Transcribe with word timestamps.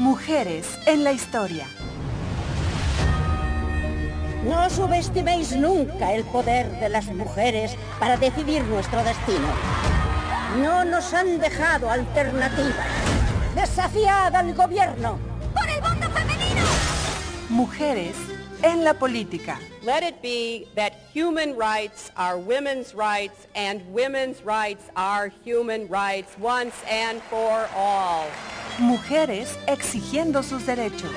Mujeres 0.00 0.66
en 0.86 1.04
la 1.04 1.12
historia. 1.12 1.66
No 4.48 4.70
subestiméis 4.70 5.54
nunca 5.54 6.14
el 6.14 6.24
poder 6.24 6.70
de 6.80 6.88
las 6.88 7.04
mujeres 7.08 7.76
para 7.98 8.16
decidir 8.16 8.64
nuestro 8.64 9.04
destino. 9.04 9.46
No 10.62 10.86
nos 10.86 11.12
han 11.12 11.38
dejado 11.38 11.90
alternativas. 11.90 12.86
Desafiad 13.54 14.34
al 14.34 14.54
gobierno. 14.54 15.18
¡Por 15.52 15.68
el 15.68 15.82
voto 15.82 16.10
femenino! 16.14 16.64
Mujeres 17.50 18.16
en 18.62 18.84
la 18.84 18.94
política. 18.94 19.58
Let 19.82 20.02
it 20.02 20.20
be 20.22 20.68
that 20.74 20.92
human 21.12 21.56
rights 21.56 22.10
are 22.16 22.38
women's 22.38 22.94
rights 22.94 23.46
and 23.54 23.82
women's 23.92 24.42
rights 24.42 24.84
are 24.96 25.28
human 25.44 25.88
rights 25.88 26.36
once 26.38 26.74
and 26.88 27.22
for 27.22 27.68
all. 27.74 28.26
Mujeres 28.78 29.58
exigiendo 29.66 30.42
sus 30.42 30.66
derechos. 30.66 31.10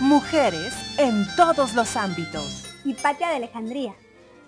Mujeres 0.00 0.74
en 0.98 1.26
todos 1.36 1.74
los 1.74 1.96
ámbitos. 1.96 2.66
Hipatia 2.84 3.30
de 3.30 3.36
Alejandría. 3.36 3.94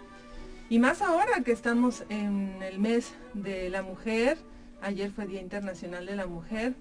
Y 0.70 0.78
más 0.78 1.02
ahora 1.02 1.42
que 1.44 1.50
estamos 1.50 2.04
en 2.10 2.62
el 2.62 2.78
mes 2.78 3.12
de 3.34 3.68
la 3.68 3.82
mujer, 3.82 4.38
ayer 4.82 5.10
fue 5.10 5.26
Día 5.26 5.40
Internacional 5.40 6.06
de 6.06 6.14
la 6.14 6.28
Mujer 6.28 6.74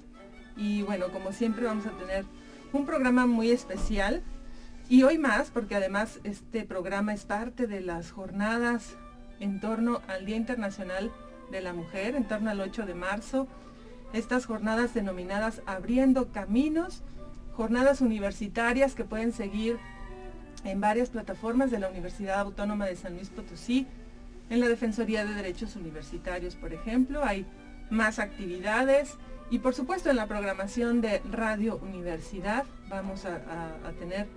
y 0.55 0.83
bueno, 0.83 1.07
como 1.11 1.31
siempre 1.31 1.65
vamos 1.65 1.87
a 1.87 1.97
tener 1.97 2.23
un 2.71 2.85
programa 2.85 3.25
muy 3.25 3.49
especial 3.49 4.21
y 4.89 5.01
hoy 5.01 5.17
más 5.17 5.49
porque 5.49 5.73
además 5.73 6.19
este 6.23 6.65
programa 6.65 7.15
es 7.15 7.25
parte 7.25 7.65
de 7.65 7.81
las 7.81 8.11
jornadas 8.11 8.95
en 9.39 9.59
torno 9.59 10.01
al 10.07 10.25
Día 10.25 10.35
Internacional 10.37 11.11
de 11.51 11.61
la 11.61 11.73
Mujer, 11.73 12.15
en 12.15 12.27
torno 12.27 12.49
al 12.49 12.61
8 12.61 12.85
de 12.85 12.95
marzo. 12.95 13.47
Estas 14.13 14.45
jornadas 14.45 14.93
denominadas 14.93 15.61
Abriendo 15.65 16.31
Caminos, 16.31 17.03
jornadas 17.53 18.01
universitarias 18.01 18.95
que 18.95 19.03
pueden 19.03 19.31
seguir 19.31 19.77
en 20.63 20.81
varias 20.81 21.09
plataformas 21.09 21.71
de 21.71 21.79
la 21.79 21.89
Universidad 21.89 22.39
Autónoma 22.39 22.85
de 22.85 22.95
San 22.95 23.15
Luis 23.15 23.29
Potosí, 23.29 23.87
en 24.49 24.59
la 24.59 24.67
Defensoría 24.67 25.25
de 25.25 25.33
Derechos 25.33 25.75
Universitarios, 25.75 26.55
por 26.55 26.73
ejemplo. 26.73 27.23
Hay 27.23 27.45
más 27.89 28.19
actividades 28.19 29.17
y 29.49 29.59
por 29.59 29.75
supuesto 29.75 30.09
en 30.09 30.15
la 30.15 30.27
programación 30.27 31.01
de 31.01 31.21
Radio 31.31 31.77
Universidad 31.77 32.65
vamos 32.89 33.25
a, 33.25 33.39
tener 33.99 34.27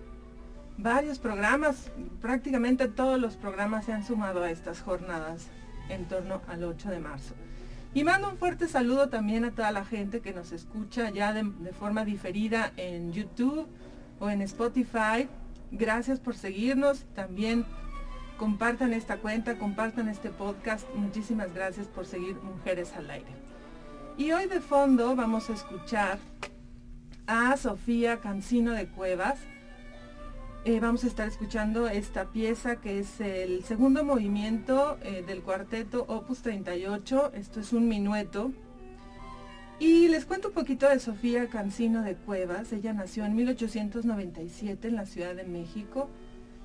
varios 0.78 1.18
programas, 1.18 1.90
prácticamente 2.22 2.88
todos 2.88 3.20
los 3.20 3.36
programas 3.36 3.84
se 3.84 3.92
han 3.92 4.04
sumado 4.04 4.42
a 4.42 4.50
estas 4.50 4.80
jornadas 4.80 5.48
en 5.88 6.06
torno 6.06 6.40
al 6.48 6.64
8 6.64 6.90
de 6.90 7.00
marzo. 7.00 7.34
Y 7.94 8.04
mando 8.04 8.30
un 8.30 8.38
fuerte 8.38 8.68
saludo 8.68 9.08
también 9.08 9.44
a 9.44 9.50
toda 9.50 9.72
la 9.72 9.84
gente 9.84 10.20
que 10.20 10.32
nos 10.32 10.52
escucha 10.52 11.10
ya 11.10 11.32
de, 11.32 11.72
forma 11.72 12.04
diferida 12.04 12.72
en 12.76 13.12
YouTube 13.12 13.66
o 14.20 14.30
en 14.30 14.42
Spotify. 14.42 15.28
Gracias 15.72 16.20
por 16.20 16.36
seguirnos. 16.36 17.06
También 17.14 17.64
compartan 18.36 18.92
esta 18.92 19.16
cuenta, 19.16 19.58
compartan 19.58 20.08
este 20.08 20.28
podcast. 20.30 20.86
Muchísimas 20.94 21.52
gracias 21.54 21.88
por 21.88 22.06
seguir 22.06 22.36
Mujeres 22.36 22.92
al 22.92 23.10
Aire. 23.10 23.32
Y 24.16 24.32
hoy 24.32 24.46
de 24.46 24.60
fondo 24.60 25.16
vamos 25.16 25.48
a 25.50 25.54
escuchar 25.54 26.18
a 27.26 27.56
Sofía 27.56 28.20
Cancino 28.20 28.72
de 28.72 28.86
Cuevas. 28.86 29.40
Eh, 30.64 30.80
vamos 30.80 31.04
a 31.04 31.06
estar 31.06 31.28
escuchando 31.28 31.88
esta 31.88 32.26
pieza 32.26 32.76
que 32.76 32.98
es 32.98 33.20
el 33.20 33.64
segundo 33.64 34.04
movimiento 34.04 34.98
eh, 35.02 35.22
del 35.26 35.42
cuarteto 35.42 36.04
Opus 36.08 36.42
38. 36.42 37.32
Esto 37.34 37.60
es 37.60 37.72
un 37.72 37.88
minueto. 37.88 38.50
Y 39.78 40.08
les 40.08 40.26
cuento 40.26 40.48
un 40.48 40.54
poquito 40.54 40.88
de 40.88 40.98
Sofía 40.98 41.48
Cancino 41.48 42.02
de 42.02 42.16
Cuevas. 42.16 42.72
Ella 42.72 42.92
nació 42.92 43.24
en 43.24 43.36
1897 43.36 44.88
en 44.88 44.96
la 44.96 45.06
Ciudad 45.06 45.34
de 45.36 45.44
México. 45.44 46.10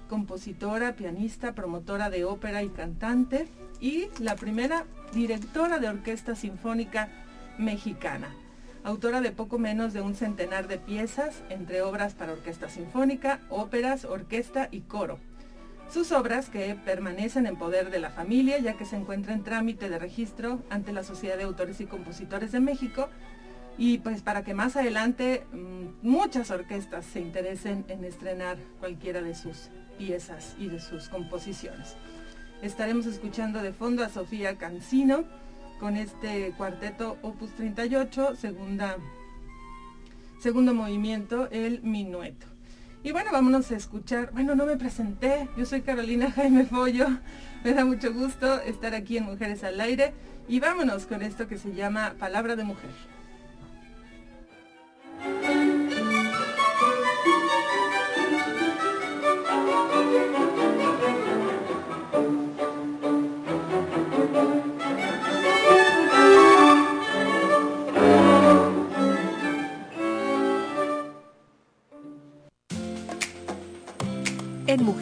Compositora, 0.09 0.95
pianista, 0.95 1.53
promotora 1.53 2.09
de 2.09 2.25
ópera 2.25 2.63
y 2.63 2.69
cantante. 2.69 3.47
Y 3.79 4.07
la 4.19 4.35
primera 4.35 4.85
directora 5.13 5.79
de 5.79 5.89
orquesta 5.89 6.35
sinfónica 6.35 7.09
mexicana 7.59 8.35
autora 8.83 9.21
de 9.21 9.31
poco 9.31 9.57
menos 9.57 9.93
de 9.93 10.01
un 10.01 10.15
centenar 10.15 10.67
de 10.67 10.77
piezas, 10.77 11.43
entre 11.49 11.81
obras 11.81 12.13
para 12.13 12.33
orquesta 12.33 12.69
sinfónica, 12.69 13.39
óperas, 13.49 14.05
orquesta 14.05 14.67
y 14.71 14.81
coro. 14.81 15.19
Sus 15.89 16.11
obras, 16.11 16.49
que 16.49 16.75
permanecen 16.75 17.45
en 17.45 17.57
poder 17.57 17.91
de 17.91 17.99
la 17.99 18.09
familia, 18.09 18.57
ya 18.59 18.73
que 18.73 18.85
se 18.85 18.95
encuentra 18.95 19.33
en 19.33 19.43
trámite 19.43 19.89
de 19.89 19.99
registro 19.99 20.63
ante 20.69 20.91
la 20.91 21.03
Sociedad 21.03 21.37
de 21.37 21.43
Autores 21.43 21.79
y 21.81 21.85
Compositores 21.85 22.51
de 22.51 22.59
México, 22.59 23.09
y 23.77 23.99
pues 23.99 24.21
para 24.21 24.43
que 24.43 24.53
más 24.53 24.75
adelante 24.75 25.45
mm, 25.51 26.07
muchas 26.07 26.51
orquestas 26.51 27.05
se 27.05 27.19
interesen 27.19 27.85
en 27.87 28.03
estrenar 28.03 28.57
cualquiera 28.79 29.21
de 29.21 29.35
sus 29.35 29.69
piezas 29.97 30.55
y 30.59 30.67
de 30.67 30.79
sus 30.79 31.09
composiciones. 31.09 31.95
Estaremos 32.61 33.05
escuchando 33.05 33.61
de 33.61 33.73
fondo 33.73 34.03
a 34.03 34.09
Sofía 34.09 34.57
Cancino, 34.57 35.25
con 35.83 35.97
este 35.97 36.53
cuarteto 36.55 37.17
Opus 37.23 37.51
38, 37.57 38.37
segunda, 38.37 38.95
segundo 40.39 40.73
movimiento, 40.73 41.49
el 41.51 41.81
minueto. 41.81 42.47
Y 43.03 43.11
bueno, 43.11 43.31
vámonos 43.33 43.69
a 43.69 43.75
escuchar. 43.75 44.31
Bueno, 44.31 44.55
no 44.55 44.65
me 44.65 44.77
presenté. 44.77 45.49
Yo 45.57 45.65
soy 45.65 45.81
Carolina 45.81 46.31
Jaime 46.35 46.63
Follo. 46.63 47.07
Me 47.65 47.73
da 47.73 47.83
mucho 47.83 48.13
gusto 48.13 48.61
estar 48.61 48.95
aquí 48.95 49.17
en 49.17 49.25
Mujeres 49.25 49.65
al 49.65 49.81
Aire. 49.81 50.13
Y 50.47 50.61
vámonos 50.61 51.05
con 51.05 51.21
esto 51.21 51.49
que 51.49 51.57
se 51.57 51.73
llama 51.73 52.15
Palabra 52.17 52.55
de 52.55 52.63
Mujer. 52.63 53.12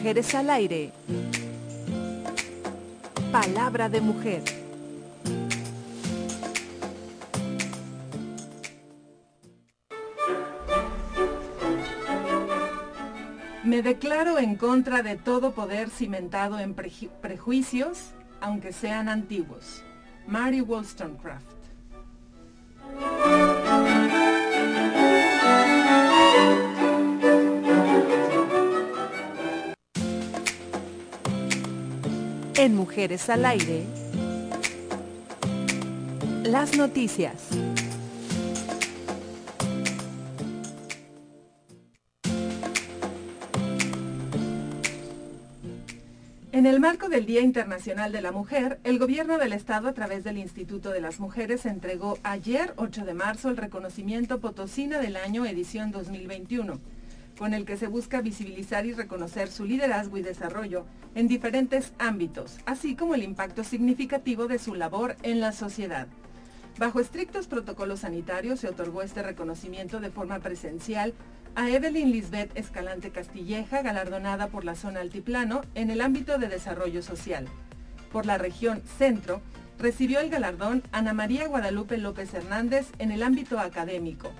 Mujeres 0.02 0.34
al 0.34 0.50
Aire. 0.50 0.90
Palabra 3.30 3.88
de 3.88 4.00
mujer. 4.00 4.42
Me 13.62 13.82
declaro 13.82 14.40
en 14.40 14.56
contra 14.56 15.04
de 15.04 15.16
todo 15.16 15.52
poder 15.52 15.88
cimentado 15.88 16.58
en 16.58 16.74
prejuicios, 16.74 18.10
aunque 18.40 18.72
sean 18.72 19.08
antiguos. 19.08 19.84
Mary 20.26 20.62
Wollstonecraft. 20.62 21.46
En 32.62 32.76
Mujeres 32.76 33.28
al 33.28 33.44
Aire, 33.44 33.82
las 36.44 36.76
noticias. 36.76 37.48
En 46.52 46.66
el 46.66 46.78
marco 46.78 47.08
del 47.08 47.26
Día 47.26 47.40
Internacional 47.40 48.12
de 48.12 48.22
la 48.22 48.30
Mujer, 48.30 48.78
el 48.84 49.00
Gobierno 49.00 49.38
del 49.38 49.52
Estado, 49.52 49.88
a 49.88 49.92
través 49.92 50.22
del 50.22 50.38
Instituto 50.38 50.90
de 50.90 51.00
las 51.00 51.18
Mujeres, 51.18 51.66
entregó 51.66 52.18
ayer, 52.22 52.74
8 52.76 53.04
de 53.04 53.14
marzo, 53.14 53.50
el 53.50 53.56
reconocimiento 53.56 54.38
Potosina 54.38 55.00
del 55.00 55.16
Año 55.16 55.44
edición 55.46 55.90
2021, 55.90 56.78
con 57.42 57.54
el 57.54 57.64
que 57.64 57.76
se 57.76 57.88
busca 57.88 58.20
visibilizar 58.20 58.86
y 58.86 58.92
reconocer 58.92 59.50
su 59.50 59.64
liderazgo 59.64 60.16
y 60.16 60.22
desarrollo 60.22 60.86
en 61.16 61.26
diferentes 61.26 61.92
ámbitos, 61.98 62.58
así 62.66 62.94
como 62.94 63.16
el 63.16 63.24
impacto 63.24 63.64
significativo 63.64 64.46
de 64.46 64.60
su 64.60 64.76
labor 64.76 65.16
en 65.24 65.40
la 65.40 65.50
sociedad. 65.50 66.06
Bajo 66.78 67.00
estrictos 67.00 67.48
protocolos 67.48 67.98
sanitarios 67.98 68.60
se 68.60 68.68
otorgó 68.68 69.02
este 69.02 69.24
reconocimiento 69.24 69.98
de 69.98 70.12
forma 70.12 70.38
presencial 70.38 71.14
a 71.56 71.68
Evelyn 71.68 72.12
Lisbeth 72.12 72.56
Escalante 72.56 73.10
Castilleja, 73.10 73.82
galardonada 73.82 74.46
por 74.46 74.64
la 74.64 74.76
zona 74.76 75.00
Altiplano 75.00 75.62
en 75.74 75.90
el 75.90 76.00
ámbito 76.00 76.38
de 76.38 76.46
desarrollo 76.46 77.02
social. 77.02 77.48
Por 78.12 78.24
la 78.24 78.38
región 78.38 78.82
Centro, 78.98 79.42
recibió 79.80 80.20
el 80.20 80.30
galardón 80.30 80.84
Ana 80.92 81.12
María 81.12 81.48
Guadalupe 81.48 81.98
López 81.98 82.32
Hernández 82.34 82.86
en 83.00 83.10
el 83.10 83.24
ámbito 83.24 83.58
académico. 83.58 84.30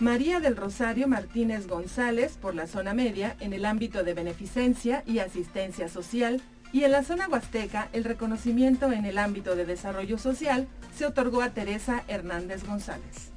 María 0.00 0.40
del 0.40 0.56
Rosario 0.56 1.06
Martínez 1.08 1.66
González 1.66 2.38
por 2.40 2.54
la 2.54 2.66
zona 2.66 2.94
media 2.94 3.36
en 3.38 3.52
el 3.52 3.66
ámbito 3.66 4.02
de 4.02 4.14
beneficencia 4.14 5.02
y 5.06 5.18
asistencia 5.18 5.90
social 5.90 6.40
y 6.72 6.84
en 6.84 6.92
la 6.92 7.04
zona 7.04 7.28
huasteca 7.28 7.90
el 7.92 8.04
reconocimiento 8.04 8.90
en 8.92 9.04
el 9.04 9.18
ámbito 9.18 9.56
de 9.56 9.66
desarrollo 9.66 10.16
social 10.16 10.68
se 10.96 11.04
otorgó 11.04 11.42
a 11.42 11.50
Teresa 11.50 12.02
Hernández 12.08 12.64
González. 12.64 13.30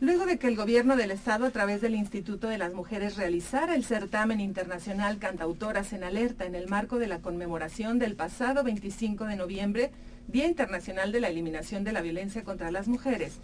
Luego 0.00 0.26
de 0.26 0.38
que 0.38 0.46
el 0.46 0.54
gobierno 0.54 0.96
del 0.96 1.10
estado 1.10 1.44
a 1.46 1.50
través 1.50 1.80
del 1.80 1.96
Instituto 1.96 2.46
de 2.46 2.56
las 2.56 2.72
Mujeres 2.72 3.16
realizara 3.16 3.74
el 3.74 3.84
certamen 3.84 4.38
internacional 4.38 5.18
Cantautoras 5.18 5.92
en 5.92 6.04
Alerta 6.04 6.44
en 6.46 6.54
el 6.54 6.68
marco 6.68 7.00
de 7.00 7.08
la 7.08 7.18
conmemoración 7.18 7.98
del 7.98 8.14
pasado 8.14 8.62
25 8.62 9.24
de 9.24 9.34
noviembre, 9.34 9.90
Día 10.28 10.46
Internacional 10.46 11.10
de 11.10 11.18
la 11.18 11.28
Eliminación 11.28 11.82
de 11.82 11.92
la 11.92 12.00
Violencia 12.00 12.44
contra 12.44 12.70
las 12.70 12.86
Mujeres, 12.86 13.38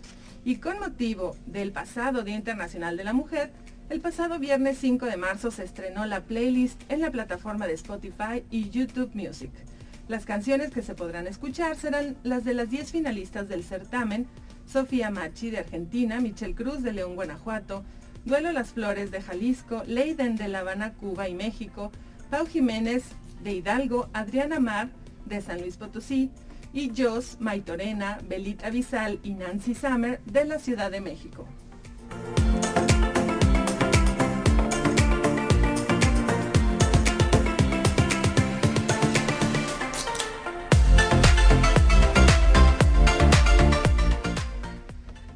y 0.44 0.56
con 0.56 0.78
motivo 0.78 1.34
del 1.46 1.72
pasado 1.72 2.22
Día 2.22 2.36
Internacional 2.36 2.96
de 2.96 3.04
la 3.04 3.14
Mujer, 3.14 3.50
el 3.90 4.00
pasado 4.00 4.38
viernes 4.38 4.78
5 4.78 5.06
de 5.06 5.16
marzo 5.16 5.50
se 5.50 5.64
estrenó 5.64 6.06
la 6.06 6.20
playlist 6.20 6.80
en 6.88 7.00
la 7.00 7.10
plataforma 7.10 7.66
de 7.66 7.74
Spotify 7.74 8.44
y 8.52 8.70
YouTube 8.70 9.10
Music. 9.14 9.50
Las 10.06 10.24
canciones 10.24 10.70
que 10.70 10.82
se 10.82 10.94
podrán 10.94 11.26
escuchar 11.26 11.76
serán 11.76 12.16
las 12.22 12.44
de 12.44 12.54
las 12.54 12.70
10 12.70 12.92
finalistas 12.92 13.48
del 13.48 13.64
certamen, 13.64 14.28
Sofía 14.66 15.10
Machi 15.10 15.50
de 15.50 15.58
Argentina, 15.58 16.20
Michelle 16.20 16.54
Cruz 16.54 16.82
de 16.82 16.92
León, 16.92 17.14
Guanajuato, 17.14 17.84
Duelo 18.24 18.52
Las 18.52 18.72
Flores 18.72 19.10
de 19.10 19.20
Jalisco, 19.20 19.82
Leiden 19.86 20.36
de 20.36 20.48
La 20.48 20.60
Habana, 20.60 20.94
Cuba 20.94 21.28
y 21.28 21.34
México, 21.34 21.92
Pau 22.30 22.46
Jiménez 22.46 23.04
de 23.42 23.52
Hidalgo, 23.52 24.08
Adriana 24.12 24.60
Mar 24.60 24.88
de 25.26 25.40
San 25.40 25.60
Luis 25.60 25.76
Potosí 25.76 26.30
y 26.72 26.90
Jos 26.96 27.36
Maitorena, 27.40 28.18
Belit 28.26 28.64
Avisal 28.64 29.20
y 29.22 29.34
Nancy 29.34 29.74
Summer 29.74 30.20
de 30.24 30.44
la 30.44 30.58
Ciudad 30.58 30.90
de 30.90 31.00
México. 31.00 31.46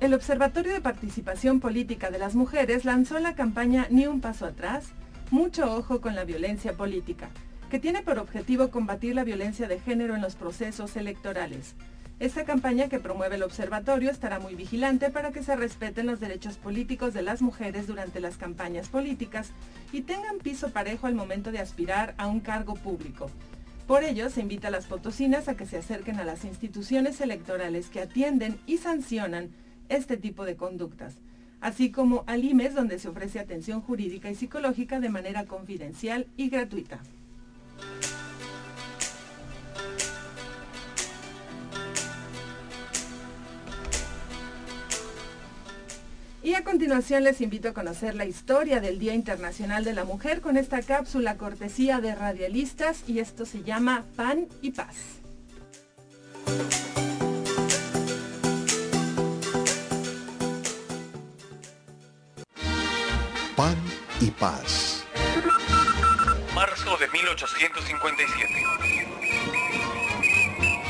El 0.08 0.14
Observatorio 0.14 0.72
de 0.72 0.80
Participación 0.80 1.60
Política 1.60 2.10
de 2.10 2.18
las 2.18 2.34
Mujeres 2.34 2.86
lanzó 2.86 3.18
la 3.18 3.34
campaña 3.34 3.86
Ni 3.90 4.06
un 4.06 4.22
paso 4.22 4.46
atrás, 4.46 4.86
mucho 5.30 5.76
ojo 5.76 6.00
con 6.00 6.14
la 6.14 6.24
violencia 6.24 6.72
política, 6.72 7.28
que 7.68 7.78
tiene 7.78 8.00
por 8.00 8.18
objetivo 8.18 8.70
combatir 8.70 9.14
la 9.14 9.24
violencia 9.24 9.68
de 9.68 9.78
género 9.78 10.14
en 10.14 10.22
los 10.22 10.34
procesos 10.34 10.96
electorales. 10.96 11.74
Esta 12.20 12.46
campaña 12.46 12.88
que 12.88 13.00
promueve 13.00 13.36
el 13.36 13.42
observatorio 13.42 14.10
estará 14.10 14.38
muy 14.38 14.54
vigilante 14.54 15.10
para 15.10 15.30
que 15.30 15.42
se 15.42 15.56
respeten 15.56 16.06
los 16.06 16.20
derechos 16.20 16.56
políticos 16.56 17.12
de 17.12 17.20
las 17.20 17.42
mujeres 17.42 17.86
durante 17.86 18.20
las 18.20 18.38
campañas 18.38 18.88
políticas 18.88 19.50
y 19.92 20.00
tengan 20.00 20.38
piso 20.38 20.70
parejo 20.70 21.06
al 21.06 21.16
momento 21.16 21.52
de 21.52 21.58
aspirar 21.58 22.14
a 22.16 22.28
un 22.28 22.40
cargo 22.40 22.76
público. 22.76 23.30
Por 23.86 24.04
ello, 24.04 24.30
se 24.30 24.40
invita 24.40 24.68
a 24.68 24.70
las 24.70 24.86
potosinas 24.86 25.48
a 25.48 25.54
que 25.54 25.66
se 25.66 25.76
acerquen 25.76 26.18
a 26.18 26.24
las 26.24 26.46
instituciones 26.46 27.20
electorales 27.20 27.90
que 27.90 28.00
atienden 28.00 28.58
y 28.66 28.78
sancionan 28.78 29.50
este 29.88 30.16
tipo 30.16 30.44
de 30.44 30.56
conductas, 30.56 31.14
así 31.60 31.90
como 31.90 32.24
al 32.26 32.44
IMES 32.44 32.74
donde 32.74 32.98
se 32.98 33.08
ofrece 33.08 33.38
atención 33.38 33.80
jurídica 33.80 34.30
y 34.30 34.34
psicológica 34.34 35.00
de 35.00 35.08
manera 35.08 35.44
confidencial 35.44 36.26
y 36.36 36.48
gratuita. 36.48 37.00
Y 46.48 46.54
a 46.54 46.64
continuación 46.64 47.24
les 47.24 47.42
invito 47.42 47.68
a 47.68 47.74
conocer 47.74 48.14
la 48.14 48.24
historia 48.24 48.80
del 48.80 48.98
Día 48.98 49.12
Internacional 49.12 49.84
de 49.84 49.92
la 49.92 50.04
Mujer 50.04 50.40
con 50.40 50.56
esta 50.56 50.80
cápsula 50.80 51.36
cortesía 51.36 52.00
de 52.00 52.14
radialistas 52.14 53.06
y 53.06 53.18
esto 53.18 53.44
se 53.44 53.64
llama 53.64 54.06
Pan 54.16 54.46
y 54.62 54.70
Paz. 54.70 55.17
Y 64.20 64.30
Paz. 64.30 65.04
Marzo 66.54 66.96
de 66.98 67.08
1857. 67.08 68.52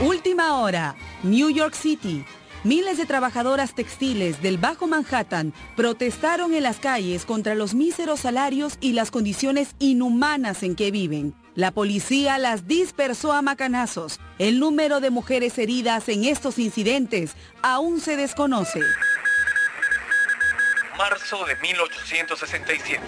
Última 0.00 0.60
hora, 0.60 0.96
New 1.22 1.50
York 1.50 1.74
City. 1.74 2.24
Miles 2.64 2.98
de 2.98 3.06
trabajadoras 3.06 3.74
textiles 3.74 4.42
del 4.42 4.58
Bajo 4.58 4.86
Manhattan 4.86 5.52
protestaron 5.76 6.54
en 6.54 6.64
las 6.64 6.78
calles 6.78 7.24
contra 7.24 7.54
los 7.54 7.74
míseros 7.74 8.20
salarios 8.20 8.78
y 8.80 8.92
las 8.92 9.10
condiciones 9.10 9.74
inhumanas 9.78 10.62
en 10.62 10.74
que 10.74 10.90
viven. 10.90 11.34
La 11.54 11.70
policía 11.70 12.38
las 12.38 12.66
dispersó 12.66 13.32
a 13.32 13.42
macanazos. 13.42 14.20
El 14.38 14.58
número 14.58 15.00
de 15.00 15.10
mujeres 15.10 15.58
heridas 15.58 16.08
en 16.08 16.24
estos 16.24 16.58
incidentes 16.58 17.34
aún 17.62 18.00
se 18.00 18.16
desconoce 18.16 18.80
marzo 20.98 21.44
de 21.46 21.54
1867. 21.56 23.00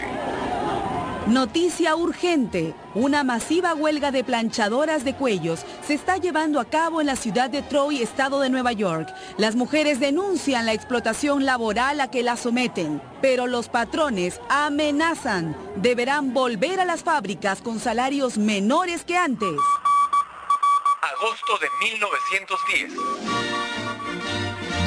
Noticia 1.27 1.95
urgente. 1.97 2.73
Una 2.95 3.25
masiva 3.25 3.75
huelga 3.75 4.11
de 4.11 4.25
planchadoras 4.25 5.05
de 5.05 5.15
cuellos 5.15 5.67
se 5.87 5.95
está 5.95 6.17
llevando 6.17 6.61
a 6.61 6.65
cabo 6.65 7.01
en 7.01 7.09
la 7.09 7.17
ciudad 7.17 7.51
de 7.51 7.63
Troy, 7.63 8.01
estado 8.01 8.41
de 8.41 8.49
Nueva 8.49 8.73
York. 8.73 9.09
Las 9.37 9.55
mujeres 9.55 10.01
denuncian 10.01 10.67
la 10.67 10.73
explotación 10.73 11.45
laboral 11.45 12.01
a 12.01 12.11
que 12.11 12.23
las 12.23 12.41
someten, 12.41 13.03
pero 13.21 13.47
los 13.47 13.69
patrones 13.69 14.41
amenazan. 14.49 15.57
Deberán 15.77 16.33
volver 16.33 16.81
a 16.81 16.85
las 16.85 17.03
fábricas 17.03 17.61
con 17.61 17.79
salarios 17.81 18.39
menores 18.39 19.05
que 19.05 19.17
antes. 19.17 19.57
Agosto 21.03 21.59
de 21.59 21.69
1910. 21.91 23.50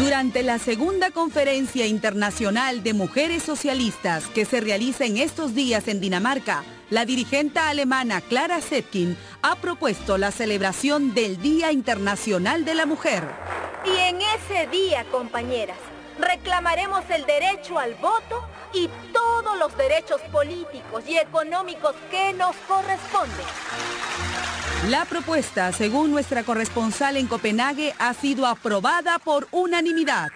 Durante 0.04 0.44
la 0.44 0.60
segunda 0.60 1.12
conferencia 1.12 1.88
internacional 1.88 2.84
de 2.84 2.94
mujeres 2.94 3.42
socialistas 3.42 4.28
que 4.28 4.44
se 4.44 4.60
realiza 4.60 5.06
en 5.06 5.16
estos 5.16 5.56
días 5.56 5.88
en 5.88 6.02
Dinamarca, 6.02 6.66
la 6.90 7.06
dirigente 7.06 7.60
alemana 7.60 8.20
Clara 8.20 8.60
Zetkin 8.60 9.16
ha 9.42 9.56
propuesto 9.56 10.18
la 10.18 10.32
celebración 10.32 11.14
del 11.14 11.42
Día 11.42 11.72
Internacional 11.72 12.66
de 12.66 12.76
la 12.76 12.86
Mujer. 12.86 13.24
Y 13.86 13.98
en 13.98 14.18
ese 14.18 14.68
día, 14.68 15.06
compañeras, 15.06 15.78
reclamaremos 16.20 17.04
el 17.10 17.26
derecho 17.26 17.80
al 17.80 17.96
voto 17.96 18.48
y 18.74 18.90
todos 19.12 19.58
los 19.58 19.76
derechos 19.78 20.22
políticos 20.32 21.04
y 21.08 21.18
económicos 21.18 21.96
que 22.10 22.34
nos 22.34 22.56
corresponden. 22.68 23.46
La 24.90 25.06
propuesta, 25.06 25.72
según 25.72 26.12
nuestra 26.12 26.44
corresponsal 26.44 27.16
en 27.18 27.28
Copenhague, 27.28 27.94
ha 28.00 28.14
sido 28.14 28.46
aprobada 28.46 29.18
por 29.20 29.48
unanimidad. 29.52 30.30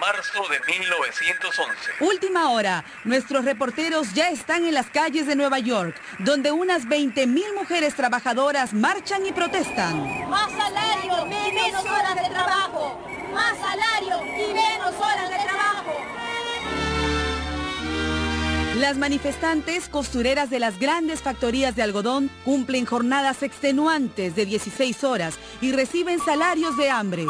Marzo 0.00 0.42
de 0.48 0.60
1911. 0.78 1.92
Última 2.00 2.50
hora, 2.50 2.84
nuestros 3.04 3.44
reporteros 3.44 4.14
ya 4.14 4.30
están 4.30 4.64
en 4.64 4.72
las 4.72 4.88
calles 4.90 5.26
de 5.26 5.34
Nueva 5.34 5.58
York, 5.58 6.00
donde 6.20 6.52
unas 6.52 6.84
20.000 6.84 7.54
mujeres 7.54 7.94
trabajadoras 7.94 8.72
marchan 8.72 9.26
y 9.26 9.32
protestan. 9.32 10.28
Más 10.30 10.50
salario 10.52 11.26
y 11.26 11.52
menos 11.52 11.84
horas 11.84 12.14
de 12.14 12.30
trabajo. 12.30 13.17
Más 13.32 13.58
salario 13.58 14.16
y 14.24 14.54
menos 14.54 14.94
horas 14.94 15.30
de 15.30 15.36
trabajo. 15.36 15.92
Las 18.76 18.96
manifestantes 18.96 19.88
costureras 19.88 20.50
de 20.50 20.60
las 20.60 20.78
grandes 20.78 21.20
factorías 21.20 21.74
de 21.74 21.82
algodón 21.82 22.30
cumplen 22.44 22.86
jornadas 22.86 23.42
extenuantes 23.42 24.36
de 24.36 24.46
16 24.46 25.04
horas 25.04 25.38
y 25.60 25.72
reciben 25.72 26.20
salarios 26.20 26.76
de 26.76 26.90
hambre. 26.90 27.26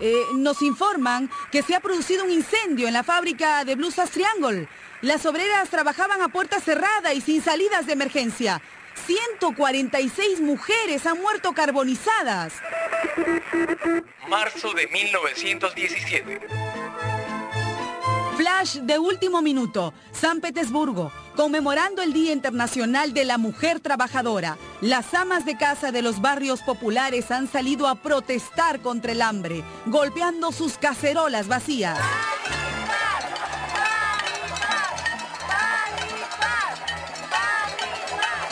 Eh, 0.00 0.14
nos 0.34 0.60
informan 0.60 1.30
que 1.50 1.62
se 1.62 1.74
ha 1.74 1.80
producido 1.80 2.24
un 2.24 2.30
incendio 2.30 2.88
en 2.88 2.94
la 2.94 3.02
fábrica 3.04 3.64
de 3.64 3.76
blusas 3.76 4.10
Triangle. 4.10 4.68
Las 5.00 5.24
obreras 5.24 5.70
trabajaban 5.70 6.20
a 6.20 6.28
puerta 6.28 6.60
cerrada 6.60 7.14
y 7.14 7.20
sin 7.20 7.42
salidas 7.42 7.86
de 7.86 7.92
emergencia. 7.92 8.60
146 8.94 10.40
mujeres 10.40 11.06
han 11.06 11.20
muerto 11.20 11.52
carbonizadas. 11.52 12.54
Marzo 14.28 14.72
de 14.72 14.86
1917. 14.88 16.40
Flash 18.36 18.78
de 18.78 18.98
último 18.98 19.42
minuto, 19.42 19.94
San 20.12 20.40
Petersburgo, 20.40 21.12
conmemorando 21.36 22.02
el 22.02 22.12
Día 22.12 22.32
Internacional 22.32 23.14
de 23.14 23.24
la 23.24 23.38
Mujer 23.38 23.78
Trabajadora. 23.78 24.58
Las 24.80 25.14
amas 25.14 25.44
de 25.44 25.56
casa 25.56 25.92
de 25.92 26.02
los 26.02 26.20
barrios 26.20 26.60
populares 26.62 27.30
han 27.30 27.46
salido 27.46 27.86
a 27.86 27.94
protestar 27.94 28.80
contra 28.80 29.12
el 29.12 29.22
hambre, 29.22 29.62
golpeando 29.86 30.50
sus 30.50 30.78
cacerolas 30.78 31.46
vacías. 31.46 31.98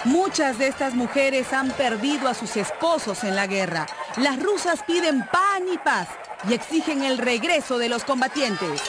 Muchas 0.04 0.58
de 0.58 0.66
estas 0.66 0.94
mujeres 0.94 1.52
han 1.52 1.70
perdido 1.70 2.28
a 2.28 2.34
sus 2.34 2.56
esposos 2.56 3.22
en 3.22 3.36
la 3.36 3.46
guerra. 3.46 3.86
Las 4.16 4.42
rusas 4.42 4.82
piden 4.82 5.24
pan 5.30 5.62
y 5.72 5.78
paz 5.78 6.08
y 6.48 6.54
exigen 6.54 7.04
el 7.04 7.18
regreso 7.18 7.78
de 7.78 7.88
los 7.88 8.02
combatientes. 8.02 8.82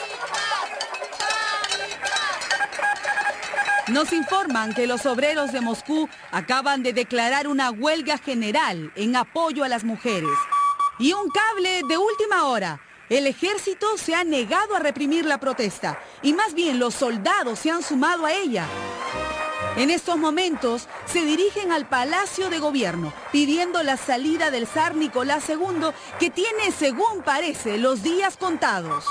Nos 3.88 4.12
informan 4.12 4.74
que 4.74 4.88
los 4.88 5.06
obreros 5.06 5.52
de 5.52 5.60
Moscú 5.60 6.08
acaban 6.32 6.82
de 6.82 6.92
declarar 6.92 7.46
una 7.46 7.70
huelga 7.70 8.18
general 8.18 8.90
en 8.96 9.14
apoyo 9.14 9.62
a 9.62 9.68
las 9.68 9.84
mujeres. 9.84 10.36
Y 10.98 11.12
un 11.12 11.28
cable 11.28 11.82
de 11.88 11.96
última 11.96 12.44
hora. 12.44 12.80
El 13.08 13.28
ejército 13.28 13.98
se 13.98 14.16
ha 14.16 14.24
negado 14.24 14.74
a 14.74 14.80
reprimir 14.80 15.26
la 15.26 15.38
protesta 15.38 16.00
y 16.22 16.32
más 16.32 16.54
bien 16.54 16.78
los 16.78 16.94
soldados 16.94 17.60
se 17.60 17.70
han 17.70 17.82
sumado 17.82 18.26
a 18.26 18.32
ella. 18.32 18.66
En 19.76 19.90
estos 19.90 20.16
momentos 20.16 20.88
se 21.14 21.24
dirigen 21.24 21.70
al 21.70 21.88
Palacio 21.88 22.50
de 22.50 22.58
Gobierno 22.58 23.12
pidiendo 23.30 23.84
la 23.84 23.96
salida 23.96 24.50
del 24.50 24.66
zar 24.66 24.96
Nicolás 24.96 25.48
II 25.48 25.90
que 26.18 26.28
tiene, 26.28 26.72
según 26.76 27.22
parece, 27.24 27.78
los 27.78 28.02
días 28.02 28.36
contados. 28.36 29.04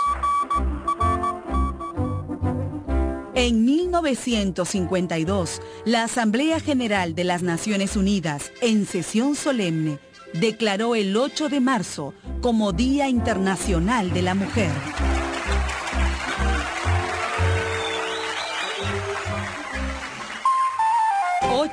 En 3.36 3.64
1952, 3.64 5.62
la 5.86 6.04
Asamblea 6.04 6.60
General 6.60 7.16
de 7.16 7.24
las 7.24 7.42
Naciones 7.42 7.96
Unidas, 7.96 8.52
en 8.60 8.86
sesión 8.86 9.36
solemne, 9.36 9.98
declaró 10.34 10.96
el 10.96 11.16
8 11.16 11.48
de 11.48 11.62
marzo 11.62 12.14
como 12.42 12.74
Día 12.74 13.08
Internacional 13.08 14.12
de 14.12 14.24
la 14.24 14.36
Mujer. 14.36 14.72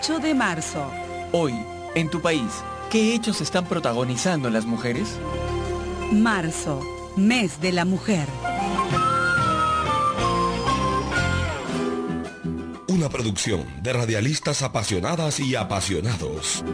...8 0.00 0.18
de 0.18 0.34
marzo. 0.34 0.90
Hoy, 1.30 1.52
en 1.94 2.08
tu 2.08 2.22
país, 2.22 2.50
¿qué 2.90 3.14
hechos 3.14 3.42
están 3.42 3.66
protagonizando 3.66 4.48
las 4.48 4.64
mujeres? 4.64 5.18
Marzo, 6.10 6.80
mes 7.16 7.60
de 7.60 7.72
la 7.72 7.84
mujer. 7.84 8.26
Una 12.88 13.10
producción 13.10 13.66
de 13.82 13.92
radialistas 13.92 14.62
apasionadas 14.62 15.38
y 15.38 15.54
apasionados. 15.54 16.64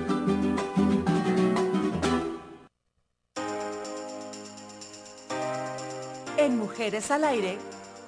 En 6.37 6.59
Mujeres 6.59 7.11
al 7.11 7.25
Aire, 7.25 7.59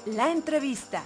la 0.07 0.31
entrevista. 0.31 1.03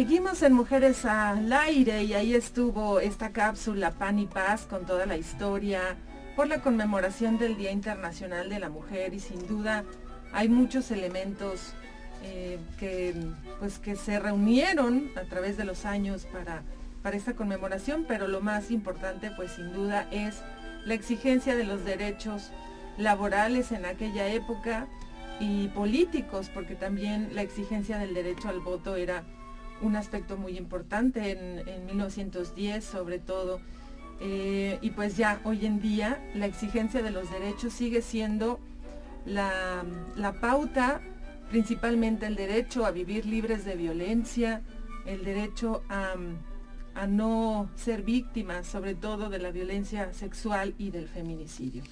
Seguimos 0.00 0.42
en 0.42 0.54
Mujeres 0.54 1.04
al 1.04 1.52
Aire 1.52 2.04
y 2.04 2.14
ahí 2.14 2.34
estuvo 2.34 3.00
esta 3.00 3.32
cápsula 3.32 3.90
Pan 3.90 4.18
y 4.18 4.24
Paz 4.24 4.64
con 4.64 4.86
toda 4.86 5.04
la 5.04 5.18
historia 5.18 5.98
por 6.36 6.48
la 6.48 6.62
conmemoración 6.62 7.36
del 7.36 7.58
Día 7.58 7.70
Internacional 7.70 8.48
de 8.48 8.60
la 8.60 8.70
Mujer 8.70 9.12
y 9.12 9.20
sin 9.20 9.46
duda 9.46 9.84
hay 10.32 10.48
muchos 10.48 10.90
elementos 10.90 11.74
eh, 12.22 12.58
que, 12.78 13.14
pues, 13.58 13.78
que 13.78 13.94
se 13.94 14.18
reunieron 14.18 15.10
a 15.16 15.28
través 15.28 15.58
de 15.58 15.64
los 15.64 15.84
años 15.84 16.24
para, 16.32 16.62
para 17.02 17.18
esta 17.18 17.34
conmemoración, 17.34 18.06
pero 18.08 18.26
lo 18.26 18.40
más 18.40 18.70
importante 18.70 19.30
pues 19.36 19.52
sin 19.52 19.70
duda 19.74 20.08
es 20.10 20.40
la 20.86 20.94
exigencia 20.94 21.54
de 21.56 21.64
los 21.64 21.84
derechos 21.84 22.52
laborales 22.96 23.70
en 23.70 23.84
aquella 23.84 24.28
época 24.28 24.86
y 25.40 25.68
políticos, 25.68 26.50
porque 26.54 26.74
también 26.74 27.34
la 27.34 27.42
exigencia 27.42 27.98
del 27.98 28.14
derecho 28.14 28.48
al 28.48 28.60
voto 28.60 28.96
era 28.96 29.24
un 29.82 29.96
aspecto 29.96 30.36
muy 30.36 30.56
importante 30.56 31.30
en, 31.30 31.86
1910 31.86 32.84
sobre 32.84 33.18
todo. 33.18 33.60
Eh, 34.20 34.78
y 34.82 34.90
pues 34.90 35.16
ya 35.16 35.40
hoy 35.44 35.64
en 35.64 35.80
día 35.80 36.22
la 36.34 36.46
exigencia 36.46 37.02
de 37.02 37.10
los 37.10 37.30
derechos 37.30 37.72
sigue 37.72 38.02
siendo 38.02 38.60
la, 39.24 39.84
pauta, 40.40 41.00
principalmente 41.50 42.26
el 42.26 42.36
derecho 42.36 42.84
a 42.84 42.90
vivir 42.90 43.26
libres 43.26 43.64
de 43.64 43.76
violencia, 43.76 44.62
el 45.06 45.24
derecho 45.24 45.82
a, 45.88 46.14
a 46.94 47.06
no 47.06 47.70
ser 47.76 48.02
víctimas, 48.02 48.66
sobre 48.66 48.94
todo 48.94 49.30
de 49.30 49.38
la 49.38 49.50
violencia 49.50 50.12
sexual 50.12 50.74
y 50.78 50.90
del 50.90 51.08
feminicidio. 51.08 51.82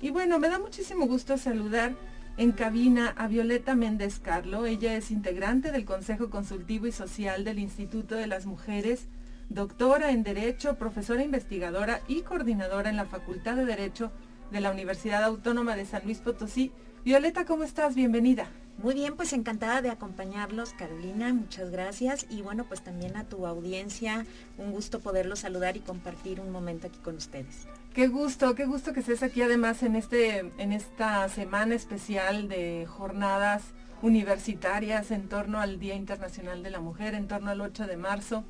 Y 0.00 0.10
bueno, 0.10 0.38
me 0.38 0.48
da 0.48 0.58
muchísimo 0.58 1.06
gusto 1.06 1.38
saludar 1.38 1.94
en 2.36 2.52
cabina 2.52 3.14
a 3.16 3.28
Violeta 3.28 3.74
Méndez 3.74 4.18
Carlo. 4.20 4.66
Ella 4.66 4.94
es 4.94 5.10
integrante 5.10 5.72
del 5.72 5.84
Consejo 5.84 6.30
Consultivo 6.30 6.86
y 6.86 6.92
Social 6.92 7.44
del 7.44 7.58
Instituto 7.58 8.14
de 8.14 8.26
las 8.26 8.46
Mujeres, 8.46 9.08
doctora 9.48 10.10
en 10.10 10.22
Derecho, 10.22 10.76
profesora 10.76 11.22
investigadora 11.22 12.00
y 12.08 12.22
coordinadora 12.22 12.90
en 12.90 12.96
la 12.96 13.06
Facultad 13.06 13.56
de 13.56 13.64
Derecho 13.64 14.12
de 14.50 14.60
la 14.60 14.70
Universidad 14.70 15.24
Autónoma 15.24 15.76
de 15.76 15.86
San 15.86 16.04
Luis 16.04 16.18
Potosí. 16.18 16.72
Violeta, 17.04 17.46
¿cómo 17.46 17.64
estás? 17.64 17.94
Bienvenida. 17.94 18.48
Muy 18.82 18.94
bien, 18.94 19.16
pues 19.16 19.32
encantada 19.32 19.80
de 19.80 19.88
acompañarlos, 19.88 20.74
Carolina, 20.74 21.32
muchas 21.32 21.70
gracias. 21.70 22.26
Y 22.28 22.42
bueno, 22.42 22.64
pues 22.64 22.82
también 22.82 23.16
a 23.16 23.24
tu 23.24 23.46
audiencia, 23.46 24.26
un 24.58 24.70
gusto 24.70 25.00
poderlos 25.00 25.40
saludar 25.40 25.76
y 25.76 25.80
compartir 25.80 26.40
un 26.40 26.50
momento 26.50 26.86
aquí 26.86 26.98
con 26.98 27.16
ustedes. 27.16 27.66
Qué 27.94 28.08
gusto, 28.08 28.54
qué 28.54 28.66
gusto 28.66 28.92
que 28.92 29.00
estés 29.00 29.22
aquí 29.22 29.40
además 29.40 29.82
en, 29.82 29.96
este, 29.96 30.52
en 30.58 30.72
esta 30.72 31.26
semana 31.30 31.74
especial 31.74 32.48
de 32.48 32.86
jornadas 32.86 33.62
universitarias 34.02 35.10
en 35.10 35.28
torno 35.28 35.58
al 35.60 35.78
Día 35.78 35.94
Internacional 35.94 36.62
de 36.62 36.70
la 36.70 36.80
Mujer, 36.80 37.14
en 37.14 37.28
torno 37.28 37.50
al 37.50 37.62
8 37.62 37.86
de 37.86 37.96
marzo. 37.96 38.44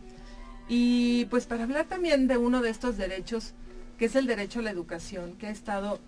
Y 0.69 1.27
pues 1.27 1.47
para 1.47 1.65
hablar 1.65 1.87
también 1.87 2.27
de 2.27 2.37
uno 2.37 2.61
de 2.61 2.71
estos 2.71 2.97
derechos, 2.97 3.55
que 3.99 4.07
es 4.07 4.17
el 4.17 4.27
derecho 4.27 4.59
a 4.59 4.63
la 4.63 4.71
educación, 4.71 5.35
que 5.35 5.47
ha 5.47 5.51
estado, 5.51 6.01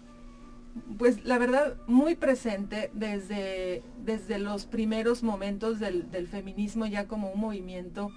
pues 0.98 1.24
la 1.24 1.38
verdad, 1.38 1.76
muy 1.86 2.14
presente 2.14 2.90
desde, 2.92 3.82
desde 4.04 4.38
los 4.38 4.66
primeros 4.66 5.22
momentos 5.22 5.78
del, 5.78 6.28
feminismo 6.30 6.86
ya 6.86 7.06
como 7.06 7.30
un 7.30 7.40
movimiento, 7.40 8.10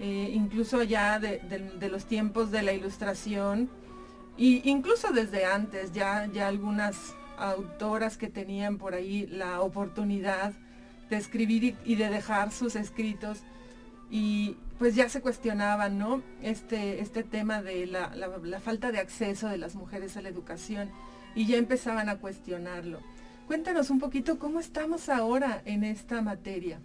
eh, 0.00 0.30
incluso 0.32 0.82
ya 0.82 1.18
de 1.18 1.88
los 1.90 2.06
tiempos 2.06 2.50
de 2.50 2.62
la 2.62 2.72
ilustración 2.72 3.68
Y 4.40 4.62
incluso 4.70 5.12
desde 5.12 5.44
antes, 5.44 5.92
ya, 5.92 6.26
ya 6.32 6.48
algunas 6.48 7.14
autoras 7.36 8.16
que 8.16 8.28
tenían 8.28 8.78
por 8.78 8.94
ahí 8.94 9.26
la 9.26 9.60
oportunidad 9.60 10.54
de 11.10 11.16
escribir 11.16 11.76
y, 11.84 11.96
de 11.96 12.08
dejar 12.08 12.50
sus 12.50 12.74
escritos 12.74 13.40
y 14.10 14.56
pues 14.78 14.94
ya 14.94 15.10
se 15.10 15.20
cuestionaban, 15.20 15.98
¿no? 15.98 16.22
Este, 16.40 17.00
este 17.00 17.22
tema 17.22 17.60
de 17.60 17.86
la, 17.86 18.14
la, 18.16 18.60
falta 18.60 18.92
de 18.92 18.98
acceso 18.98 19.46
de 19.48 19.58
las 19.58 19.74
mujeres 19.74 20.16
a 20.16 20.22
la 20.22 20.30
educación 20.30 20.90
y 21.34 21.46
ya 21.46 21.56
empezaban 21.56 22.08
a 22.08 22.18
cuestionarlo. 22.18 23.00
Cuéntanos 23.46 23.90
un 23.90 23.98
poquito 23.98 24.38
cómo 24.38 24.60
estamos 24.60 25.08
ahora 25.08 25.62
en 25.64 25.84
esta 25.84 26.22
materia. 26.22 26.80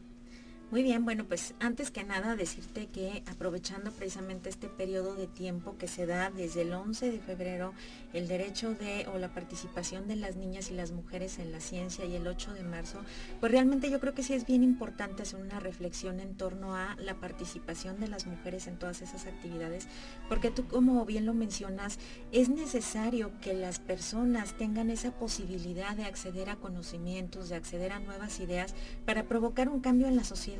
Muy 0.71 0.81
bien, 0.81 1.05
bueno, 1.05 1.25
pues 1.25 1.53
antes 1.59 1.91
que 1.91 2.03
nada 2.03 2.35
decirte 2.35 2.87
que 2.87 3.21
aprovechando 3.27 3.91
precisamente 3.91 4.49
este 4.49 4.67
periodo 4.67 5.13
de 5.13 5.27
tiempo 5.27 5.77
que 5.77 5.87
se 5.87 6.07
da 6.07 6.31
desde 6.31 6.63
el 6.63 6.73
11 6.73 7.11
de 7.11 7.19
febrero, 7.19 7.73
el 8.13 8.27
derecho 8.27 8.73
de 8.73 9.05
o 9.13 9.19
la 9.19 9.31
participación 9.31 10.07
de 10.07 10.15
las 10.15 10.37
niñas 10.37 10.71
y 10.71 10.73
las 10.73 10.91
mujeres 10.91 11.37
en 11.37 11.51
la 11.51 11.59
ciencia 11.59 12.05
y 12.05 12.15
el 12.15 12.25
8 12.25 12.55
de 12.55 12.63
marzo, 12.63 12.99
pues 13.39 13.51
realmente 13.51 13.91
yo 13.91 13.99
creo 13.99 14.15
que 14.15 14.23
sí 14.23 14.33
es 14.33 14.47
bien 14.47 14.63
importante 14.63 15.21
hacer 15.21 15.39
una 15.39 15.59
reflexión 15.59 16.19
en 16.19 16.35
torno 16.35 16.75
a 16.75 16.95
la 16.95 17.13
participación 17.13 17.99
de 17.99 18.07
las 18.07 18.25
mujeres 18.25 18.65
en 18.65 18.79
todas 18.79 19.03
esas 19.03 19.27
actividades, 19.27 19.87
porque 20.27 20.49
tú 20.49 20.67
como 20.67 21.05
bien 21.05 21.27
lo 21.27 21.35
mencionas, 21.35 21.99
es 22.31 22.49
necesario 22.49 23.31
que 23.39 23.53
las 23.53 23.77
personas 23.77 24.57
tengan 24.57 24.89
esa 24.89 25.11
posibilidad 25.11 25.95
de 25.95 26.05
acceder 26.05 26.49
a 26.49 26.55
conocimientos, 26.55 27.49
de 27.49 27.55
acceder 27.55 27.91
a 27.91 27.99
nuevas 27.99 28.39
ideas 28.39 28.73
para 29.05 29.25
provocar 29.25 29.69
un 29.69 29.79
cambio 29.79 30.07
en 30.07 30.15
la 30.15 30.23
sociedad 30.23 30.54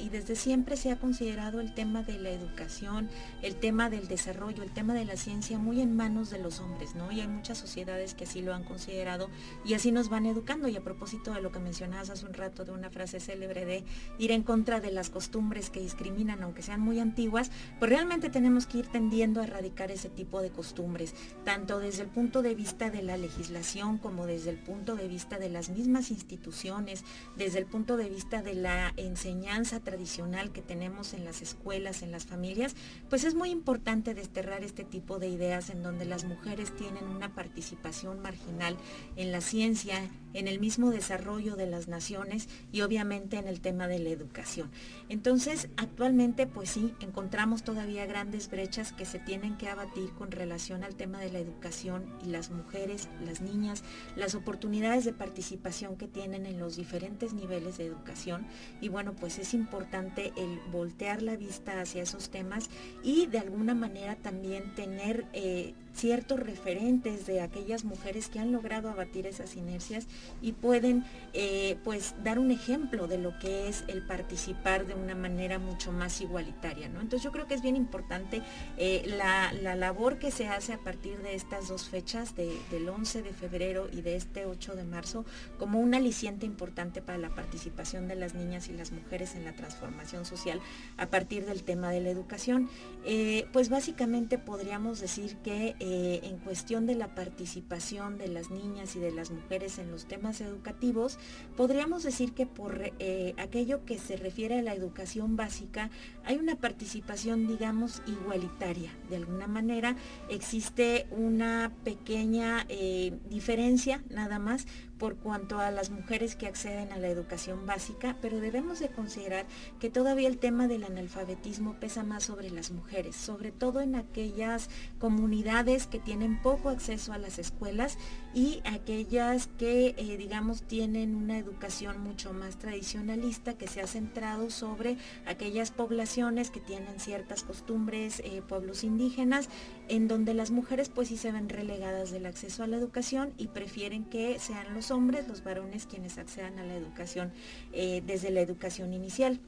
y 0.00 0.08
desde 0.08 0.34
siempre 0.34 0.76
se 0.76 0.90
ha 0.90 0.98
considerado 0.98 1.60
el 1.60 1.72
tema 1.72 2.02
de 2.02 2.18
la 2.18 2.30
educación, 2.30 3.08
el 3.42 3.54
tema 3.54 3.90
del 3.90 4.08
desarrollo, 4.08 4.62
el 4.62 4.72
tema 4.72 4.92
de 4.92 5.04
la 5.04 5.16
ciencia 5.16 5.58
muy 5.58 5.80
en 5.80 5.94
manos 5.94 6.30
de 6.30 6.38
los 6.38 6.58
hombres, 6.58 6.94
¿no? 6.94 7.12
Y 7.12 7.20
hay 7.20 7.28
muchas 7.28 7.58
sociedades 7.58 8.14
que 8.14 8.24
así 8.24 8.42
lo 8.42 8.54
han 8.54 8.64
considerado 8.64 9.28
y 9.64 9.74
así 9.74 9.92
nos 9.92 10.08
van 10.08 10.26
educando. 10.26 10.68
Y 10.68 10.76
a 10.76 10.82
propósito 10.82 11.32
de 11.32 11.42
lo 11.42 11.52
que 11.52 11.60
mencionabas 11.60 12.10
hace 12.10 12.26
un 12.26 12.34
rato 12.34 12.64
de 12.64 12.72
una 12.72 12.90
frase 12.90 13.20
célebre 13.20 13.64
de 13.64 13.84
ir 14.18 14.32
en 14.32 14.42
contra 14.42 14.80
de 14.80 14.90
las 14.90 15.10
costumbres 15.10 15.70
que 15.70 15.80
discriminan, 15.80 16.42
aunque 16.42 16.62
sean 16.62 16.80
muy 16.80 16.98
antiguas, 16.98 17.50
pues 17.78 17.90
realmente 17.90 18.30
tenemos 18.30 18.66
que 18.66 18.78
ir 18.78 18.86
tendiendo 18.88 19.40
a 19.40 19.44
erradicar 19.44 19.92
ese 19.92 20.08
tipo 20.08 20.42
de 20.42 20.50
costumbres, 20.50 21.14
tanto 21.44 21.78
desde 21.78 22.02
el 22.02 22.08
punto 22.08 22.42
de 22.42 22.54
vista 22.54 22.90
de 22.90 23.02
la 23.02 23.16
legislación 23.16 23.98
como 23.98 24.26
desde 24.26 24.50
el 24.50 24.58
punto 24.58 24.96
de 24.96 25.06
vista 25.06 25.38
de 25.38 25.50
las 25.50 25.70
mismas 25.70 26.10
instituciones, 26.10 27.04
desde 27.36 27.60
el 27.60 27.66
punto 27.66 27.96
de 27.96 28.08
vista 28.08 28.42
de 28.42 28.54
la 28.54 28.92
enseñanza 28.96 29.35
tradicional 29.82 30.50
que 30.50 30.62
tenemos 30.62 31.12
en 31.14 31.24
las 31.24 31.42
escuelas, 31.42 32.02
en 32.02 32.10
las 32.10 32.26
familias, 32.26 32.74
pues 33.08 33.24
es 33.24 33.34
muy 33.34 33.50
importante 33.50 34.14
desterrar 34.14 34.62
este 34.64 34.84
tipo 34.84 35.18
de 35.18 35.28
ideas 35.28 35.70
en 35.70 35.82
donde 35.82 36.04
las 36.04 36.24
mujeres 36.24 36.74
tienen 36.74 37.04
una 37.04 37.34
participación 37.34 38.20
marginal 38.20 38.76
en 39.16 39.32
la 39.32 39.40
ciencia, 39.40 40.10
en 40.36 40.48
el 40.48 40.60
mismo 40.60 40.90
desarrollo 40.90 41.56
de 41.56 41.66
las 41.66 41.88
naciones 41.88 42.48
y 42.72 42.82
obviamente 42.82 43.38
en 43.38 43.48
el 43.48 43.60
tema 43.60 43.88
de 43.88 43.98
la 43.98 44.10
educación. 44.10 44.70
Entonces, 45.08 45.68
actualmente, 45.76 46.46
pues 46.46 46.70
sí, 46.70 46.94
encontramos 47.00 47.62
todavía 47.62 48.06
grandes 48.06 48.50
brechas 48.50 48.92
que 48.92 49.06
se 49.06 49.18
tienen 49.18 49.56
que 49.56 49.68
abatir 49.68 50.10
con 50.10 50.30
relación 50.30 50.84
al 50.84 50.94
tema 50.94 51.18
de 51.18 51.32
la 51.32 51.38
educación 51.38 52.04
y 52.22 52.28
las 52.28 52.50
mujeres, 52.50 53.08
las 53.24 53.40
niñas, 53.40 53.82
las 54.14 54.34
oportunidades 54.34 55.04
de 55.04 55.12
participación 55.14 55.96
que 55.96 56.06
tienen 56.06 56.44
en 56.44 56.58
los 56.58 56.76
diferentes 56.76 57.32
niveles 57.32 57.78
de 57.78 57.86
educación. 57.86 58.46
Y 58.80 58.88
bueno, 58.88 59.14
pues 59.14 59.38
es 59.38 59.54
importante 59.54 60.32
el 60.36 60.60
voltear 60.70 61.22
la 61.22 61.36
vista 61.36 61.80
hacia 61.80 62.02
esos 62.02 62.28
temas 62.28 62.68
y 63.02 63.26
de 63.26 63.38
alguna 63.38 63.74
manera 63.74 64.16
también 64.16 64.74
tener 64.74 65.26
eh, 65.32 65.74
ciertos 65.96 66.38
referentes 66.38 67.26
de 67.26 67.40
aquellas 67.40 67.84
mujeres 67.84 68.28
que 68.28 68.38
han 68.38 68.52
logrado 68.52 68.90
abatir 68.90 69.26
esas 69.26 69.56
inercias 69.56 70.06
y 70.42 70.52
pueden 70.52 71.04
eh, 71.32 71.78
pues 71.84 72.14
dar 72.22 72.38
un 72.38 72.50
ejemplo 72.50 73.06
de 73.06 73.18
lo 73.18 73.38
que 73.38 73.68
es 73.68 73.84
el 73.88 74.06
participar 74.06 74.86
de 74.86 74.94
una 74.94 75.14
manera 75.14 75.58
mucho 75.58 75.92
más 75.92 76.20
igualitaria. 76.20 76.88
¿no? 76.88 77.00
Entonces 77.00 77.22
yo 77.24 77.32
creo 77.32 77.46
que 77.46 77.54
es 77.54 77.62
bien 77.62 77.76
importante 77.76 78.42
eh, 78.76 79.02
la, 79.16 79.52
labor 79.74 80.18
que 80.18 80.30
se 80.30 80.48
hace 80.48 80.72
a 80.72 80.78
partir 80.78 81.18
de 81.18 81.34
estas 81.34 81.68
dos 81.68 81.88
fechas, 81.88 82.34
del 82.36 82.88
11 82.88 83.22
de 83.22 83.32
febrero 83.32 83.88
y 83.92 84.02
de 84.02 84.16
este 84.16 84.46
8 84.46 84.76
de 84.76 84.84
marzo, 84.84 85.24
como 85.58 85.80
un 85.80 85.94
aliciente 85.94 86.46
importante 86.46 87.00
para 87.02 87.18
la 87.18 87.34
participación 87.34 88.08
de 88.08 88.16
las 88.16 88.34
niñas 88.34 88.68
y 88.68 88.72
las 88.72 88.92
mujeres 88.92 89.34
en 89.34 89.44
la 89.44 89.52
transformación 89.54 90.24
social 90.24 90.60
a 90.96 91.06
partir 91.06 91.46
del 91.46 91.62
tema 91.62 91.90
de 91.90 92.00
la 92.00 92.10
educación. 92.10 92.68
Eh, 93.04 93.46
pues 93.52 93.68
básicamente 93.68 94.38
podríamos 94.38 95.00
decir 95.00 95.36
que 95.38 95.74
eh, 95.88 96.18
en 96.24 96.38
cuestión 96.38 96.84
de 96.84 96.96
la 96.96 97.14
participación 97.14 98.18
de 98.18 98.26
las 98.26 98.50
niñas 98.50 98.96
y 98.96 98.98
de 98.98 99.12
las 99.12 99.30
mujeres 99.30 99.78
en 99.78 99.92
los 99.92 100.06
temas 100.06 100.40
educativos, 100.40 101.16
podríamos 101.56 102.02
decir 102.02 102.32
que 102.32 102.44
por 102.44 102.90
eh, 102.98 103.34
aquello 103.38 103.84
que 103.84 103.96
se 103.96 104.16
refiere 104.16 104.58
a 104.58 104.62
la 104.62 104.74
educación 104.74 105.36
básica, 105.36 105.90
hay 106.24 106.38
una 106.38 106.56
participación, 106.56 107.46
digamos, 107.46 108.02
igualitaria. 108.08 108.90
De 109.10 109.14
alguna 109.14 109.46
manera 109.46 109.94
existe 110.28 111.06
una 111.12 111.70
pequeña 111.84 112.66
eh, 112.68 113.16
diferencia 113.30 114.02
nada 114.10 114.40
más 114.40 114.66
por 114.98 115.16
cuanto 115.16 115.58
a 115.58 115.70
las 115.70 115.90
mujeres 115.90 116.36
que 116.36 116.46
acceden 116.46 116.92
a 116.92 116.98
la 116.98 117.08
educación 117.08 117.66
básica, 117.66 118.16
pero 118.20 118.40
debemos 118.40 118.80
de 118.80 118.88
considerar 118.88 119.46
que 119.78 119.90
todavía 119.90 120.28
el 120.28 120.38
tema 120.38 120.68
del 120.68 120.84
analfabetismo 120.84 121.74
pesa 121.74 122.02
más 122.02 122.24
sobre 122.24 122.50
las 122.50 122.70
mujeres, 122.70 123.16
sobre 123.16 123.52
todo 123.52 123.80
en 123.80 123.94
aquellas 123.94 124.70
comunidades 124.98 125.86
que 125.86 125.98
tienen 125.98 126.40
poco 126.40 126.68
acceso 126.68 127.12
a 127.12 127.18
las 127.18 127.38
escuelas 127.38 127.98
y 128.36 128.60
aquellas 128.64 129.46
que, 129.46 129.94
eh, 129.96 130.16
digamos, 130.18 130.60
tienen 130.60 131.14
una 131.14 131.38
educación 131.38 132.02
mucho 132.02 132.34
más 132.34 132.58
tradicionalista 132.58 133.54
que 133.54 133.66
se 133.66 133.80
ha 133.80 133.86
centrado 133.86 134.50
sobre 134.50 134.98
aquellas 135.24 135.70
poblaciones 135.70 136.50
que 136.50 136.60
tienen 136.60 137.00
ciertas 137.00 137.44
costumbres, 137.44 138.20
eh, 138.20 138.42
pueblos 138.46 138.84
indígenas, 138.84 139.48
en 139.88 140.06
donde 140.06 140.34
las 140.34 140.50
mujeres 140.50 140.90
pues 140.90 141.08
sí 141.08 141.16
se 141.16 141.32
ven 141.32 141.48
relegadas 141.48 142.10
del 142.10 142.26
acceso 142.26 142.62
a 142.62 142.66
la 142.66 142.76
educación 142.76 143.32
y 143.38 143.46
prefieren 143.46 144.04
que 144.04 144.38
sean 144.38 144.74
los 144.74 144.90
hombres, 144.90 145.26
los 145.28 145.42
varones, 145.42 145.86
quienes 145.86 146.18
accedan 146.18 146.58
a 146.58 146.64
la 146.66 146.76
educación 146.76 147.32
eh, 147.72 148.02
desde 148.06 148.30
la 148.30 148.42
educación 148.42 148.92
inicial. 148.92 149.40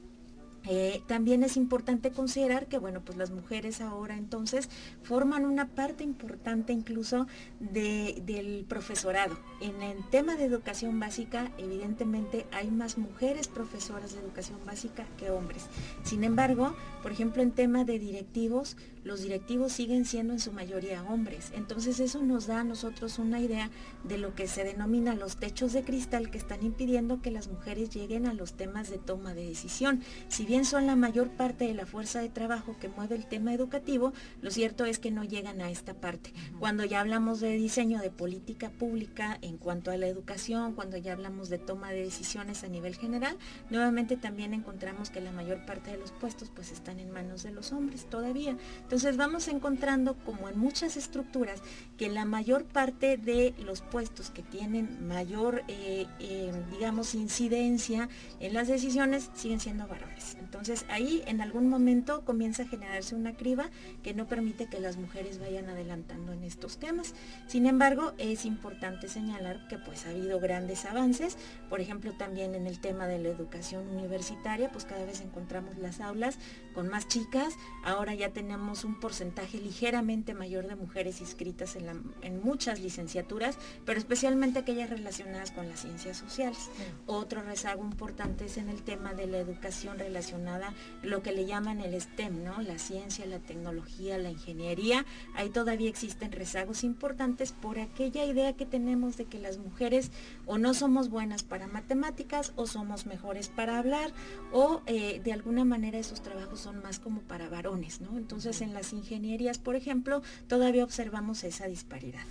Eh, 0.67 1.01
también 1.07 1.43
es 1.43 1.57
importante 1.57 2.11
considerar 2.11 2.67
que, 2.67 2.77
bueno, 2.77 3.01
pues 3.01 3.17
las 3.17 3.31
mujeres 3.31 3.81
ahora 3.81 4.17
entonces 4.17 4.69
forman 5.03 5.45
una 5.45 5.67
parte 5.69 6.03
importante 6.03 6.73
incluso 6.73 7.27
del 7.59 8.65
profesorado. 8.67 9.37
En 9.61 9.81
el 9.81 10.03
tema 10.09 10.35
de 10.35 10.45
educación 10.45 10.99
básica, 10.99 11.51
evidentemente 11.57 12.45
hay 12.51 12.69
más 12.71 12.97
mujeres 12.97 13.47
profesoras 13.47 14.13
de 14.13 14.19
educación 14.19 14.59
básica 14.65 15.05
que 15.17 15.31
hombres. 15.31 15.67
Sin 16.03 16.23
embargo, 16.23 16.75
por 17.01 17.11
ejemplo, 17.11 17.41
en 17.41 17.51
tema 17.51 17.83
de 17.85 17.99
directivos, 17.99 18.77
los 19.09 19.23
directivos 19.23 19.71
siguen 19.71 20.05
siendo 20.05 20.33
en 20.33 20.39
su 20.39 20.51
mayoría 20.51 21.01
hombres. 21.01 21.51
Entonces 21.55 21.99
eso 21.99 22.21
nos 22.21 22.45
da 22.45 22.59
a 22.59 22.63
nosotros 22.63 23.17
una 23.17 23.39
idea 23.39 23.71
de 24.03 24.19
lo 24.19 24.35
que 24.35 24.47
se 24.47 24.63
denomina 24.63 25.15
los 25.15 25.37
techos 25.37 25.73
de 25.73 25.83
cristal 25.83 26.29
que 26.29 26.37
están 26.37 26.63
impidiendo 26.63 27.19
que 27.19 27.31
las 27.31 27.47
mujeres 27.47 27.89
lleguen 27.89 28.27
a 28.27 28.35
los 28.35 28.53
temas 28.53 28.91
de 28.91 28.99
toma 28.99 29.33
de 29.33 29.47
decisión. 29.47 30.03
Si 30.27 30.45
bien 30.45 30.63
son 30.63 30.85
la 30.85 30.95
mayor 30.95 31.29
parte 31.31 31.65
de 31.65 31.73
la 31.73 31.87
fuerza 31.87 32.21
de 32.21 32.29
trabajo 32.29 32.77
que 32.79 32.87
mueve 32.87 33.15
el 33.15 33.25
tema 33.25 33.51
educativo, 33.51 34.13
lo 34.43 34.51
cierto 34.51 34.85
es 34.85 34.99
que 34.99 35.09
no 35.09 35.23
llegan 35.23 35.59
a 35.61 35.71
esta 35.71 35.95
parte. 35.95 36.31
Cuando 36.59 36.85
ya 36.85 36.99
hablamos 36.99 37.39
de 37.39 37.53
diseño 37.53 38.01
de 38.01 38.11
política 38.11 38.69
pública 38.69 39.39
en 39.41 39.57
cuanto 39.57 39.89
a 39.89 39.97
la 39.97 40.05
educación, 40.05 40.75
cuando 40.75 40.97
ya 40.97 41.13
hablamos 41.13 41.49
de 41.49 41.57
toma 41.57 41.89
de 41.89 42.03
decisiones 42.03 42.63
a 42.63 42.67
nivel 42.67 42.95
general, 42.95 43.35
nuevamente 43.71 44.17
también 44.17 44.53
encontramos 44.53 45.09
que 45.09 45.19
la 45.19 45.31
mayor 45.31 45.65
parte 45.65 45.89
de 45.89 45.97
los 45.97 46.11
puestos 46.11 46.51
pues 46.53 46.71
están 46.71 46.99
en 46.99 47.09
manos 47.09 47.41
de 47.41 47.49
los 47.49 47.71
hombres 47.71 48.05
todavía. 48.07 48.55
Entonces 48.83 48.98
vamos 49.17 49.47
encontrando, 49.47 50.15
como 50.25 50.49
en 50.49 50.59
muchas 50.59 50.97
estructuras, 50.97 51.61
que 51.97 52.09
la 52.09 52.25
mayor 52.25 52.65
parte 52.65 53.17
de 53.17 53.53
los 53.63 53.81
puestos 53.81 54.29
que 54.29 54.41
tienen 54.41 55.07
mayor, 55.07 55.63
eh, 55.67 56.05
eh, 56.19 56.51
digamos, 56.71 57.15
incidencia 57.15 58.09
en 58.39 58.53
las 58.53 58.67
decisiones 58.67 59.29
siguen 59.33 59.59
siendo 59.59 59.87
varones. 59.87 60.37
Entonces 60.39 60.85
ahí 60.89 61.23
en 61.27 61.41
algún 61.41 61.69
momento 61.69 62.23
comienza 62.25 62.63
a 62.63 62.67
generarse 62.67 63.15
una 63.15 63.33
criba 63.33 63.69
que 64.03 64.13
no 64.13 64.27
permite 64.27 64.67
que 64.67 64.79
las 64.79 64.97
mujeres 64.97 65.39
vayan 65.39 65.69
adelantando 65.69 66.33
en 66.33 66.43
estos 66.43 66.77
temas. 66.77 67.13
Sin 67.47 67.65
embargo, 67.65 68.13
es 68.17 68.45
importante 68.45 69.07
señalar 69.07 69.67
que 69.67 69.77
pues 69.77 70.05
ha 70.05 70.09
habido 70.09 70.39
grandes 70.39 70.85
avances, 70.85 71.37
por 71.69 71.81
ejemplo 71.81 72.13
también 72.17 72.55
en 72.55 72.67
el 72.67 72.79
tema 72.79 73.07
de 73.07 73.19
la 73.19 73.29
educación 73.29 73.87
universitaria, 73.89 74.71
pues 74.71 74.85
cada 74.85 75.05
vez 75.05 75.21
encontramos 75.21 75.77
las 75.77 75.99
aulas 75.99 76.37
con 76.73 76.87
más 76.87 77.07
chicas, 77.07 77.53
ahora 77.83 78.13
ya 78.13 78.29
tenemos 78.29 78.78
tenemos 78.79 78.83
un 78.83 79.01
porcentaje 79.01 79.57
ligeramente 79.57 80.33
mayor 80.33 80.67
de 80.67 80.75
mujeres 80.75 81.21
inscritas 81.21 81.75
en, 81.75 81.87
en 82.21 82.41
muchas 82.43 82.79
licenciaturas, 82.79 83.57
pero 83.85 83.99
especialmente 83.99 84.59
aquellas 84.59 84.89
relacionadas 84.89 85.51
con 85.51 85.67
las 85.67 85.81
ciencias 85.81 86.17
sociales. 86.17 86.69
Otro 87.05 87.41
rezago 87.41 87.83
importante 87.83 88.45
es 88.45 88.57
en 88.57 88.69
el 88.69 88.81
tema 88.83 89.13
de 89.13 89.27
la 89.27 89.37
educación 89.37 89.97
relacionada, 89.97 90.73
lo 91.01 91.21
que 91.21 91.31
le 91.31 91.45
llaman 91.45 91.81
el 91.81 91.99
STEM, 91.99 92.43
¿no? 92.43 92.61
La 92.61 92.77
ciencia, 92.77 93.25
la 93.25 93.39
tecnología, 93.39 94.17
la 94.17 94.29
ingeniería. 94.29 95.05
Ahí 95.35 95.49
todavía 95.49 95.89
existen 95.89 96.31
rezagos 96.31 96.83
importantes 96.83 97.51
por 97.51 97.79
aquella 97.79 98.25
idea 98.25 98.53
que 98.53 98.65
tenemos 98.65 99.17
de 99.17 99.25
que 99.25 99.39
las 99.39 99.57
mujeres 99.57 100.11
o 100.45 100.57
no 100.57 100.73
somos 100.73 101.09
buenas 101.09 101.43
para 101.43 101.67
matemáticas 101.67 102.53
o 102.55 102.67
somos 102.67 103.05
mejores 103.05 103.49
para 103.49 103.79
hablar 103.79 104.11
o 104.51 104.81
eh, 104.85 105.21
de 105.23 105.33
alguna 105.33 105.65
manera 105.65 105.97
esos 105.97 106.21
trabajos 106.21 106.59
son 106.59 106.81
más 106.81 106.99
como 106.99 107.21
para 107.21 107.49
varones, 107.49 108.01
¿no? 108.01 108.17
Entonces 108.17 108.61
en 108.61 108.68
las 108.73 108.93
ingenierías, 108.93 109.57
por 109.57 109.75
ejemplo, 109.75 110.21
todavía 110.47 110.83
observamos 110.83 111.43
esa 111.43 111.67
disparidad. 111.67 112.25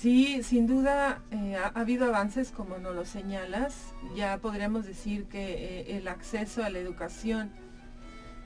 Sí, 0.00 0.42
sin 0.42 0.66
duda 0.66 1.22
eh, 1.30 1.56
ha, 1.56 1.68
habido 1.68 2.06
avances 2.06 2.50
como 2.50 2.78
nos 2.78 2.94
lo 2.94 3.04
señalas. 3.04 3.94
Ya 4.14 4.38
podríamos 4.38 4.84
decir 4.84 5.24
que 5.26 5.80
eh, 5.80 5.96
el 5.96 6.08
acceso 6.08 6.64
a 6.64 6.70
la 6.70 6.78
educación, 6.78 7.50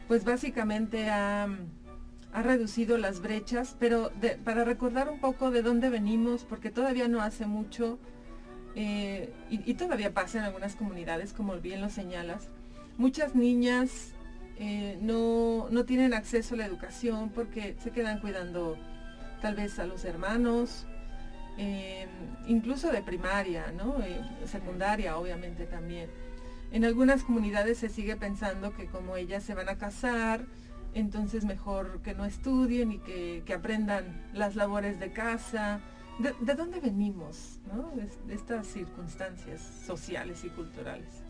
pues 0.07 0.25
básicamente 0.25 1.09
ha, 1.11 1.49
reducido 2.33 2.99
las 2.99 3.21
brechas, 3.21 3.75
pero 3.81 4.13
para 4.45 4.63
recordar 4.63 5.09
un 5.09 5.19
poco 5.19 5.51
de 5.51 5.63
dónde 5.63 5.89
venimos, 5.89 6.45
porque 6.45 6.71
todavía 6.71 7.09
no 7.09 7.21
hace 7.21 7.47
mucho, 7.47 7.99
eh, 8.77 9.33
y, 9.51 9.75
todavía 9.75 10.15
pasa 10.15 10.39
en 10.39 10.45
algunas 10.45 10.77
comunidades, 10.77 11.33
como 11.33 11.57
bien 11.57 11.81
lo 11.81 11.89
señalas, 11.89 12.49
muchas 12.97 13.35
niñas 13.35 14.13
no, 15.01 15.69
no 15.71 15.85
tienen 15.85 16.15
acceso 16.15 16.55
a 16.55 16.59
la 16.59 16.67
educación 16.67 17.31
porque 17.31 17.77
se 17.83 17.91
quedan 17.91 18.21
cuidando 18.21 18.77
tal 19.41 19.55
vez 19.55 19.79
a 19.79 19.87
los 19.87 20.05
hermanos, 20.05 20.87
Em, 21.59 22.09
incluso 22.47 22.93
de 22.93 23.03
primaria, 23.03 23.73
¿no? 23.73 24.01
Eh, 24.01 24.23
secundaria 24.47 25.19
obviamente 25.19 25.67
también. 25.67 26.09
En 26.71 26.85
algunas 26.85 27.25
comunidades 27.25 27.79
se 27.79 27.89
sigue 27.89 28.15
pensando 28.15 28.73
que 28.77 28.87
como 28.87 29.17
ellas 29.17 29.43
se 29.43 29.55
van 29.55 29.69
a 29.69 29.77
casar, 29.77 30.47
entonces 30.95 31.45
mejor 31.45 32.01
que 32.03 32.15
no 32.15 32.25
estudien 32.25 32.93
y 32.93 32.99
que, 32.99 33.43
aprendan 33.53 34.23
las 34.33 34.55
labores 34.55 35.01
de 35.01 35.13
casa. 35.13 35.81
¿De, 36.21 36.55
dónde 36.55 36.79
venimos, 36.79 37.61
¿no? 37.73 37.93
de 38.27 38.35
estas 38.35 38.69
circunstancias 38.69 39.61
sociales 39.85 40.45
y 40.45 40.51
culturales? 40.51 41.25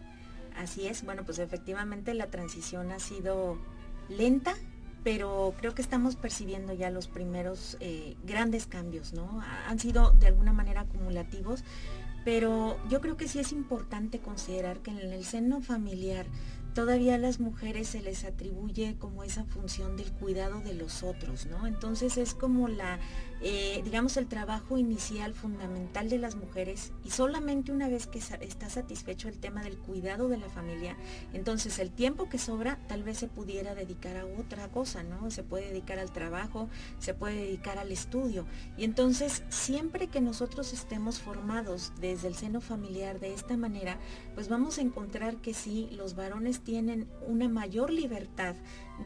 Así 0.58 0.88
es, 0.88 1.04
bueno, 1.04 1.24
pues 1.24 1.38
efectivamente 1.38 2.14
la 2.14 2.26
transición 2.26 2.90
ha 2.90 2.98
sido 2.98 3.56
lenta, 4.08 4.54
pero 5.04 5.54
creo 5.58 5.72
que 5.72 5.82
estamos 5.82 6.16
percibiendo 6.16 6.72
ya 6.72 6.90
los 6.90 7.06
primeros 7.06 7.76
eh, 7.78 8.16
grandes 8.24 8.66
cambios, 8.66 9.12
¿no? 9.12 9.40
Han 9.68 9.78
sido 9.78 10.10
de 10.12 10.26
alguna 10.26 10.52
manera 10.52 10.80
acumulativos, 10.80 11.62
pero 12.24 12.76
yo 12.88 13.00
creo 13.00 13.16
que 13.16 13.28
sí 13.28 13.38
es 13.38 13.52
importante 13.52 14.18
considerar 14.18 14.80
que 14.80 14.90
en 14.90 14.98
el 14.98 15.24
seno 15.24 15.60
familiar 15.60 16.26
todavía 16.74 17.14
a 17.14 17.18
las 17.18 17.38
mujeres 17.38 17.88
se 17.88 18.02
les 18.02 18.24
atribuye 18.24 18.96
como 18.98 19.22
esa 19.22 19.44
función 19.44 19.96
del 19.96 20.12
cuidado 20.12 20.60
de 20.60 20.74
los 20.74 21.04
otros, 21.04 21.46
¿no? 21.46 21.66
Entonces 21.68 22.16
es 22.16 22.34
como 22.34 22.66
la 22.66 22.98
eh, 23.40 23.80
digamos, 23.84 24.16
el 24.16 24.26
trabajo 24.26 24.78
inicial 24.78 25.34
fundamental 25.34 26.08
de 26.08 26.18
las 26.18 26.36
mujeres 26.36 26.92
y 27.04 27.10
solamente 27.10 27.72
una 27.72 27.88
vez 27.88 28.06
que 28.06 28.18
está 28.18 28.68
satisfecho 28.68 29.28
el 29.28 29.38
tema 29.38 29.62
del 29.62 29.78
cuidado 29.78 30.28
de 30.28 30.38
la 30.38 30.48
familia, 30.48 30.96
entonces 31.32 31.78
el 31.78 31.90
tiempo 31.90 32.28
que 32.28 32.38
sobra 32.38 32.78
tal 32.88 33.02
vez 33.02 33.18
se 33.18 33.28
pudiera 33.28 33.74
dedicar 33.74 34.16
a 34.16 34.26
otra 34.26 34.68
cosa, 34.68 35.02
¿no? 35.02 35.30
Se 35.30 35.42
puede 35.42 35.68
dedicar 35.68 35.98
al 35.98 36.12
trabajo, 36.12 36.68
se 36.98 37.14
puede 37.14 37.36
dedicar 37.36 37.78
al 37.78 37.92
estudio. 37.92 38.46
Y 38.76 38.84
entonces 38.84 39.44
siempre 39.48 40.08
que 40.08 40.20
nosotros 40.20 40.72
estemos 40.72 41.20
formados 41.20 41.92
desde 42.00 42.28
el 42.28 42.34
seno 42.34 42.60
familiar 42.60 43.20
de 43.20 43.34
esta 43.34 43.56
manera, 43.56 43.98
pues 44.34 44.48
vamos 44.48 44.78
a 44.78 44.82
encontrar 44.82 45.36
que 45.36 45.54
sí, 45.54 45.88
los 45.92 46.14
varones 46.14 46.60
tienen 46.60 47.08
una 47.26 47.48
mayor 47.48 47.90
libertad 47.90 48.56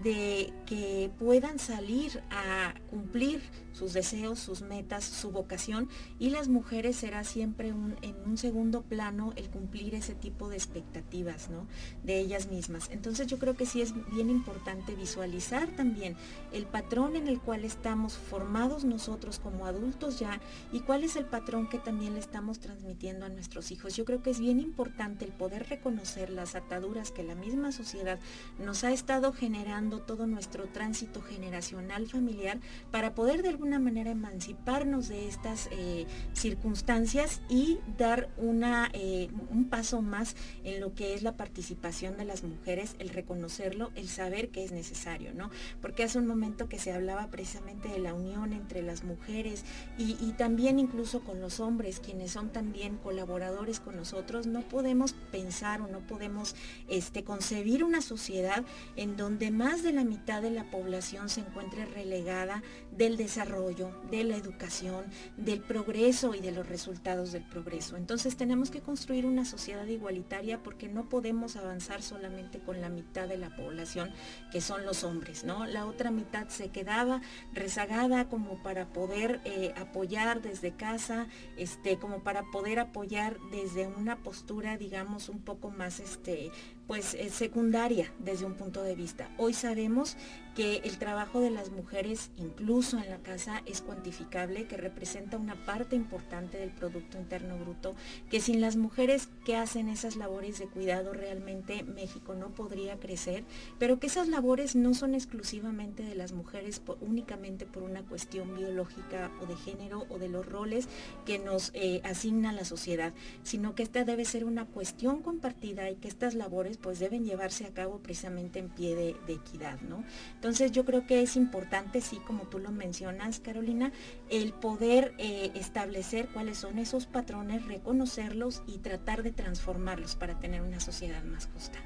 de 0.02 0.52
que 0.66 1.11
puedan 1.18 1.59
salir 1.59 2.22
a 2.31 2.74
cumplir 2.88 3.42
sus 3.72 3.92
deseos, 3.92 4.38
sus 4.38 4.62
metas, 4.62 5.05
su 5.05 5.31
vocación 5.31 5.88
y 6.18 6.31
las 6.31 6.48
mujeres 6.48 6.96
será 6.96 7.24
siempre 7.24 7.68
en 7.68 8.16
un 8.26 8.37
segundo 8.37 8.83
plano 8.83 9.33
el 9.37 9.48
cumplir 9.48 9.94
ese 9.94 10.14
tipo 10.14 10.48
de 10.48 10.57
expectativas 10.57 11.48
¿no? 11.48 11.66
de 12.02 12.18
ellas 12.18 12.48
mismas. 12.48 12.88
Entonces 12.90 13.26
yo 13.26 13.38
creo 13.38 13.55
que 13.55 13.66
sí 13.66 13.81
es 13.81 13.94
bien 14.12 14.31
importante 14.31 14.94
visualizar 14.94 15.68
también 15.68 16.16
el 16.52 16.66
patrón 16.66 17.16
en 17.16 17.28
el 17.28 17.40
cual 17.40 17.64
estamos 17.64 18.14
formados 18.14 18.85
nosotros 18.85 19.38
como 19.38 19.66
adultos 19.66 20.18
ya 20.18 20.40
y 20.72 20.81
cuál 20.81 21.05
es 21.05 21.16
el 21.16 21.24
patrón 21.24 21.68
que 21.68 21.78
también 21.78 22.14
le 22.14 22.20
estamos 22.20 22.61
transmitiendo 22.61 23.26
a 23.26 23.31
nuestros 23.31 23.70
hijos. 23.70 23.96
Yo 23.96 24.05
creo 24.05 24.22
que 24.22 24.31
es 24.31 24.40
bien 24.40 24.61
importante 24.61 25.24
el 25.24 25.33
poder 25.33 25.68
reconocer 25.68 26.31
las 26.31 26.55
ataduras 26.55 27.11
que 27.11 27.22
la 27.22 27.35
misma 27.35 27.72
sociedad 27.72 28.18
nos 28.59 28.85
ha 28.85 28.92
estado 28.92 29.33
generando 29.33 29.82
todo 29.90 30.27
nuestro 30.27 30.66
tránsito 30.66 31.23
generacional 31.23 32.09
familiar 32.09 32.59
para 32.90 33.14
poder 33.14 33.42
de 33.42 33.51
alguna 33.51 33.79
manera 33.79 34.11
emanciparnos 34.11 35.09
de 35.09 35.29
estas 35.29 35.68
eh, 35.73 36.07
circunstancias 36.33 37.40
y 37.49 37.79
dar 37.99 38.29
una, 38.37 38.90
eh, 38.92 39.29
un 39.51 39.68
paso 39.68 40.03
más 40.03 40.37
en 40.64 40.81
lo 40.81 40.95
que 40.95 41.14
es 41.14 41.23
la 41.23 41.37
participación 41.37 42.16
de 42.16 42.25
las 42.25 42.42
mujeres, 42.42 42.97
el 42.99 43.09
reconocerlo, 43.09 43.90
el 43.95 44.09
saber 44.09 44.51
que 44.51 44.64
es 44.64 44.73
necesario, 44.73 45.33
¿no? 45.35 45.51
Porque 45.81 46.05
hace 46.05 46.18
un 46.18 46.27
momento 46.27 46.68
que 46.68 46.79
se 46.79 46.92
hablaba 46.92 47.29
precisamente 47.29 47.88
de 47.88 47.99
la 47.99 48.14
unión 48.14 48.53
entre 48.53 48.83
las 48.83 49.05
mujeres 49.05 49.64
y, 49.99 50.33
también 50.33 50.79
incluso 50.79 51.21
con 51.21 51.40
los 51.40 51.61
hombres, 51.61 52.01
quienes 52.01 52.33
son 52.33 52.51
también 52.51 52.97
colaboradores 52.97 53.81
con 53.81 53.97
nosotros, 53.97 54.47
no 54.47 54.62
podemos 54.62 55.12
pensar 55.31 55.81
o 55.81 55.87
no 55.87 56.01
podemos 56.01 56.55
este, 56.88 57.23
concebir 57.23 57.85
una 57.85 58.01
sociedad 58.01 58.64
en 58.97 59.16
donde 59.16 59.51
más 59.51 59.71
más 59.72 59.82
de 59.82 59.92
la 59.94 60.04
mitad 60.04 60.42
de 60.42 60.50
la 60.50 60.64
población 60.64 61.30
se 61.30 61.40
encuentre 61.40 61.87
relegada 61.87 62.62
del 62.96 63.16
desarrollo, 63.16 63.90
de 64.11 64.24
la 64.24 64.37
educación, 64.37 65.07
del 65.37 65.61
progreso 65.61 66.35
y 66.35 66.40
de 66.40 66.52
los 66.52 66.68
resultados 66.68 67.33
del 67.33 67.42
progreso. 67.42 67.96
Entonces 67.96 68.37
tenemos 68.37 68.70
que 68.70 68.81
construir 68.81 69.26
una 69.26 69.44
sociedad 69.44 69.87
igualitaria 69.87 70.62
porque 70.62 70.88
no 70.88 71.09
podemos 71.09 71.57
avanzar 71.57 72.02
solamente 72.02 72.59
con 72.59 72.81
la 72.81 72.88
mitad 72.88 73.28
de 73.28 73.38
la 73.38 73.55
población, 73.57 74.11
que 74.50 74.61
son 74.61 74.85
los 74.85 75.05
hombres, 75.05 75.44
¿no? 75.44 75.66
La 75.66 75.87
otra 75.87 76.11
mitad 76.11 76.48
se 76.48 76.68
quedaba 76.68 77.22
rezagada 77.52 78.28
como 78.28 78.62
para 78.62 78.87
poder 78.87 79.40
eh, 79.44 79.72
apoyar 79.76 80.42
desde 80.42 80.72
casa, 80.72 81.26
este, 81.57 81.98
como 81.98 82.22
para 82.22 82.42
poder 82.50 82.78
apoyar 82.78 83.38
desde 83.50 83.87
una 83.87 84.16
postura, 84.16 84.76
digamos, 84.76 85.28
un 85.28 85.40
poco 85.40 85.70
más 85.70 86.00
este, 86.00 86.50
pues 86.87 87.14
es 87.14 87.33
secundaria 87.33 88.12
desde 88.18 88.44
un 88.44 88.55
punto 88.55 88.83
de 88.83 88.94
vista. 88.94 89.31
Hoy 89.38 89.55
sabemos 89.55 90.16
que 90.55 90.83
el 90.85 90.98
trabajo 90.98 91.40
de 91.40 91.50
las 91.50 91.70
mujeres, 91.70 92.31
incluso 92.37 92.82
en 92.90 93.09
la 93.09 93.18
casa, 93.18 93.62
es 93.64 93.81
cuantificable, 93.81 94.66
que 94.66 94.77
representa 94.77 95.37
una 95.37 95.55
parte 95.55 95.95
importante 95.95 96.59
del 96.59 96.71
Producto 96.71 97.16
Interno 97.16 97.57
Bruto, 97.57 97.95
que 98.29 98.40
sin 98.40 98.61
las 98.61 98.77
mujeres 98.77 99.29
que 99.45 99.57
hacen 99.57 99.88
esas 99.88 100.16
labores 100.16 100.59
de 100.59 100.66
cuidado 100.66 101.12
realmente 101.12 101.85
México 101.85 102.35
no 102.35 102.49
podría 102.49 102.99
crecer, 102.99 103.45
pero 103.79 104.01
que 104.01 104.09
esas 104.09 104.27
labores 104.27 104.75
no 104.75 104.95
son 104.95 105.14
exclusivamente 105.14 106.03
de 106.03 106.16
las 106.16 106.33
mujeres 106.33 106.83
únicamente 107.01 107.66
por 107.66 107.85
una 107.85 108.03
cuestión 108.03 108.57
biológica 108.57 109.31
o 109.40 109.47
de 109.47 109.57
género 109.57 110.05
o 110.11 110.18
de 110.18 110.29
los 110.29 110.45
roles 110.45 110.88
que 111.25 111.38
nos 111.38 111.71
eh, 111.75 112.01
asigna 112.03 112.53
la 112.53 112.64
sociedad, 112.64 113.12
sino 113.45 113.77
que 113.77 113.85
esta 113.85 114.05
debe 114.05 114.25
ser 114.25 114.45
una 114.45 114.66
cuestión 114.66 115.23
compartida 115.23 115.88
y 115.88 115.97
que 115.97 116.09
estas 116.09 116.35
labores 116.35 116.79
pues 116.79 116.99
deben 116.99 117.25
llevarse 117.25 117.64
a 117.64 117.73
cabo 117.73 117.99
precisamente 117.99 118.59
en 118.59 118.71
pie 118.71 118.97
de, 118.97 119.16
de 119.29 119.35
equidad, 119.35 119.81
¿no? 119.83 120.03
Entonces 120.35 120.73
yo 120.73 120.85
creo 120.85 121.07
que 121.07 121.23
es 121.23 121.37
importante, 121.37 122.01
sí, 122.01 122.18
como 122.27 122.42
tú 122.45 122.59
lo 122.59 122.71
mencionas, 122.72 123.40
Carolina, 123.40 123.92
el 124.30 124.52
poder 124.52 125.14
eh, 125.18 125.50
establecer 125.54 126.28
cuáles 126.28 126.58
son 126.58 126.78
esos 126.78 127.06
patrones, 127.06 127.64
reconocerlos 127.66 128.62
y 128.66 128.78
tratar 128.78 129.22
de 129.22 129.32
transformarlos 129.32 130.16
para 130.16 130.38
tener 130.38 130.62
una 130.62 130.80
sociedad 130.80 131.22
más 131.24 131.46
justa. 131.46 131.78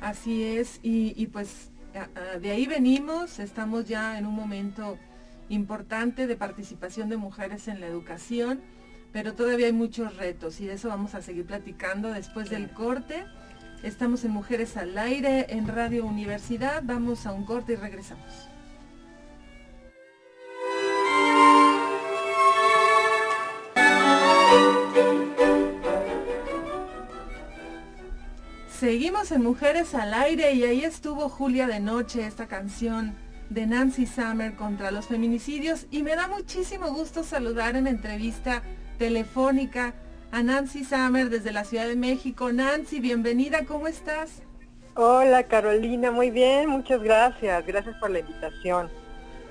Así 0.00 0.42
es, 0.42 0.80
y, 0.82 1.26
pues 1.26 1.70
de 2.40 2.50
ahí 2.50 2.66
venimos, 2.66 3.38
estamos 3.38 3.84
ya 3.84 4.18
en 4.18 4.26
un 4.26 4.34
momento 4.34 4.98
importante 5.48 6.26
de 6.26 6.36
participación 6.36 7.08
de 7.08 7.16
mujeres 7.16 7.68
en 7.68 7.80
la 7.80 7.86
educación, 7.86 8.60
pero 9.12 9.34
todavía 9.34 9.66
hay 9.66 9.72
muchos 9.72 10.16
retos 10.16 10.60
y 10.60 10.66
de 10.66 10.74
eso 10.74 10.88
vamos 10.88 11.14
a 11.14 11.22
seguir 11.22 11.46
platicando 11.46 12.10
después 12.10 12.48
del 12.48 12.70
corte. 12.70 13.26
Estamos 13.82 14.24
en 14.24 14.30
Mujeres 14.30 14.76
al 14.76 14.96
Aire 14.96 15.46
en 15.50 15.68
Radio 15.68 16.06
Universidad. 16.06 16.82
Vamos 16.84 17.26
a 17.26 17.32
un 17.32 17.44
corte 17.44 17.74
y 17.74 17.76
regresamos. 17.76 18.51
Seguimos 28.82 29.30
en 29.30 29.44
Mujeres 29.44 29.94
al 29.94 30.12
Aire 30.12 30.54
y 30.54 30.64
ahí 30.64 30.82
estuvo 30.82 31.28
Julia 31.28 31.68
de 31.68 31.78
Noche, 31.78 32.26
esta 32.26 32.48
canción 32.48 33.14
de 33.48 33.64
Nancy 33.64 34.06
Summer 34.06 34.56
contra 34.56 34.90
los 34.90 35.06
feminicidios 35.06 35.86
y 35.92 36.02
me 36.02 36.16
da 36.16 36.26
muchísimo 36.26 36.90
gusto 36.90 37.22
saludar 37.22 37.76
en 37.76 37.86
entrevista 37.86 38.64
telefónica 38.98 39.94
a 40.32 40.42
Nancy 40.42 40.82
Summer 40.82 41.30
desde 41.30 41.52
la 41.52 41.62
Ciudad 41.62 41.86
de 41.86 41.94
México. 41.94 42.52
Nancy, 42.52 42.98
bienvenida, 42.98 43.66
¿cómo 43.66 43.86
estás? 43.86 44.42
Hola 44.96 45.44
Carolina, 45.44 46.10
muy 46.10 46.32
bien, 46.32 46.68
muchas 46.68 47.04
gracias, 47.04 47.64
gracias 47.64 47.94
por 48.00 48.10
la 48.10 48.18
invitación. 48.18 48.90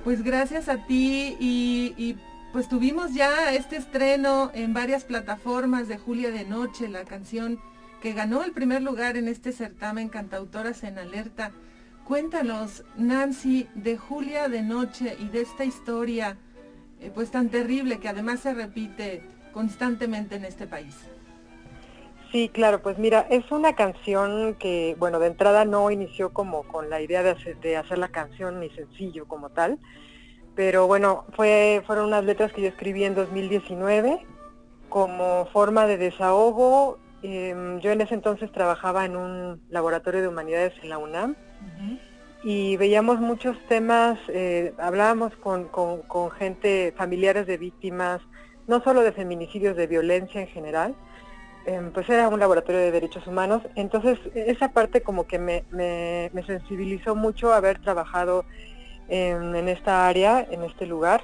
Pues 0.04 0.26
gracias 0.26 0.68
a 0.68 0.86
ti 0.88 1.38
y, 1.40 2.18
pues 2.52 2.68
tuvimos 2.68 3.14
ya 3.14 3.54
este 3.54 3.78
estreno 3.78 4.52
en 4.54 4.74
varias 4.74 5.06
plataformas 5.06 5.88
de 5.88 5.98
Julia 5.98 6.32
de 6.32 6.44
Noche, 6.44 6.90
la 6.90 7.06
canción 7.06 7.62
que 8.02 8.14
ganó 8.14 8.44
el 8.44 8.52
primer 8.52 8.82
lugar 8.82 9.16
en 9.16 9.28
este 9.28 9.52
certamen 9.52 10.10
Cantautoras 10.10 10.84
en 10.84 10.98
Alerta. 10.98 11.52
Cuéntanos, 12.06 12.84
Nancy, 12.98 13.70
de 13.76 13.98
Julia 13.98 14.50
de 14.50 14.64
Noche 14.64 15.16
y 15.20 15.30
de 15.30 15.42
esta 15.42 15.64
historia 15.64 16.38
eh, 17.00 17.12
pues 17.14 17.32
tan 17.32 17.50
terrible 17.50 18.00
que 18.00 18.10
además 18.10 18.42
se 18.42 18.54
repite 18.54 19.24
constantemente 19.54 20.36
en 20.36 20.46
este 20.46 20.68
país. 20.68 20.96
Sí, 22.32 22.48
claro, 22.48 22.82
pues 22.82 22.98
mira, 22.98 23.28
es 23.30 23.52
una 23.52 23.76
canción 23.76 24.56
que, 24.56 24.96
bueno, 24.98 25.20
de 25.20 25.28
entrada 25.28 25.66
no 25.66 25.92
inició 25.92 26.32
como 26.32 26.64
con 26.64 26.90
la 26.90 27.02
idea 27.02 27.24
de 27.24 27.32
hacer, 27.76 27.98
la 27.98 28.08
canción 28.08 28.60
ni 28.60 28.70
sencillo 28.70 29.28
como 29.28 29.50
tal, 29.50 29.80
pero 30.56 30.88
bueno, 30.88 31.26
fue, 31.36 31.84
fueron 31.86 32.06
unas 32.06 32.24
letras 32.24 32.54
que 32.54 32.62
yo 32.62 32.70
escribí 32.70 33.04
en 33.04 33.16
2019 33.16 34.26
como 34.88 35.46
forma 35.52 35.88
de 35.88 35.98
desahogo. 35.98 37.00
Em, 37.24 37.80
yo 37.80 37.92
en 37.92 38.02
ese 38.02 38.16
entonces 38.16 38.52
trabajaba 38.52 39.06
en 39.06 39.16
un 39.16 39.62
laboratorio 39.70 40.22
de 40.22 40.28
humanidades 40.28 40.74
en 40.82 40.90
la 40.90 40.98
UNAM 40.98 41.36
y 42.44 42.76
veíamos 42.78 43.20
muchos 43.20 43.56
temas, 43.68 44.18
eh, 44.28 44.74
hablábamos 44.80 45.36
con, 45.36 45.66
con, 45.66 46.32
gente, 46.32 46.92
familiares 46.98 47.46
de 47.46 47.58
víctimas, 47.58 48.20
no 48.68 48.82
solo 48.84 49.02
de 49.02 49.12
feminicidios, 49.12 49.78
de 49.78 49.86
violencia 49.86 50.42
en 50.42 50.48
general, 50.48 50.96
em, 51.68 51.92
pues 51.92 52.10
era 52.10 52.28
un 52.30 52.40
laboratorio 52.40 52.82
de 52.82 52.92
derechos 52.92 53.28
humanos, 53.28 53.62
entonces 53.76 54.18
esa 54.34 54.70
parte 54.70 55.02
como 55.02 55.28
que 55.28 55.38
me, 55.38 55.64
me, 55.70 56.44
sensibilizó 56.48 57.16
mucho 57.16 57.54
haber 57.54 57.78
trabajado 57.80 58.46
en, 59.08 59.56
en, 59.56 59.68
esta 59.68 60.08
área, 60.08 60.48
en 60.50 60.64
este 60.64 60.88
lugar, 60.88 61.22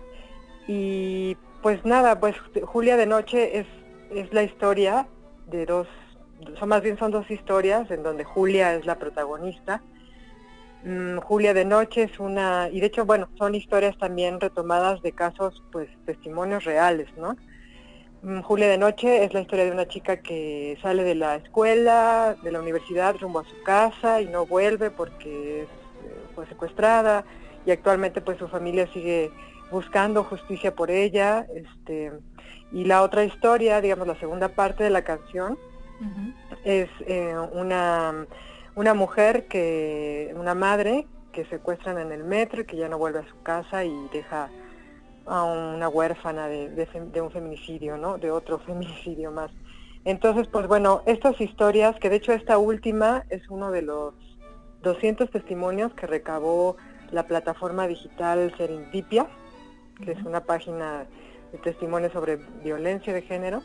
y 0.67 1.35
pues 1.63 1.83
nada, 1.83 2.19
pues 2.19 2.35
Julia 2.63 2.95
de 2.95 3.07
Noche 3.07 3.57
es, 3.57 3.67
es 4.11 4.31
la 4.31 4.43
historia 4.43 5.07
de 5.47 5.65
dos, 5.65 5.87
son 6.59 6.69
más 6.69 6.81
bien 6.81 6.97
son 6.97 7.11
dos 7.11 7.29
historias 7.31 7.89
en 7.91 8.03
donde 8.03 8.23
Julia 8.23 8.75
es 8.75 8.85
la 8.85 8.99
protagonista, 8.99 9.81
Mm, 10.83 11.17
Julia 11.19 11.53
de 11.53 11.65
Noche 11.65 12.03
es 12.03 12.19
una, 12.19 12.69
y 12.71 12.79
de 12.79 12.87
hecho, 12.87 13.05
bueno, 13.05 13.27
son 13.37 13.55
historias 13.55 13.97
también 13.97 14.39
retomadas 14.39 15.01
de 15.01 15.11
casos, 15.11 15.63
pues, 15.71 15.89
testimonios 16.05 16.63
reales, 16.63 17.07
¿no? 17.17 17.35
Mm, 18.21 18.41
Julia 18.41 18.67
de 18.69 18.77
Noche 18.77 19.23
es 19.25 19.33
la 19.33 19.41
historia 19.41 19.65
de 19.65 19.71
una 19.71 19.87
chica 19.87 20.21
que 20.21 20.77
sale 20.81 21.03
de 21.03 21.15
la 21.15 21.35
escuela, 21.35 22.37
de 22.41 22.51
la 22.51 22.61
universidad, 22.61 23.15
rumbo 23.19 23.39
a 23.39 23.45
su 23.45 23.61
casa 23.63 24.21
y 24.21 24.27
no 24.27 24.45
vuelve 24.45 24.91
porque 24.91 25.63
eh, 25.63 25.67
fue 26.35 26.47
secuestrada 26.47 27.25
y 27.65 27.71
actualmente 27.71 28.21
pues 28.21 28.37
su 28.37 28.47
familia 28.47 28.87
sigue 28.93 29.31
buscando 29.71 30.23
justicia 30.23 30.73
por 30.75 30.91
ella. 30.91 31.45
Este, 31.53 32.11
y 32.71 32.85
la 32.85 33.03
otra 33.03 33.23
historia, 33.23 33.81
digamos 33.81 34.07
la 34.07 34.19
segunda 34.19 34.49
parte 34.49 34.83
de 34.83 34.89
la 34.89 35.03
canción, 35.03 35.57
es 36.63 36.89
eh, 37.07 37.35
una 37.53 38.27
una 38.77 38.93
mujer 38.93 39.47
que, 39.47 40.31
una 40.37 40.53
madre 40.53 41.07
que 41.33 41.45
secuestran 41.45 41.97
en 41.97 42.11
el 42.11 42.23
metro 42.23 42.61
y 42.61 42.65
que 42.65 42.77
ya 42.77 42.87
no 42.87 42.99
vuelve 42.99 43.19
a 43.19 43.27
su 43.27 43.41
casa 43.41 43.83
y 43.83 43.91
deja 44.13 44.49
a 45.25 45.43
una 45.43 45.89
huérfana 45.89 46.47
de, 46.47 47.21
un 47.21 47.31
feminicidio, 47.31 47.97
¿no? 47.97 48.19
De 48.19 48.29
otro 48.29 48.59
feminicidio 48.67 49.31
más. 49.31 49.51
Entonces, 50.05 50.47
pues 50.47 50.67
bueno, 50.67 51.01
estas 51.07 51.41
historias, 51.41 51.95
que 51.99 52.11
de 52.11 52.17
hecho 52.17 52.33
esta 52.33 52.59
última 52.59 53.25
es 53.29 53.49
uno 53.49 53.71
de 53.71 53.81
los 53.81 54.13
200 54.83 55.31
testimonios 55.31 55.91
que 55.95 56.05
recabó 56.05 56.77
la 57.11 57.25
plataforma 57.25 57.87
digital 57.87 58.53
Serendipia, 58.57 59.25
que 60.05 60.11
es 60.11 60.23
una 60.23 60.41
página 60.41 61.07
de 61.51 61.57
testimonios 61.59 62.13
sobre 62.13 62.37
violencia 62.63 63.13
de 63.13 63.21
género. 63.21 63.61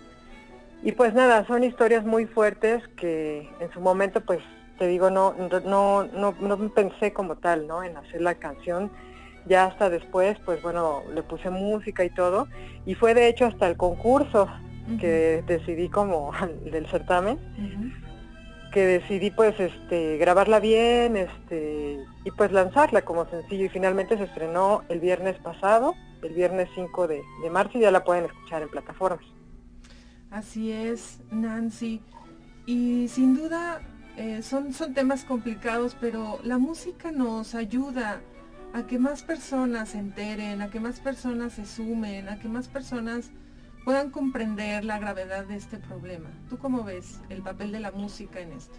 Y 0.83 0.93
pues 0.93 1.15
nada, 1.15 1.47
son 1.47 1.63
historias 1.63 2.05
muy 2.05 2.27
fuertes 2.27 2.83
que 2.97 3.49
en 3.61 3.73
su 3.73 3.81
momento 3.81 4.21
pues 4.21 4.41
te 4.79 4.89
digo, 4.89 5.11
no, 5.11 5.35
no, 5.65 6.05
no, 6.05 6.35
no 6.41 6.69
pensé 6.75 7.13
como 7.13 7.37
tal, 7.37 7.69
¿no? 7.69 7.85
En 7.85 7.97
hacer 7.97 8.21
la 8.21 8.35
canción. 8.35 8.91
Ya 9.47 9.67
hasta 9.67 9.91
después, 9.91 10.39
pues 10.45 10.61
bueno, 10.63 11.03
le 11.15 11.23
puse 11.23 11.51
música 11.51 12.05
y 12.05 12.11
todo. 12.11 12.49
Y 12.85 12.95
fue 12.95 13.15
de 13.15 13.29
hecho 13.29 13.47
hasta 13.47 13.69
el 13.69 13.77
concurso 13.77 14.49
que 14.99 15.45
decidí 15.47 15.89
como 15.89 16.33
del 16.65 16.87
certamen, 16.89 17.39
que 18.73 18.87
decidí 18.87 19.31
pues 19.31 19.59
este 19.61 20.17
grabarla 20.17 20.59
bien, 20.59 21.17
este, 21.17 21.99
y 22.25 22.31
pues 22.33 22.51
lanzarla 22.53 23.03
como 23.03 23.27
sencillo. 23.27 23.67
Y 23.67 23.69
finalmente 23.69 24.17
se 24.17 24.25
estrenó 24.25 24.83
el 24.89 25.01
viernes 25.01 25.37
pasado, 25.39 25.95
el 26.23 26.35
viernes 26.35 26.69
5 26.75 27.09
de, 27.09 27.23
de 27.43 27.51
marzo, 27.51 27.79
y 27.79 27.83
ya 27.83 27.91
la 27.91 28.05
pueden 28.05 28.25
escuchar 28.25 28.63
en 28.63 28.69
plataformas. 28.69 29.25
Así 30.31 30.73
es, 30.73 31.21
Nancy. 31.31 32.01
Y 32.65 33.09
sin 33.09 33.37
duda 33.37 33.83
eh, 34.17 34.43
son, 34.43 34.73
son 34.73 34.95
temas 34.95 35.25
complicados, 35.25 35.97
pero 36.01 36.39
la 36.45 36.59
música 36.59 37.11
nos 37.13 37.55
ayuda 37.55 38.21
a 38.73 38.87
que 38.87 38.99
más 38.99 39.23
personas 39.23 39.91
se 39.91 39.99
enteren, 39.99 40.63
a 40.63 40.71
que 40.71 40.81
más 40.81 41.01
personas 41.01 41.55
se 41.55 41.67
sumen, 41.67 42.29
a 42.29 42.39
que 42.39 42.49
más 42.49 42.69
personas 42.69 43.31
puedan 43.85 44.11
comprender 44.11 44.85
la 44.85 44.99
gravedad 44.99 45.45
de 45.45 45.57
este 45.57 45.79
problema. 45.79 46.31
¿Tú 46.49 46.59
cómo 46.59 46.85
ves 46.85 47.21
el 47.29 47.43
papel 47.43 47.73
de 47.73 47.81
la 47.81 47.91
música 47.91 48.41
en 48.41 48.53
esto? 48.53 48.77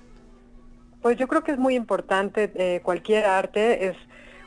Pues 1.01 1.17
yo 1.17 1.27
creo 1.27 1.43
que 1.43 1.51
es 1.51 1.58
muy 1.58 1.75
importante, 1.75 2.51
eh, 2.56 2.82
cualquier 2.82 3.25
arte 3.25 3.88
es 3.88 3.97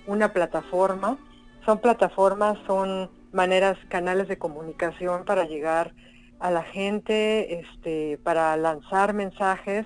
una 0.06 0.32
plataforma, 0.32 1.18
son 1.66 1.78
plataformas, 1.80 2.56
son 2.66 3.10
maneras, 3.32 3.76
canales 3.88 4.28
de 4.28 4.38
comunicación 4.38 5.24
para 5.24 5.44
llegar 5.44 5.92
a 6.38 6.50
la 6.50 6.62
gente, 6.62 7.60
este, 7.60 8.18
para 8.22 8.56
lanzar 8.56 9.12
mensajes. 9.12 9.84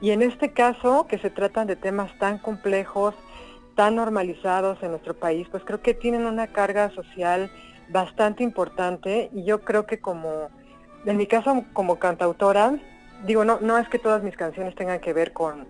Y 0.00 0.10
en 0.10 0.22
este 0.22 0.52
caso, 0.52 1.06
que 1.08 1.18
se 1.18 1.30
tratan 1.30 1.66
de 1.66 1.74
temas 1.74 2.16
tan 2.18 2.38
complejos, 2.38 3.14
tan 3.74 3.96
normalizados 3.96 4.80
en 4.82 4.90
nuestro 4.90 5.14
país, 5.14 5.48
pues 5.50 5.64
creo 5.64 5.80
que 5.80 5.94
tienen 5.94 6.26
una 6.26 6.48
carga 6.48 6.90
social 6.90 7.50
bastante 7.88 8.42
importante. 8.42 9.30
Y 9.32 9.44
yo 9.44 9.62
creo 9.62 9.86
que 9.86 9.98
como, 9.98 10.50
en 11.06 11.16
mi 11.16 11.26
caso 11.26 11.64
como 11.72 11.98
cantautora, 11.98 12.78
digo, 13.24 13.44
no, 13.44 13.58
no 13.60 13.78
es 13.78 13.88
que 13.88 13.98
todas 13.98 14.22
mis 14.22 14.36
canciones 14.36 14.74
tengan 14.74 15.00
que 15.00 15.14
ver 15.14 15.32
con 15.32 15.66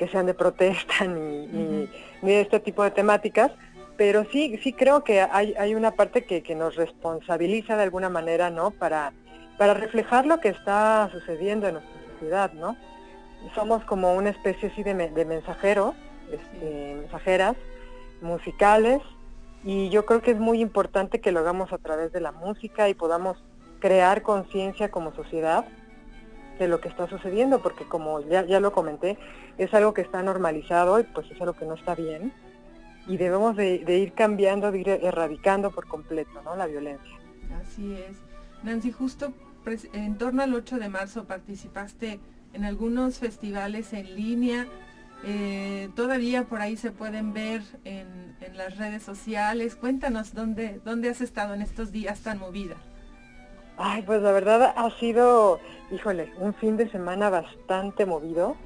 que 0.00 0.08
sean 0.08 0.24
de 0.24 0.34
protesta 0.34 1.04
ni, 1.06 1.46
ni, 1.46 1.88
de 2.22 2.40
este 2.40 2.58
tipo 2.58 2.82
de 2.82 2.90
temáticas, 2.90 3.52
pero 4.00 4.24
sí, 4.32 4.58
sí 4.62 4.72
creo 4.72 5.04
que 5.04 5.20
hay, 5.20 5.52
hay 5.58 5.74
una 5.74 5.90
parte 5.90 6.24
que, 6.24 6.42
que, 6.42 6.54
nos 6.54 6.74
responsabiliza 6.74 7.76
de 7.76 7.82
alguna 7.82 8.08
manera, 8.08 8.48
¿no? 8.48 8.70
Para, 8.70 9.12
para 9.58 9.74
reflejar 9.74 10.24
lo 10.24 10.40
que 10.40 10.48
está 10.48 11.10
sucediendo 11.12 11.68
en 11.68 11.74
nuestra 11.74 12.00
sociedad, 12.12 12.50
¿no? 12.54 12.78
somos 13.54 13.84
como 13.84 14.14
una 14.14 14.30
especie 14.30 14.70
así 14.70 14.82
de, 14.82 14.94
de 14.94 15.24
mensajeros, 15.26 15.94
este, 16.32 16.94
mensajeras 16.94 17.56
musicales, 18.22 19.02
y 19.64 19.90
yo 19.90 20.06
creo 20.06 20.22
que 20.22 20.30
es 20.30 20.38
muy 20.38 20.62
importante 20.62 21.20
que 21.20 21.30
lo 21.30 21.40
hagamos 21.40 21.70
a 21.70 21.76
través 21.76 22.10
de 22.10 22.22
la 22.22 22.32
música 22.32 22.88
y 22.88 22.94
podamos 22.94 23.36
crear 23.80 24.22
conciencia 24.22 24.90
como 24.90 25.12
sociedad 25.12 25.66
de 26.58 26.68
lo 26.68 26.80
que 26.80 26.88
está 26.88 27.06
sucediendo, 27.06 27.60
porque 27.60 27.84
como 27.84 28.20
ya, 28.20 28.46
ya 28.46 28.60
lo 28.60 28.72
comenté, 28.72 29.18
es 29.58 29.74
algo 29.74 29.92
que 29.92 30.00
está 30.00 30.22
normalizado 30.22 31.00
y 31.00 31.02
pues 31.02 31.30
es 31.30 31.38
algo 31.38 31.52
que 31.52 31.66
no 31.66 31.74
está 31.74 31.94
bien, 31.94 32.32
y 33.10 33.16
debemos 33.16 33.56
de, 33.56 33.98
ir 33.98 34.12
cambiando, 34.12 34.70
de 34.70 34.78
ir 34.78 34.88
erradicando 34.88 35.72
por 35.72 35.88
completo 35.88 36.40
¿no? 36.44 36.54
la 36.54 36.66
violencia. 36.66 37.18
Así 37.60 37.92
es. 37.94 38.18
Nancy, 38.62 38.92
justo 38.92 39.32
en 39.92 40.16
torno 40.16 40.44
al 40.44 40.54
8 40.54 40.78
de 40.78 40.88
marzo 40.88 41.24
participaste 41.24 42.20
en 42.52 42.64
algunos 42.64 43.18
festivales 43.18 43.92
en 43.94 44.14
línea. 44.14 44.66
Eh, 45.24 45.88
todavía 45.96 46.44
por 46.44 46.60
ahí 46.60 46.76
se 46.76 46.92
pueden 46.92 47.32
ver 47.32 47.62
en, 47.84 48.30
las 48.54 48.78
redes 48.78 49.02
sociales. 49.02 49.74
Cuéntanos 49.74 50.32
dónde, 50.32 50.80
dónde 50.84 51.10
has 51.10 51.20
estado 51.20 51.54
en 51.54 51.62
estos 51.62 51.90
días 51.90 52.20
tan 52.20 52.38
movida. 52.38 52.76
Ay, 53.76 54.02
pues 54.02 54.22
la 54.22 54.30
verdad 54.30 54.72
ha 54.76 54.90
sido, 55.00 55.58
híjole, 55.90 56.32
un 56.38 56.54
fin 56.54 56.76
de 56.76 56.88
semana 56.90 57.28
bastante 57.28 58.06
movido. 58.06 58.56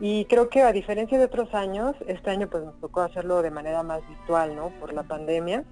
Y 0.00 0.24
creo 0.26 0.48
que 0.48 0.62
a 0.62 0.72
diferencia 0.72 1.18
de 1.18 1.24
otros 1.24 1.54
años, 1.54 1.94
este 2.06 2.30
año 2.30 2.48
pues 2.48 2.64
nos 2.64 2.78
tocó 2.80 3.02
hacerlo 3.02 3.42
de 3.42 3.50
manera 3.50 3.82
más 3.82 4.06
virtual, 4.08 4.56
¿no? 4.56 4.70
Por 4.80 4.92
la 4.92 5.04
pandemia. 5.04 5.64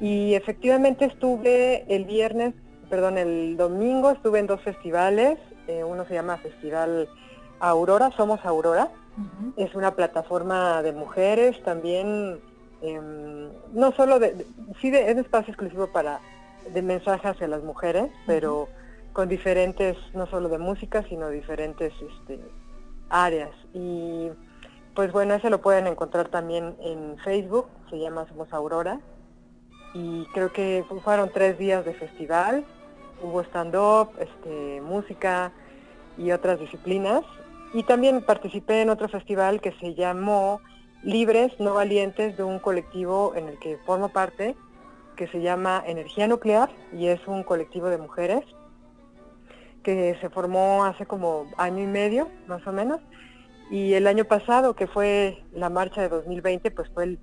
Y 0.00 0.34
efectivamente 0.34 1.04
estuve 1.04 1.84
el 1.94 2.04
viernes, 2.04 2.54
perdón, 2.88 3.18
el 3.18 3.56
domingo 3.56 4.10
estuve 4.10 4.38
en 4.38 4.46
dos 4.46 4.60
festivales, 4.62 5.38
eh, 5.68 5.84
uno 5.84 6.04
se 6.06 6.14
llama 6.14 6.38
Festival 6.38 7.08
Aurora, 7.60 8.10
Somos 8.16 8.44
Aurora. 8.44 8.90
Es 9.56 9.74
una 9.74 9.94
plataforma 9.94 10.82
de 10.82 10.92
mujeres 10.92 11.62
también 11.64 12.40
em, 12.80 13.50
no 13.74 13.92
solo 13.92 14.18
de, 14.18 14.46
sí 14.80 14.90
de, 14.90 15.06
es 15.06 15.12
un 15.12 15.20
espacio 15.20 15.52
exclusivo 15.52 15.86
para 15.88 16.18
de 16.72 16.80
mensajes 16.80 17.26
hacia 17.26 17.46
las 17.46 17.62
mujeres, 17.62 18.10
pero 18.26 18.68
con 19.12 19.28
diferentes, 19.28 19.96
no 20.14 20.26
solo 20.26 20.48
de 20.48 20.58
música, 20.58 21.04
sino 21.08 21.28
diferentes 21.28 21.92
este, 21.92 22.40
áreas. 23.12 23.50
Y 23.72 24.30
pues 24.94 25.12
bueno, 25.12 25.34
ese 25.34 25.50
lo 25.50 25.60
pueden 25.60 25.86
encontrar 25.86 26.28
también 26.28 26.76
en 26.80 27.16
Facebook, 27.18 27.66
se 27.90 27.98
llama 27.98 28.26
Somos 28.28 28.52
Aurora. 28.52 29.00
Y 29.94 30.24
creo 30.32 30.52
que 30.52 30.84
fueron 31.04 31.30
tres 31.32 31.58
días 31.58 31.84
de 31.84 31.94
festival, 31.94 32.64
hubo 33.22 33.42
stand-up, 33.42 34.10
este, 34.18 34.80
música 34.80 35.52
y 36.16 36.32
otras 36.32 36.58
disciplinas. 36.58 37.22
Y 37.74 37.84
también 37.84 38.22
participé 38.22 38.82
en 38.82 38.90
otro 38.90 39.08
festival 39.08 39.60
que 39.60 39.72
se 39.72 39.94
llamó 39.94 40.60
Libres, 41.02 41.52
no 41.58 41.74
valientes, 41.74 42.36
de 42.36 42.42
un 42.42 42.58
colectivo 42.58 43.34
en 43.36 43.48
el 43.48 43.58
que 43.58 43.78
formo 43.84 44.08
parte, 44.08 44.56
que 45.16 45.26
se 45.28 45.40
llama 45.42 45.82
Energía 45.86 46.26
Nuclear 46.26 46.70
y 46.92 47.08
es 47.08 47.20
un 47.26 47.42
colectivo 47.42 47.88
de 47.88 47.98
mujeres 47.98 48.44
que 49.82 50.16
se 50.20 50.30
formó 50.30 50.84
hace 50.84 51.06
como 51.06 51.46
año 51.56 51.82
y 51.82 51.86
medio, 51.86 52.28
más 52.46 52.66
o 52.66 52.72
menos. 52.72 53.00
Y 53.70 53.94
el 53.94 54.06
año 54.06 54.24
pasado, 54.24 54.74
que 54.74 54.86
fue 54.86 55.42
la 55.52 55.70
marcha 55.70 56.02
de 56.02 56.08
2020, 56.08 56.70
pues 56.70 56.90
fue 56.90 57.18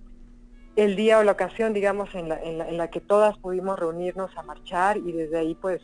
el, 0.75 0.95
día 0.95 1.19
o 1.19 1.23
la 1.23 1.33
ocasión, 1.33 1.73
digamos, 1.73 2.13
en 2.15 2.29
la, 2.29 2.41
en 2.41 2.77
la, 2.77 2.89
que 2.89 3.01
todas 3.01 3.37
pudimos 3.37 3.77
reunirnos 3.77 4.35
a 4.37 4.43
marchar 4.43 4.97
y 4.97 5.11
desde 5.11 5.37
ahí 5.37 5.55
pues 5.55 5.81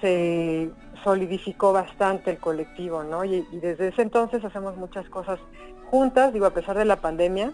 se 0.00 0.70
solidificó 1.02 1.72
bastante 1.72 2.30
el 2.30 2.38
colectivo, 2.38 3.02
¿no? 3.02 3.24
Y, 3.24 3.46
desde 3.52 3.88
ese 3.88 4.02
entonces 4.02 4.44
hacemos 4.44 4.76
muchas 4.76 5.08
cosas 5.08 5.38
juntas, 5.90 6.32
digo, 6.32 6.46
a 6.46 6.54
pesar 6.54 6.78
de 6.78 6.84
la 6.84 6.96
pandemia, 6.96 7.52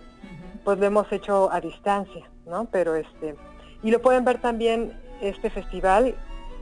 pues 0.65 0.79
lo 0.79 0.87
hemos 0.87 1.11
hecho 1.13 1.51
a 1.53 1.61
distancia, 1.61 2.29
¿no? 2.47 2.67
Pero 2.71 2.95
este, 2.95 3.35
y 3.83 3.91
lo 3.91 4.01
pueden 4.03 4.25
ver 4.25 4.41
también 4.41 4.93
este 5.21 5.51
festival 5.51 6.15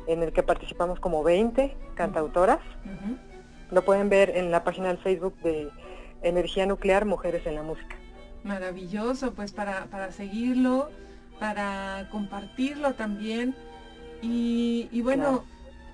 en 0.09 0.23
el 0.23 0.33
que 0.33 0.43
participamos 0.43 0.99
como 0.99 1.23
20 1.23 1.77
cantautoras. 1.95 2.59
Lo 3.71 3.85
pueden 3.85 4.09
ver 4.09 4.31
en 4.31 4.51
la 4.51 4.65
página 4.65 4.89
del 4.89 4.99
Facebook 4.99 5.37
de 5.43 5.71
Energía 6.23 6.67
Nuclear 6.67 7.05
Mujeres 7.05 7.47
en 7.47 7.55
la 7.55 7.63
Música. 7.63 7.95
Maravilloso, 8.43 9.35
pues 9.35 9.53
para, 9.53 9.85
para 9.87 10.11
seguirlo, 10.11 10.89
para 11.39 12.09
compartirlo 12.11 12.95
también. 12.95 13.55
Y, 14.23 15.01
bueno, 15.03 15.45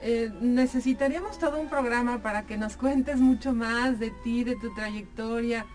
eh, 0.00 0.30
necesitaríamos 0.40 1.38
todo 1.38 1.60
un 1.60 1.68
programa 1.68 2.22
para 2.22 2.46
que 2.46 2.56
nos 2.56 2.76
cuentes 2.78 3.20
mucho 3.20 3.52
más 3.52 3.98
de 3.98 4.10
ti, 4.22 4.44
de 4.44 4.56
tu 4.56 4.72
trayectoria. 4.74 5.66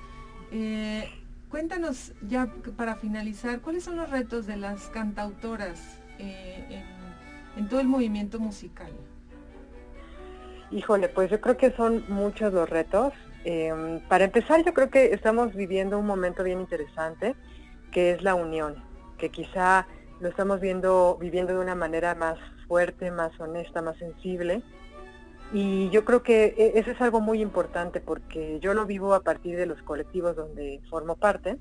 Eh, 0.52 1.10
cuéntanos 1.50 2.14
ya 2.28 2.48
para 2.78 2.96
finalizar, 2.96 3.60
¿cuáles 3.60 3.84
son 3.84 3.98
los 3.98 4.10
retos 4.10 4.48
de 4.48 4.56
las 4.56 4.88
cantautoras 4.90 6.00
eh, 6.18 6.66
en, 6.70 6.99
todo 7.68 7.80
el 7.80 7.88
movimiento 7.88 8.40
musical? 8.40 8.92
Híjole, 10.72 11.10
pues 11.10 11.32
yo 11.32 11.42
creo 11.42 11.58
que 11.58 11.72
son 11.72 12.06
muchos 12.10 12.54
los 12.54 12.70
retos. 12.70 13.14
Em, 13.44 14.00
para 14.08 14.26
empezar, 14.26 14.64
yo 14.64 14.74
creo 14.74 14.90
que 14.90 15.14
estamos 15.14 15.56
viviendo 15.56 15.98
un 15.98 16.06
momento 16.06 16.44
bien 16.44 16.60
interesante, 16.60 17.36
que 17.92 18.12
es 18.12 18.22
la 18.22 18.36
unión, 18.36 18.84
que 19.18 19.30
quizá 19.30 19.88
lo 20.20 20.30
estamos 20.30 20.60
viendo, 20.60 21.18
viviendo 21.20 21.54
de 21.54 21.60
una 21.60 21.76
manera 21.76 22.14
más 22.14 22.38
fuerte, 22.68 23.10
más 23.10 23.38
honesta, 23.40 23.82
más 23.82 23.98
sensible. 23.98 24.62
Y 25.52 25.90
yo 25.90 26.06
creo 26.06 26.22
que 26.22 26.54
e, 26.58 26.80
eso 26.80 26.92
es 26.92 27.02
algo 27.02 27.20
muy 27.20 27.42
importante 27.42 28.00
porque 28.00 28.60
yo 28.60 28.76
lo 28.76 28.86
vivo 28.86 29.16
a 29.16 29.22
partir 29.22 29.58
de 29.58 29.66
los 29.66 29.82
colectivos 29.82 30.36
donde 30.36 30.80
formo 30.90 31.16
parte 31.16 31.58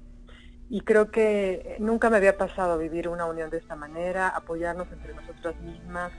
y 0.70 0.82
creo 0.82 1.10
que 1.10 1.76
nunca 1.78 2.10
me 2.10 2.18
había 2.18 2.36
pasado 2.36 2.78
vivir 2.78 3.08
una 3.08 3.24
unión 3.26 3.50
de 3.50 3.58
esta 3.58 3.76
manera, 3.76 4.28
apoyarnos 4.28 4.86
entre 4.92 5.14
nosotras 5.14 5.56
mismas, 5.60 6.12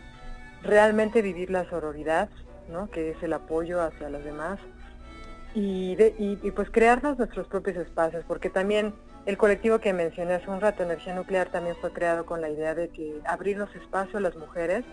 realmente 0.63 1.21
vivir 1.21 1.51
la 1.51 1.69
sororidad, 1.69 2.29
¿no? 2.69 2.89
que 2.89 3.11
es 3.11 3.23
el 3.23 3.33
apoyo 3.33 3.81
hacia 3.81 4.09
los 4.09 4.23
demás 4.23 4.59
y, 5.55 5.97
y 5.97 6.51
pues 6.51 6.69
crearnos 6.69 7.17
nuestros 7.17 7.47
propios 7.47 7.77
espacios 7.77 8.23
porque 8.27 8.49
también 8.49 8.93
el 9.25 9.37
colectivo 9.37 9.79
que 9.79 9.93
mencioné 9.93 10.35
hace 10.35 10.49
un 10.49 10.61
rato, 10.61 10.83
Energía 10.83 11.13
Nuclear, 11.13 11.49
también 11.49 11.75
fue 11.81 11.91
creado 11.91 12.25
con 12.25 12.41
la 12.41 12.49
idea 12.49 12.73
de 12.73 12.89
que 12.89 13.19
abrirnos 13.25 13.73
espacio 13.75 14.17
a 14.17 14.21
las 14.21 14.35
mujeres 14.35 14.83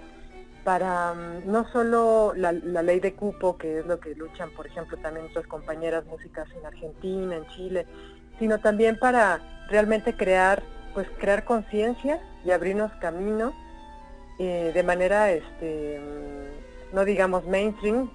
para 0.67 1.15
mm, 1.15 1.49
no 1.49 1.65
solo 1.71 2.33
la, 2.35 2.51
ley 2.51 2.99
de 2.99 3.15
cupo, 3.15 3.57
que 3.57 3.79
es 3.79 3.87
lo 3.87 4.01
que 4.01 4.17
luchan, 4.17 4.51
por 4.51 4.67
ejemplo, 4.67 4.99
también 4.99 5.27
nuestras 5.27 5.47
compañeras 5.47 6.05
músicas 6.07 6.49
en 6.59 6.67
Argentina, 6.67 7.37
en 7.37 7.47
Chile, 7.51 7.87
sino 8.41 8.59
también 8.59 8.99
para 8.99 9.41
realmente 9.69 10.17
crear, 10.17 10.65
pues 10.93 11.07
crear 11.21 11.45
conciencia 11.45 12.21
y 12.45 12.51
abrirnos 12.51 12.91
camino 12.95 13.55
eh, 14.41 14.73
de 14.75 14.83
manera, 14.83 15.31
este, 15.31 16.01
mm, 16.01 16.97
no 16.97 17.05
digamos 17.05 17.47
mainstream, 17.47 18.11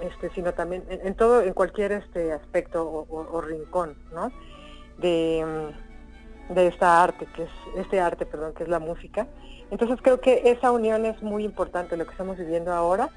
este, 0.00 0.30
sino 0.30 0.54
también 0.54 0.82
en, 0.88 1.14
todo, 1.14 1.42
en 1.42 1.52
cualquier 1.52 1.92
este 1.92 2.32
aspecto 2.32 3.06
o, 3.06 3.40
rincón, 3.42 3.98
¿no? 4.14 4.32
De, 4.96 5.44
mm, 5.44 5.89
de 6.50 6.66
esta 6.66 7.02
arte, 7.02 7.26
que 7.34 7.44
es, 7.44 7.50
este 7.76 8.00
arte, 8.00 8.26
perdón, 8.26 8.52
que 8.54 8.64
es 8.64 8.68
la 8.68 8.78
música 8.78 9.26
entonces 9.70 10.00
creo 10.02 10.20
que 10.20 10.42
esa 10.50 10.72
unión 10.72 11.06
es 11.06 11.22
muy 11.22 11.44
importante, 11.44 11.96
lo 11.96 12.04
que 12.04 12.10
estamos 12.10 12.36
viviendo 12.36 12.72
ahora 12.72 13.10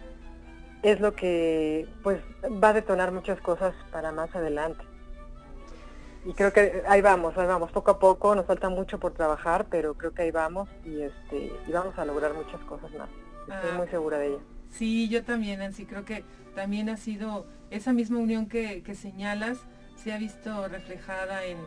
es 0.84 1.00
lo 1.00 1.16
que 1.16 1.88
pues 2.04 2.22
va 2.64 2.70
a 2.70 2.74
detonar 2.74 3.12
muchas 3.12 3.40
cosas 3.42 3.74
para 3.92 4.12
más 4.12 4.34
adelante. 4.36 4.84
Y 6.26 6.34
creo 6.34 6.54
que 6.54 6.84
ahí 6.88 7.02
vamos, 7.02 7.38
ahí 7.38 7.48
vamos, 7.48 7.72
poco 7.72 7.92
a 7.92 8.00
poco, 8.00 8.36
nos 8.36 8.46
falta 8.46 8.70
mucho 8.70 9.00
por 9.00 9.14
trabajar, 9.14 9.66
pero 9.70 9.96
creo 9.96 10.14
que 10.14 10.22
ahí 10.22 10.32
vamos 10.32 10.70
y 10.86 11.02
este 11.02 11.52
y 11.68 11.72
vamos 11.72 11.98
a 11.98 12.06
lograr 12.06 12.34
muchas 12.34 12.62
cosas 12.62 12.92
más. 12.94 13.10
Estoy 13.42 13.72
ah. 13.74 13.78
muy 13.78 13.88
segura 13.88 14.20
de 14.20 14.28
ello. 14.28 14.42
Sí, 14.70 15.10
yo 15.10 15.24
también, 15.24 15.60
Nancy, 15.60 15.86
creo 15.86 16.06
que 16.06 16.24
también 16.56 16.90
ha 16.90 16.98
sido 16.98 17.46
esa 17.72 17.94
misma 17.94 18.20
unión 18.20 18.48
que, 18.48 18.84
que 18.84 18.96
señalas, 18.96 19.60
se 19.96 20.14
ha 20.14 20.18
visto 20.18 20.68
reflejada 20.68 21.46
en 21.46 21.58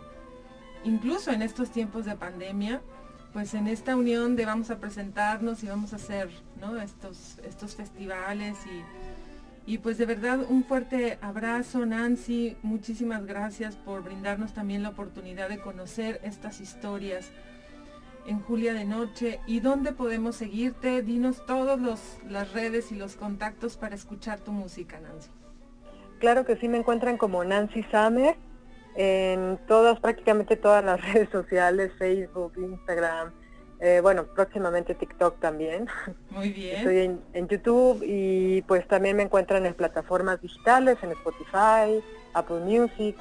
incluso 0.85 1.31
en 1.31 1.43
estos 1.43 1.71
tiempos 1.71 2.05
de 2.05 2.17
pandemia, 2.17 2.81
pues 3.33 3.53
en 3.55 3.67
esta 3.67 3.97
unión 3.97 4.35
de 4.35 4.47
vamos 4.47 4.71
a 4.71 4.79
presentarnos 4.79 5.63
y 5.63 5.67
vamos 5.67 5.93
a 5.93 5.97
hacer 5.97 6.31
estos, 6.83 7.39
estos 7.45 7.75
festivales 7.75 8.57
y, 9.67 9.79
pues 9.79 9.99
de 9.99 10.07
verdad 10.07 10.41
un 10.49 10.65
fuerte 10.65 11.19
abrazo 11.21 11.85
Nancy, 11.85 12.57
muchísimas 12.63 13.27
gracias 13.27 13.77
por 13.77 14.03
brindarnos 14.03 14.55
también 14.55 14.83
la 14.83 14.91
oportunidad 14.91 15.49
de 15.49 15.61
conocer 15.61 16.21
estas 16.23 16.61
historias 16.61 17.31
en 18.27 18.41
Julia 18.41 18.73
de 18.73 18.85
Noche. 18.85 19.41
Y 19.47 19.61
dónde 19.61 19.93
podemos 19.93 20.37
seguirte, 20.37 21.03
dinos 21.03 21.45
todas 21.47 21.79
las 22.29 22.53
redes 22.53 22.91
y 22.93 22.95
los 22.95 23.17
contactos 23.17 23.77
para 23.77 23.95
escuchar 23.95 24.41
tu 24.41 24.53
música 24.53 24.99
Nancy. 25.01 25.31
Claro 26.21 26.47
que 26.47 26.57
sí, 26.57 26.69
me 26.69 26.79
encuentran 26.79 27.19
como 27.19 27.45
Nancy 27.45 27.83
Summer 27.91 28.37
en 28.97 29.59
todas, 29.69 30.01
prácticamente 30.01 30.57
todas 30.57 30.85
las 30.85 31.01
redes 31.13 31.29
sociales, 31.31 31.93
Facebook, 31.99 32.53
Instagram, 32.57 33.33
eh, 33.79 34.01
bueno, 34.03 34.25
próximamente 34.25 34.95
TikTok 34.95 35.39
también. 35.39 35.87
Muy 36.31 36.51
bien. 36.51 36.77
Estoy 36.77 37.19
en, 37.35 37.49
YouTube 37.49 38.03
y 38.03 38.63
pues 38.63 38.87
también 38.89 39.17
me 39.17 39.23
encuentran 39.23 39.67
en 39.67 39.75
plataformas 39.75 40.41
digitales, 40.41 40.97
en 41.03 41.13
Spotify, 41.13 42.03
Apple 42.33 42.61
Music. 42.61 43.17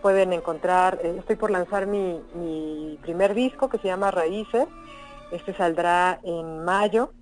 Pueden 0.00 0.32
encontrar, 0.32 0.98
eh, 1.02 1.16
estoy 1.18 1.36
por 1.36 1.50
lanzar 1.50 1.86
mi, 1.86 2.22
mi, 2.34 2.98
primer 3.02 3.34
disco 3.34 3.68
que 3.68 3.78
se 3.78 3.88
llama 3.88 4.10
Raíces. 4.10 4.66
Este 5.30 5.54
saldrá 5.54 6.20
en 6.22 6.64
mayo. 6.64 7.12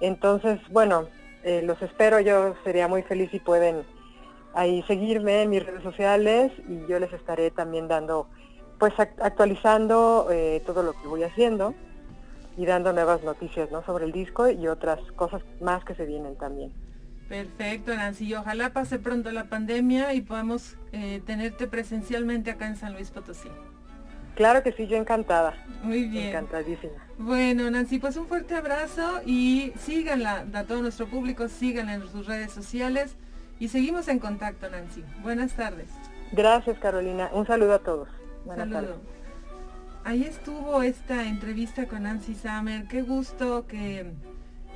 Entonces, 0.00 0.58
bueno, 0.70 1.08
eh, 1.44 1.60
los 1.62 1.82
espero. 1.82 2.18
Yo 2.20 2.54
sería 2.64 2.88
muy 2.88 3.02
feliz 3.02 3.30
si 3.30 3.40
pueden 3.40 3.84
ahí 4.54 4.82
seguirme 4.86 5.42
en 5.42 5.50
mis 5.50 5.64
redes 5.64 5.82
sociales 5.82 6.52
y 6.68 6.86
yo 6.86 6.98
les 6.98 7.12
estaré 7.12 7.50
también 7.50 7.88
dando, 7.88 8.28
pues 8.78 8.92
actualizando 8.98 10.28
eh, 10.30 10.62
todo 10.66 10.82
lo 10.82 10.92
que 10.92 11.08
voy 11.08 11.22
haciendo 11.22 11.74
y 12.56 12.66
dando 12.66 12.92
nuevas 12.92 13.22
noticias 13.22 13.70
¿no? 13.70 13.84
sobre 13.84 14.04
el 14.04 14.12
disco 14.12 14.48
y 14.48 14.68
otras 14.68 15.00
cosas 15.12 15.42
más 15.60 15.84
que 15.84 15.94
se 15.94 16.04
vienen 16.04 16.36
también. 16.36 16.72
Perfecto, 17.28 17.94
Nancy. 17.94 18.34
Ojalá 18.34 18.74
pase 18.74 18.98
pronto 18.98 19.30
la 19.30 19.44
pandemia 19.44 20.12
y 20.12 20.20
podamos 20.20 20.76
eh, 20.92 21.22
tenerte 21.24 21.66
presencialmente 21.66 22.50
acá 22.50 22.66
en 22.66 22.76
San 22.76 22.92
Luis 22.92 23.10
Potosí. 23.10 23.48
Claro 24.34 24.62
que 24.62 24.72
sí, 24.72 24.86
yo 24.86 24.96
encantada. 24.96 25.54
Muy 25.82 26.04
bien. 26.04 26.28
Encantadísima. 26.28 26.92
Bueno, 27.18 27.70
Nancy, 27.70 27.98
pues 27.98 28.16
un 28.16 28.26
fuerte 28.26 28.54
abrazo 28.54 29.20
y 29.24 29.72
síganla, 29.78 30.46
a 30.52 30.64
todo 30.64 30.82
nuestro 30.82 31.06
público, 31.06 31.48
síganla 31.48 31.94
en 31.94 32.02
sus 32.02 32.26
redes 32.26 32.52
sociales. 32.52 33.16
Y 33.62 33.68
seguimos 33.68 34.08
en 34.08 34.18
contacto, 34.18 34.68
Nancy. 34.68 35.04
Buenas 35.22 35.52
tardes. 35.52 35.88
Gracias, 36.32 36.80
Carolina. 36.80 37.30
Un 37.32 37.46
saludo 37.46 37.74
a 37.74 37.78
todos. 37.78 38.08
Buenas 38.44 38.68
Saludo. 38.68 39.00
Ahí 40.02 40.24
estuvo 40.24 40.82
esta 40.82 41.28
entrevista 41.28 41.86
con 41.86 42.02
Nancy 42.02 42.34
Summer. 42.34 42.88
Qué 42.88 43.02
gusto 43.02 43.68
que, 43.68 44.14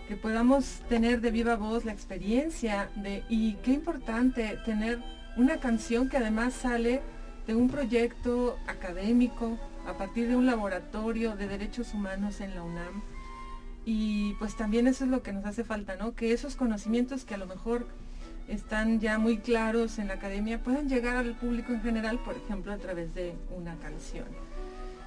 que 0.07 0.15
podamos 0.15 0.83
tener 0.89 1.21
de 1.21 1.33
viva 1.33 1.57
voz 1.57 1.85
la 1.85 1.91
experiencia 1.91 2.89
de, 2.95 3.25
y 3.29 3.55
qué 3.65 3.73
importante 3.73 4.57
tener 4.65 5.01
una 5.37 5.59
canción 5.59 6.09
que 6.09 6.19
además 6.19 6.55
sale 6.55 7.03
de 7.49 7.57
un 7.57 7.69
proyecto 7.69 8.57
académico 8.69 9.59
a 9.85 9.95
partir 9.95 10.29
de 10.29 10.37
un 10.37 10.47
laboratorio 10.47 11.35
de 11.35 11.49
derechos 11.49 11.93
humanos 11.93 12.41
en 12.41 12.55
la 12.55 12.63
UNAM. 12.63 13.03
Y 13.85 14.35
pues 14.35 14.57
también 14.57 14.87
eso 14.87 15.03
es 15.03 15.11
lo 15.11 15.25
que 15.25 15.33
nos 15.33 15.45
hace 15.45 15.65
falta, 15.65 15.97
¿no? 15.97 16.15
Que 16.15 16.33
esos 16.33 16.55
conocimientos 16.55 17.25
que 17.25 17.35
a 17.35 17.39
lo 17.39 17.47
mejor 17.47 17.89
están 18.49 19.01
ya 19.01 19.19
muy 19.19 19.39
claros 19.39 19.99
en 19.99 20.09
la 20.09 20.15
academia 20.15 20.63
puedan 20.63 20.89
llegar 20.89 21.17
al 21.17 21.35
público 21.35 21.73
en 21.73 21.83
general, 21.83 22.19
por 22.19 22.37
ejemplo, 22.37 22.73
a 22.73 22.79
través 22.79 23.15
de 23.15 23.35
una 23.51 23.77
canción. 23.79 24.27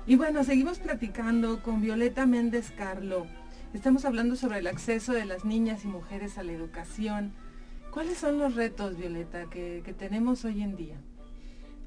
Y 0.05 0.15
bueno, 0.15 0.43
seguimos 0.43 0.79
platicando 0.79 1.61
con 1.61 1.81
Violeta 1.81 2.25
Méndez 2.25 2.71
Carlo. 2.71 3.27
Estamos 3.73 4.05
hablando 4.05 4.35
sobre 4.35 4.59
el 4.59 4.67
acceso 4.67 5.13
de 5.13 5.25
las 5.25 5.45
niñas 5.45 5.85
y 5.85 5.87
mujeres 5.87 6.37
a 6.37 6.43
la 6.43 6.51
educación. 6.51 7.33
¿Cuáles 7.91 8.17
son 8.17 8.39
los 8.39 8.55
retos, 8.55 8.97
Violeta, 8.97 9.45
que, 9.49 9.81
que 9.85 9.93
tenemos 9.93 10.45
hoy 10.45 10.61
en 10.61 10.75
día? 10.75 10.95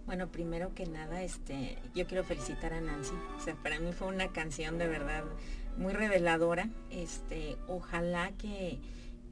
Bueno, 0.06 0.28
primero 0.28 0.74
que 0.74 0.86
nada, 0.86 1.22
este, 1.22 1.78
yo 1.94 2.06
quiero 2.06 2.24
felicitar 2.24 2.72
a 2.72 2.80
Nancy. 2.80 3.14
O 3.38 3.40
sea, 3.40 3.54
para 3.54 3.78
mí 3.78 3.92
fue 3.92 4.08
una 4.08 4.28
canción 4.28 4.78
de 4.78 4.88
verdad 4.88 5.24
muy 5.76 5.92
reveladora. 5.92 6.68
Este, 6.90 7.56
ojalá 7.68 8.32
que, 8.38 8.78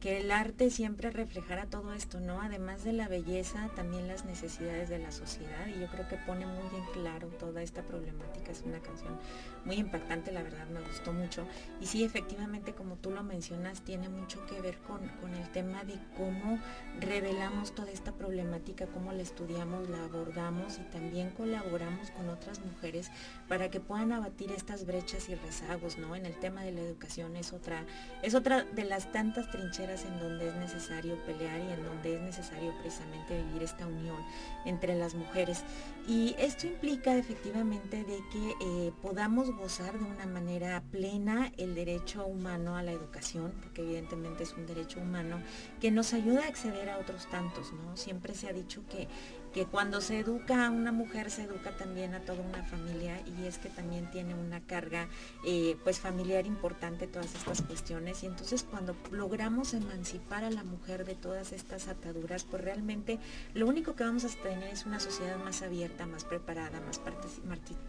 que 0.01 0.19
el 0.19 0.31
arte 0.31 0.71
siempre 0.71 1.11
reflejara 1.11 1.67
todo 1.67 1.93
esto, 1.93 2.21
¿no? 2.21 2.41
Además 2.41 2.85
de 2.85 2.95
la 2.95 3.07
belleza, 3.07 3.69
también 3.77 4.09
las 4.09 4.25
necesidades 4.25 4.89
de 4.89 4.99
la 4.99 5.13
sociedad 5.13 5.67
y 5.67 5.79
yo 5.79 5.89
creo 5.89 6.09
que 6.09 6.17
pone 6.17 6.47
muy 6.47 6.75
en 6.75 6.87
claro 6.95 7.29
toda 7.29 7.63
esta 7.63 7.83
problemática. 7.83 8.51
Es 8.51 8.63
una 8.63 8.81
canción 8.81 9.19
muy 9.67 9.77
impactante, 9.77 10.33
la 10.33 10.43
verdad 10.43 10.67
me 10.69 10.81
gustó 10.81 11.13
mucho. 11.13 11.47
Y 11.81 11.87
sí, 11.87 12.03
efectivamente, 12.03 12.73
como 12.73 12.97
tú 12.97 13.11
lo 13.11 13.23
mencionas, 13.23 13.83
tiene 13.83 14.09
mucho 14.09 14.45
que 14.47 14.61
ver 14.63 14.79
con, 14.79 15.07
con 15.21 15.35
el 15.35 15.49
tema 15.51 15.85
de 15.85 15.99
cómo 16.17 16.59
revelamos 16.99 17.75
toda 17.75 17.91
esta 17.91 18.13
problemática, 18.13 18.87
cómo 18.87 19.13
la 19.13 19.23
estudiamos, 19.23 19.89
la 19.91 20.03
abordamos 20.05 20.79
y 20.79 20.83
también 20.91 21.31
colaboramos 21.31 22.11
con 22.13 22.31
otras 22.31 22.61
mujeres 22.61 23.11
para 23.49 23.71
que 23.71 23.81
puedan 23.81 24.13
abatir 24.13 24.51
estas 24.53 24.87
brechas 24.87 25.29
y 25.29 25.35
rezagos, 25.35 25.99
¿no? 25.99 26.17
En 26.17 26.25
el 26.25 26.37
tema 26.37 26.63
de 26.63 26.73
la 26.73 26.81
educación 26.81 27.37
es 27.37 27.53
otra, 27.53 27.85
es 28.23 28.35
otra 28.35 28.65
de 28.65 28.85
las 28.85 29.13
tantas 29.13 29.51
trincheras 29.51 29.90
en 29.91 30.19
donde 30.21 30.49
es 30.49 30.55
necesario 30.55 31.17
pelear 31.25 31.59
y 31.61 31.73
en 31.73 31.85
donde 31.85 32.15
es 32.15 32.21
necesario 32.21 32.73
precisamente 32.81 33.43
vivir 33.43 33.63
esta 33.63 33.87
unión 33.87 34.17
entre 34.65 34.95
las 34.95 35.15
mujeres. 35.15 35.65
Y 36.07 36.35
esto 36.39 36.67
implica 36.67 37.17
efectivamente 37.17 38.05
de 38.05 38.19
que 38.33 38.55
eh, 38.61 38.93
podamos 39.03 39.51
gozar 39.57 39.99
de 39.99 40.05
una 40.05 40.27
manera 40.27 40.83
plena 40.91 41.53
el 41.57 41.75
derecho 41.75 42.25
humano 42.25 42.77
a 42.77 42.83
la 42.83 42.93
educación, 42.93 43.53
porque 43.61 43.83
evidentemente 43.83 44.45
es 44.45 44.55
un 44.55 44.67
derecho 44.67 45.01
humano 45.01 45.41
que 45.81 45.91
nos 45.91 46.15
ayuda 46.15 46.45
a 46.45 46.49
acceder 46.49 46.89
a 46.91 46.99
otros 46.99 47.29
tantos, 47.29 47.73
¿no? 47.73 47.97
Siempre 47.97 48.35
se 48.35 48.49
ha 48.49 48.53
dicho 48.53 48.83
que 48.89 49.09
que 49.53 49.67
cuando 49.67 50.01
se 50.01 50.21
educa 50.21 50.67
a 50.67 50.71
una 50.71 50.93
mujer 50.93 51.31
se 51.31 51.43
educa 51.43 51.77
también 51.77 52.15
a 52.15 52.21
toda 52.21 52.41
una 52.41 52.63
familia 52.63 53.21
y 53.27 53.47
es 53.47 53.59
que 53.59 53.69
también 53.69 54.11
tiene 54.11 54.35
una 54.35 54.61
carga 54.61 55.09
eh, 55.45 55.77
pues 55.83 55.99
familiar 55.99 56.47
importante 56.47 57.07
todas 57.07 57.35
estas 57.35 57.63
cuestiones 57.63 58.23
y 58.23 58.27
entonces 58.27 58.65
cuando 58.69 58.97
logramos 59.11 59.75
emancipar 59.75 60.45
a 60.45 60.51
la 60.51 60.63
mujer 60.63 61.05
de 61.05 61.15
todas 61.15 61.53
estas 61.53 61.89
ataduras 61.89 62.45
pues 62.45 62.63
realmente 62.63 63.19
lo 63.55 63.67
único 63.67 63.97
que 63.97 64.05
vamos 64.05 64.25
a 64.25 64.29
tener 64.43 64.69
es 64.69 64.87
una 64.87 65.01
sociedad 65.01 65.37
más 65.39 65.63
abierta, 65.63 66.07
más 66.07 66.25
preparada, 66.25 66.81
más 66.81 67.01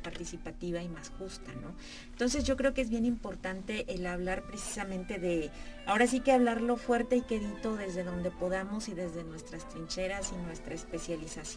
participativa 0.02 0.82
y 0.82 0.90
más 0.90 1.12
justa, 1.18 1.52
¿no? 1.62 1.76
Entonces 2.12 2.44
yo 2.44 2.58
creo 2.58 2.74
que 2.74 2.82
es 2.82 2.90
bien 2.90 3.06
importante 3.06 3.86
el 3.94 4.06
hablar 4.08 4.44
precisamente 4.44 5.20
de, 5.20 5.52
ahora 5.86 6.08
sí 6.08 6.22
que 6.22 6.32
hablarlo 6.32 6.76
fuerte 6.78 7.18
y 7.18 7.22
quedito 7.22 7.76
desde 7.76 8.04
donde 8.04 8.32
podamos 8.32 8.90
y 8.90 8.94
desde 8.94 9.24
nuestras 9.24 9.68
trincheras 9.70 10.32
y 10.32 10.38
nuestra 10.46 10.74
especialización 10.74 11.51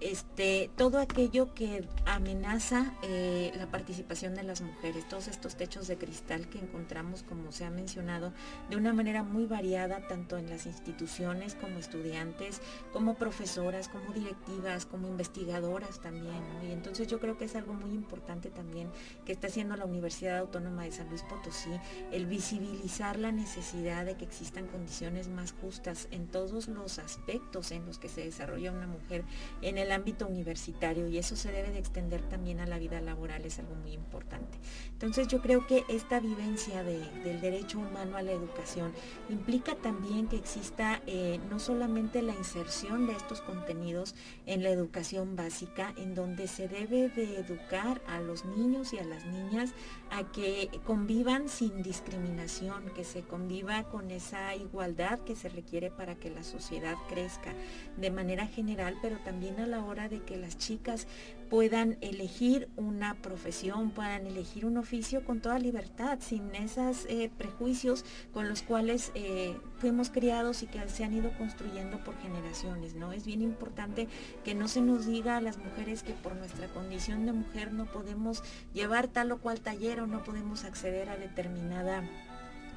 este, 0.00 0.70
todo 0.76 0.98
aquello 1.00 1.54
que 1.54 1.88
amenaza 2.06 2.92
eh, 3.02 3.52
la 3.56 3.66
participación 3.66 4.34
de 4.34 4.44
las 4.44 4.60
mujeres, 4.60 5.08
todos 5.08 5.26
estos 5.26 5.56
techos 5.56 5.88
de 5.88 5.98
cristal 5.98 6.48
que 6.48 6.58
encontramos, 6.58 7.24
como 7.24 7.50
se 7.50 7.64
ha 7.64 7.70
mencionado, 7.70 8.32
de 8.70 8.76
una 8.76 8.92
manera 8.92 9.22
muy 9.22 9.46
variada, 9.46 10.06
tanto 10.06 10.36
en 10.38 10.48
las 10.48 10.66
instituciones 10.66 11.54
como 11.54 11.78
estudiantes, 11.78 12.60
como 12.92 13.14
profesoras, 13.14 13.88
como 13.88 14.12
directivas, 14.12 14.86
como 14.86 15.08
investigadoras 15.08 16.00
también. 16.00 16.42
Y 16.62 16.72
entonces 16.72 17.08
yo 17.08 17.18
creo 17.18 17.36
que 17.36 17.46
es 17.46 17.56
algo 17.56 17.74
muy 17.74 17.90
importante 17.90 18.50
también 18.50 18.90
que 19.24 19.32
está 19.32 19.48
haciendo 19.48 19.76
la 19.76 19.84
Universidad 19.84 20.38
Autónoma 20.38 20.84
de 20.84 20.92
San 20.92 21.08
Luis 21.08 21.22
Potosí, 21.22 21.70
el 22.12 22.26
visibilizar 22.26 23.18
la 23.18 23.32
necesidad 23.32 24.04
de 24.04 24.16
que 24.16 24.24
existan 24.24 24.68
condiciones 24.68 25.28
más 25.28 25.52
justas 25.52 26.06
en 26.10 26.28
todos 26.28 26.68
los 26.68 26.98
aspectos 26.98 27.72
en 27.72 27.84
los 27.86 27.98
que 27.98 28.08
se 28.08 28.24
desarrolla 28.24 28.72
una 28.72 28.86
mujer 28.86 29.17
en 29.62 29.78
el 29.78 29.92
ámbito 29.92 30.26
universitario 30.26 31.08
y 31.08 31.18
eso 31.18 31.36
se 31.36 31.52
debe 31.52 31.70
de 31.70 31.78
extender 31.78 32.22
también 32.22 32.60
a 32.60 32.66
la 32.66 32.78
vida 32.78 33.00
laboral, 33.00 33.44
es 33.44 33.58
algo 33.58 33.74
muy 33.76 33.92
importante. 33.92 34.58
Entonces 34.92 35.28
yo 35.28 35.40
creo 35.40 35.66
que 35.66 35.84
esta 35.88 36.20
vivencia 36.20 36.82
del 36.82 37.40
derecho 37.40 37.78
humano 37.78 38.16
a 38.16 38.22
la 38.22 38.32
educación 38.32 38.92
implica 39.28 39.74
también 39.76 40.28
que 40.28 40.36
exista 40.36 41.02
eh, 41.06 41.40
no 41.50 41.58
solamente 41.58 42.22
la 42.22 42.34
inserción 42.34 43.06
de 43.06 43.12
estos 43.12 43.40
contenidos 43.40 44.14
en 44.46 44.62
la 44.62 44.70
educación 44.70 45.36
básica, 45.36 45.92
en 45.96 46.14
donde 46.14 46.48
se 46.48 46.68
debe 46.68 47.08
de 47.08 47.38
educar 47.38 48.00
a 48.06 48.20
los 48.20 48.44
niños 48.44 48.92
y 48.92 48.98
a 48.98 49.04
las 49.04 49.24
niñas 49.26 49.72
a 50.10 50.24
que 50.24 50.70
convivan 50.84 51.48
sin 51.48 51.82
discriminación, 51.82 52.90
que 52.94 53.04
se 53.04 53.22
conviva 53.22 53.84
con 53.84 54.10
esa 54.10 54.54
igualdad 54.54 55.18
que 55.20 55.36
se 55.36 55.48
requiere 55.48 55.90
para 55.90 56.14
que 56.14 56.30
la 56.30 56.42
sociedad 56.42 56.96
crezca 57.08 57.52
de 57.96 58.10
manera 58.10 58.46
general, 58.46 58.96
pero 59.02 59.18
también 59.18 59.60
a 59.60 59.66
la 59.66 59.84
hora 59.84 60.08
de 60.08 60.22
que 60.22 60.36
las 60.36 60.58
chicas 60.58 61.06
puedan 61.50 61.96
elegir 62.00 62.68
una 62.76 63.14
profesión, 63.14 63.90
puedan 63.90 64.26
elegir 64.26 64.66
un 64.66 64.76
oficio 64.76 65.24
con 65.24 65.40
toda 65.40 65.58
libertad, 65.58 66.18
sin 66.20 66.54
esos 66.54 67.06
eh, 67.08 67.30
prejuicios 67.36 68.04
con 68.32 68.48
los 68.48 68.62
cuales 68.62 69.12
eh, 69.14 69.56
fuimos 69.78 70.10
criados 70.10 70.62
y 70.62 70.66
que 70.66 70.88
se 70.88 71.04
han 71.04 71.14
ido 71.14 71.30
construyendo 71.38 72.02
por 72.04 72.16
generaciones, 72.18 72.94
¿no? 72.94 73.12
Es 73.12 73.24
bien 73.24 73.42
importante 73.42 74.08
que 74.44 74.54
no 74.54 74.68
se 74.68 74.80
nos 74.80 75.06
diga 75.06 75.36
a 75.36 75.40
las 75.40 75.58
mujeres 75.58 76.02
que 76.02 76.12
por 76.12 76.36
nuestra 76.36 76.68
condición 76.68 77.26
de 77.26 77.32
mujer 77.32 77.72
no 77.72 77.86
podemos 77.86 78.42
llevar 78.72 79.08
tal 79.08 79.32
o 79.32 79.38
cual 79.38 79.60
taller 79.60 80.00
o 80.00 80.06
no 80.06 80.24
podemos 80.24 80.64
acceder 80.64 81.08
a 81.08 81.16
determinada 81.16 82.02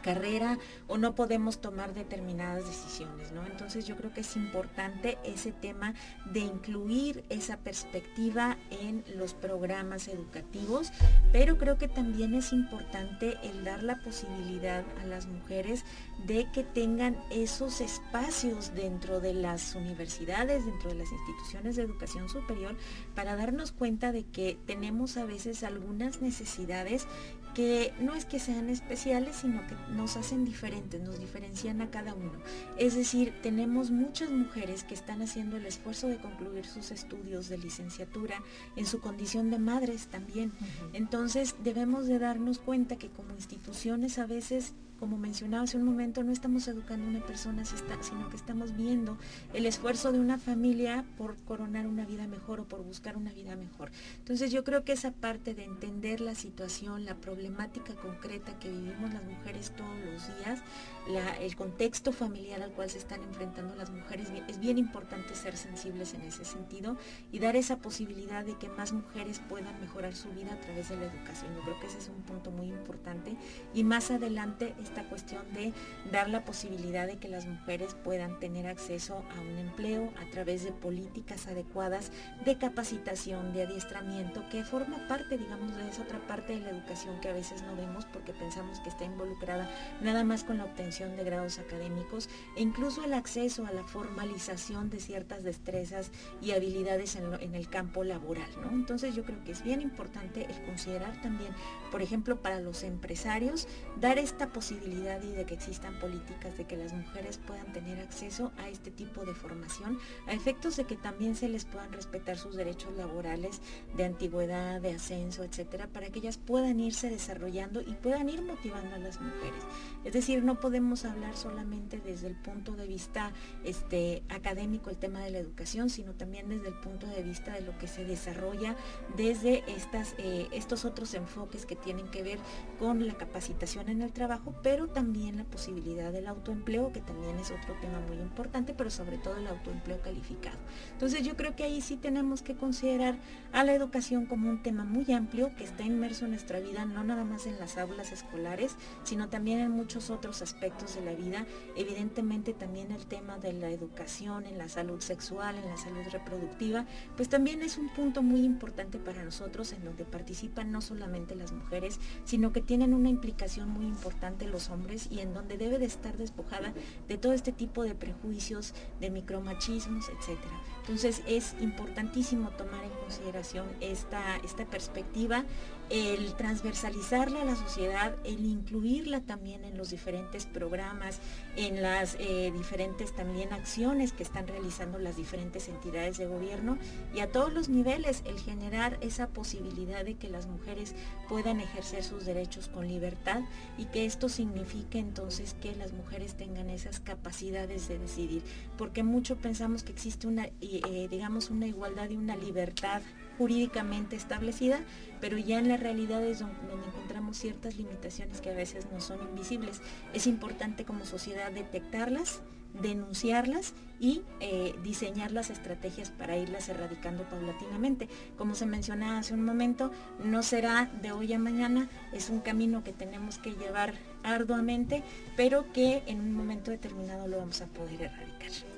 carrera 0.02 0.58
o 0.88 0.98
no 0.98 1.16
podemos 1.16 1.62
tomar 1.62 1.94
determinadas 1.94 2.66
decisiones, 2.66 3.32
¿no? 3.32 3.46
Entonces 3.46 3.86
yo 3.86 3.96
creo 3.96 4.14
que 4.14 4.22
es 4.22 4.36
importante 4.36 5.18
ese 5.24 5.52
tema 5.52 5.94
de 6.26 6.40
incluir 6.40 7.24
esa 7.30 7.58
perspectiva 7.58 8.58
en 8.70 9.04
los 9.16 9.34
programas 9.34 10.08
educativos, 10.08 10.92
pero 11.32 11.58
creo 11.58 11.78
que 11.78 11.88
también 11.88 12.34
es 12.34 12.54
importante 12.54 13.38
el 13.44 13.64
dar 13.64 13.84
la 13.84 14.00
posibilidad 14.00 14.84
a 15.02 15.06
las 15.06 15.28
mujeres 15.28 15.84
de 16.26 16.48
que 16.52 16.64
tengan 16.64 17.18
esos 17.32 17.82
espacios 17.82 18.74
dentro 18.76 19.20
de 19.20 19.34
las 19.34 19.76
universidades, 19.76 20.66
dentro 20.66 20.90
de 20.90 20.96
las 20.96 21.12
instituciones 21.12 21.76
de 21.76 21.84
educación 21.84 22.30
superior, 22.30 22.76
para 23.16 23.36
darnos 23.36 23.72
cuenta 23.72 24.12
de 24.12 24.24
que 24.24 24.58
tenemos 24.66 25.18
a 25.18 25.26
veces 25.26 25.64
algunas 25.64 26.22
necesidades 26.22 27.08
que 27.54 27.94
no 28.00 28.16
es 28.16 28.26
que 28.26 28.40
sean 28.40 28.70
especiales, 28.70 29.38
sino 29.38 29.62
que 29.68 29.76
nos 29.94 30.18
hacen 30.18 30.46
diferentes, 30.46 31.02
nos 31.02 31.20
diferencian 31.20 31.82
a 31.82 31.92
cada 31.92 32.14
uno. 32.14 32.32
Es 32.78 32.96
decir, 32.96 33.34
tenemos 33.42 33.92
muchas 33.92 34.30
mujeres 34.30 34.84
que 34.84 34.94
están 34.94 35.22
haciendo 35.22 35.58
el 35.58 35.66
esfuerzo 35.66 36.08
de 36.08 36.18
concluir 36.18 36.66
sus 36.66 36.92
estudios 36.92 37.50
de 37.50 37.58
licenciatura 37.58 38.42
en 38.76 38.86
su 38.86 39.00
condición 39.02 39.52
de 39.52 39.60
madres 39.60 40.08
también. 40.08 40.52
Entonces 40.94 41.56
debemos 41.64 42.08
de 42.08 42.20
darnos 42.20 42.60
cuenta 42.60 42.96
que 42.96 43.10
como 43.10 43.34
instituciones 43.34 44.18
a 44.20 44.26
veces 44.26 44.74
como 45.02 45.18
mencionaba 45.18 45.64
hace 45.64 45.78
un 45.78 45.84
momento, 45.84 46.24
no 46.24 46.32
estamos 46.32 46.68
educando 46.68 47.08
a 47.08 47.10
una 47.10 47.26
persona, 47.26 47.66
sino 47.66 48.30
que 48.30 48.36
estamos 48.36 48.78
viendo 48.78 49.18
el 49.52 49.66
esfuerzo 49.66 50.12
de 50.12 50.20
una 50.20 50.38
familia 50.38 51.04
por 51.18 51.36
coronar 51.38 51.88
una 51.88 52.06
vida 52.06 52.28
mejor 52.28 52.60
o 52.60 52.66
por 52.66 52.84
buscar 52.84 53.18
una 53.18 53.34
vida 53.34 53.56
mejor. 53.56 53.90
Entonces 54.20 54.52
yo 54.52 54.64
creo 54.64 54.84
que 54.84 54.92
esa 54.92 55.10
parte 55.10 55.56
de 55.56 55.64
entender 55.64 56.22
la 56.22 56.36
situación, 56.36 57.04
la 57.04 57.16
problemática 57.16 57.96
concreta 57.96 58.60
que 58.60 58.70
vivimos 58.70 59.12
las 59.12 59.24
mujeres 59.24 59.72
todos 59.72 59.90
los 60.06 60.28
días, 60.38 60.60
el 61.08 61.56
contexto 61.56 62.12
familiar 62.12 62.62
al 62.62 62.72
cual 62.72 62.90
se 62.90 63.00
están 63.00 63.24
enfrentando 63.24 63.76
las 63.76 63.90
mujeres, 63.90 64.30
es 64.48 64.60
bien 64.60 64.78
importante 64.78 65.36
ser 65.36 65.58
sensibles 65.58 66.14
en 66.14 66.22
ese 66.22 66.46
sentido 66.46 66.98
y 67.32 67.40
dar 67.40 67.56
esa 67.56 67.78
posibilidad 67.78 68.46
de 68.46 68.56
que 68.58 68.70
más 68.70 68.94
mujeres 68.94 69.42
puedan 69.50 69.80
mejorar 69.82 70.16
su 70.16 70.30
vida 70.30 70.54
a 70.54 70.60
través 70.60 70.90
de 70.90 70.98
la 70.98 71.06
educación. 71.06 71.54
Yo 71.56 71.62
creo 71.64 71.80
que 71.80 71.88
ese 71.88 71.98
es 71.98 72.10
un 72.10 72.22
punto 72.22 72.52
muy 72.52 72.68
importante 72.68 73.36
y 73.74 73.84
más 73.84 74.12
adelante 74.12 74.76
esta 74.82 75.04
cuestión 75.06 75.42
de 75.54 75.74
dar 76.12 76.30
la 76.30 76.46
posibilidad 76.46 77.08
de 77.08 77.18
que 77.18 77.30
las 77.30 77.46
mujeres 77.46 77.96
puedan 78.04 78.40
tener 78.40 78.68
acceso 78.68 79.24
a 79.36 79.42
un 79.42 79.58
empleo 79.58 80.14
a 80.22 80.30
través 80.30 80.64
de 80.64 80.72
políticas 80.72 81.48
adecuadas 81.48 82.12
de 82.46 82.58
capacitación, 82.58 83.54
de 83.54 83.64
adiestramiento, 83.64 84.44
que 84.50 84.64
forma 84.64 85.08
parte, 85.08 85.38
digamos, 85.38 85.76
de 85.76 85.90
esa 85.90 86.04
otra 86.04 86.20
parte 86.28 86.54
de 86.54 86.62
la 86.62 86.70
educación 86.70 87.20
que 87.22 87.30
a 87.30 87.34
veces 87.34 87.64
no 87.64 87.76
vemos 87.76 88.06
porque 88.06 88.34
pensamos 88.34 88.80
que 88.82 88.90
está 88.90 89.06
involucrada 89.06 89.70
nada 90.02 90.24
más 90.24 90.44
con 90.44 90.58
la 90.58 90.66
obtención 90.66 90.91
de 90.92 91.24
grados 91.24 91.58
académicos 91.58 92.30
e 92.58 92.62
incluso 92.62 93.06
el 93.06 93.14
acceso 93.14 93.66
a 93.66 93.72
la 93.72 93.84
formalización 93.84 94.90
de 94.90 95.00
ciertas 95.00 95.42
destrezas 95.42 96.12
y 96.42 96.52
habilidades 96.52 97.16
en, 97.16 97.56
el 97.56 97.70
campo 97.70 98.04
laboral. 98.04 98.50
¿no? 98.62 98.72
Entonces 98.72 99.16
yo 99.16 99.24
creo 99.24 99.42
que 99.46 99.54
es 99.54 99.64
bien 99.64 99.82
importante 99.82 100.46
el 100.50 100.66
considerar 100.66 101.22
también, 101.22 101.54
por 101.92 102.02
ejemplo, 102.02 102.42
para 102.42 102.60
los 102.60 102.84
empresarios, 102.84 103.70
dar 104.02 104.20
esta 104.20 104.52
posibilidad 104.52 105.22
y 105.24 105.32
de 105.32 105.46
que 105.46 105.54
existan 105.54 105.98
políticas 106.00 106.58
de 106.58 106.66
que 106.66 106.76
las 106.76 106.92
mujeres 106.92 107.38
puedan 107.38 107.72
tener 107.72 108.00
acceso 108.00 108.52
a 108.58 108.68
este 108.68 108.92
tipo 108.92 109.24
de 109.24 109.34
formación, 109.34 109.98
a 110.28 110.34
efectos 110.34 110.76
de 110.76 110.84
que 110.84 110.98
también 110.98 111.36
se 111.36 111.48
les 111.48 111.64
puedan 111.64 111.94
respetar 111.94 112.38
sus 112.38 112.58
derechos 112.58 112.94
laborales 112.98 113.62
de 113.96 114.04
antigüedad, 114.04 114.82
de 114.82 114.96
ascenso, 114.96 115.46
etcétera, 115.46 115.88
para 115.88 116.10
que 116.10 116.20
ellas 116.20 116.38
puedan 116.38 116.82
irse 116.82 117.10
desarrollando 117.10 117.82
y 117.82 117.94
puedan 117.94 118.28
ir 118.28 118.42
motivando 118.42 118.96
a 118.96 119.00
las 119.00 119.22
mujeres. 119.22 119.64
Es 120.04 120.14
decir, 120.14 120.44
no 120.44 120.60
podemos 120.60 120.81
hablar 121.06 121.38
solamente 121.38 122.00
desde 122.04 122.28
el 122.28 122.36
punto 122.36 122.74
de 122.74 122.88
vista 122.88 123.32
este, 123.64 124.24
académico 124.30 124.90
el 124.90 124.98
tema 124.98 125.20
de 125.20 125.30
la 125.30 125.38
educación, 125.38 125.90
sino 125.90 126.14
también 126.14 126.50
desde 126.50 126.68
el 126.70 126.74
punto 126.74 127.08
de 127.08 127.22
vista 127.24 127.54
de 127.54 127.62
lo 127.62 127.78
que 127.78 127.88
se 127.88 128.04
desarrolla 128.04 128.76
desde 129.16 129.64
estas, 129.72 130.16
eh, 130.18 130.48
estos 130.52 130.86
otros 130.86 131.14
enfoques 131.14 131.66
que 131.66 131.76
tienen 131.76 132.08
que 132.08 132.24
ver 132.24 132.40
con 132.80 133.06
la 133.06 133.14
capacitación 133.14 133.90
en 133.90 134.02
el 134.02 134.12
trabajo, 134.12 134.56
pero 134.64 134.88
también 134.88 135.38
la 135.38 135.44
posibilidad 135.44 136.12
del 136.12 136.28
autoempleo, 136.28 136.92
que 136.92 137.02
también 137.02 137.38
es 137.38 137.52
otro 137.52 137.76
tema 137.80 138.00
muy 138.08 138.18
importante, 138.18 138.74
pero 138.74 138.90
sobre 138.90 139.18
todo 139.18 139.38
el 139.38 139.48
autoempleo 139.48 140.02
calificado. 140.02 140.58
Entonces 140.94 141.24
yo 141.24 141.38
creo 141.38 141.56
que 141.56 141.64
ahí 141.64 141.82
sí 141.82 141.96
tenemos 141.96 142.42
que 142.42 142.56
considerar 142.56 143.20
a 143.54 143.64
la 143.64 143.74
educación 143.74 144.26
como 144.26 144.50
un 144.50 144.64
tema 144.64 144.84
muy 144.84 145.12
amplio 145.14 145.56
que 145.56 145.64
está 145.64 145.84
inmerso 145.84 146.26
en 146.26 146.32
nuestra 146.32 146.60
vida, 146.60 146.86
no 146.86 147.04
nada 147.04 147.24
más 147.24 147.46
en 147.46 147.60
las 147.60 147.78
aulas 147.78 148.12
escolares, 148.12 148.76
sino 149.04 149.30
también 149.30 149.60
en 149.60 149.72
muchos 149.72 150.10
otros 150.10 150.42
aspectos 150.42 150.71
de 150.80 151.02
la 151.02 151.14
vida. 151.14 151.46
Evidentemente 151.76 152.54
también 152.54 152.92
el 152.92 153.06
tema 153.06 153.38
de 153.38 153.54
la 153.54 153.70
educación, 153.70 154.46
en 154.46 154.58
la 154.58 154.68
salud 154.68 155.00
sexual, 155.00 155.56
en 155.58 155.70
la 155.70 155.78
salud 155.78 156.02
reproductiva, 156.12 156.86
pues 157.16 157.30
también 157.30 157.62
es 157.62 157.78
un 157.78 157.90
punto 157.90 158.24
muy 158.24 158.44
importante 158.44 158.98
para 158.98 159.24
nosotros 159.24 159.74
en 159.74 159.86
donde 159.86 160.06
participan 160.06 160.72
no 160.72 160.82
solamente 160.82 161.36
las 161.36 161.52
mujeres, 161.52 162.00
sino 162.24 162.52
que 162.52 162.62
tienen 162.62 162.94
una 162.94 163.10
implicación 163.10 163.70
muy 163.70 163.86
importante 163.86 164.48
los 164.48 164.70
hombres 164.70 165.08
y 165.12 165.20
en 165.20 165.34
donde 165.34 165.58
debe 165.58 165.78
de 165.78 165.86
estar 165.86 166.18
despojada 166.18 166.74
de 167.08 167.18
todo 167.18 167.34
este 167.34 167.52
tipo 167.52 167.84
de 167.84 167.94
prejuicios, 167.94 168.74
de 169.00 169.12
micromachismos, 169.12 170.10
etcétera. 170.10 170.60
Entonces 170.82 171.22
es 171.28 171.56
importantísimo 171.60 172.50
tomar 172.52 172.84
en 172.84 172.92
consideración 172.92 173.68
esta, 173.80 174.38
esta 174.38 174.66
perspectiva 174.66 175.46
el 175.92 176.34
transversalizarla 176.36 177.42
a 177.42 177.46
la 177.46 177.56
sociedad, 177.56 178.16
el 178.24 178.46
incluirla 178.46 179.20
también 179.20 179.66
en 179.66 179.78
los 179.78 179.90
diferentes 179.90 180.46
programas, 180.46 181.20
en 181.58 181.82
las 181.82 182.16
eh, 182.18 182.52
diferentes 182.56 183.14
también 183.14 183.52
acciones 183.52 184.14
que 184.14 184.24
están 184.24 184.48
realizando 184.48 185.00
las 185.00 185.18
diferentes 185.18 185.68
entidades 185.68 186.18
de 186.18 186.28
gobierno 186.28 186.78
y 187.14 187.20
a 187.20 187.30
todos 187.30 187.52
los 187.52 187.68
niveles 187.68 188.24
el 188.26 188.40
generar 188.40 188.98
esa 189.02 189.28
posibilidad 189.28 190.06
de 190.06 190.16
que 190.16 190.30
las 190.30 190.48
mujeres 190.48 190.96
puedan 191.28 191.60
ejercer 191.60 192.04
sus 192.06 192.26
derechos 192.26 192.70
con 192.70 192.88
libertad 192.88 193.42
y 193.78 193.86
que 193.86 194.06
esto 194.06 194.30
signifique 194.30 194.98
entonces 194.98 195.56
que 195.62 195.76
las 195.76 195.92
mujeres 195.92 196.36
tengan 196.36 196.70
esas 196.70 197.02
capacidades 197.02 197.90
de 197.90 198.00
decidir, 198.00 198.44
porque 198.78 199.04
mucho 199.04 199.36
pensamos 199.36 199.84
que 199.84 199.92
existe 199.92 200.28
una, 200.28 200.48
eh, 200.78 201.08
digamos, 201.10 201.50
una 201.50 201.68
igualdad 201.68 202.10
y 202.10 202.16
una 202.16 202.36
libertad 202.36 203.02
jurídicamente 203.38 204.16
establecida, 204.16 204.82
pero 205.20 205.38
ya 205.38 205.58
en 205.58 205.68
la 205.68 205.78
realidad 205.78 206.24
es 206.24 206.40
donde, 206.40 206.56
encontramos 206.88 207.38
ciertas 207.38 207.76
limitaciones 207.76 208.40
que 208.40 208.52
a 208.52 208.54
veces 208.54 208.88
no 208.92 209.02
son 209.02 209.20
invisibles. 209.30 209.82
Es 210.14 210.28
importante 210.28 210.86
como 210.86 211.06
sociedad 211.06 211.52
detectarlas, 211.52 212.42
denunciarlas 212.82 213.74
y 214.00 214.22
eh, 214.40 214.76
diseñar 214.84 215.32
las 215.32 215.50
estrategias 215.50 216.10
para 216.12 216.38
irlas 216.38 216.70
erradicando 216.70 217.24
paulatinamente. 217.24 218.08
Como 218.38 218.56
se 218.56 218.66
mencionaba 218.66 219.20
hace 219.20 219.34
un 219.34 219.44
momento, 219.44 219.92
no 220.24 220.44
será 220.44 220.92
de 221.02 221.12
hoy 221.12 221.34
a 221.34 221.40
mañana, 221.40 221.90
es 222.14 222.30
un 222.30 222.40
camino 222.40 222.84
que 222.84 222.94
tenemos 222.94 223.40
que 223.40 223.54
llevar 223.54 223.96
arduamente, 224.24 225.04
pero 225.36 225.72
que 225.74 226.04
en 226.06 226.20
un 226.20 226.34
momento 226.34 226.72
determinado 226.72 227.28
lo 227.28 227.38
vamos 227.38 227.62
a 227.62 227.68
poder 227.68 228.04
erradicar. 228.04 228.71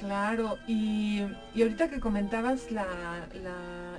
Claro, 0.00 0.58
y, 0.66 1.20
ahorita 1.54 1.90
que 1.90 2.00
comentabas 2.00 2.68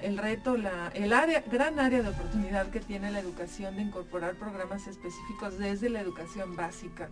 el 0.01 0.17
reto, 0.17 0.55
el 0.55 1.13
área, 1.13 1.41
gran 1.41 1.79
área 1.79 2.01
de 2.01 2.09
oportunidad 2.09 2.71
que 2.71 2.79
tiene 2.79 3.11
la 3.11 3.19
educación 3.19 3.75
de 3.75 3.83
incorporar 3.83 4.33
programas 4.33 4.87
específicos 4.87 5.59
desde 5.59 5.91
la 5.91 6.01
educación 6.01 6.55
básica, 6.55 7.09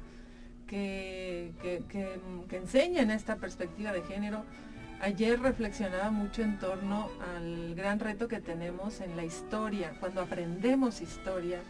que, 0.66 1.54
que, 1.88 2.58
enseñan 2.58 3.12
esta 3.12 3.36
perspectiva 3.36 3.94
de 3.94 4.02
género. 4.02 4.44
Ayer 5.02 5.40
reflexionaba 5.40 6.10
mucho 6.10 6.42
en 6.42 6.58
torno 6.58 7.10
al 7.36 7.76
gran 7.76 8.00
reto 8.00 8.28
que 8.28 8.42
tenemos 8.42 9.02
en 9.02 9.16
la 9.16 9.24
historia, 9.24 9.94
cuando 10.00 10.22
aprendemos 10.22 11.02
historia 11.02 11.62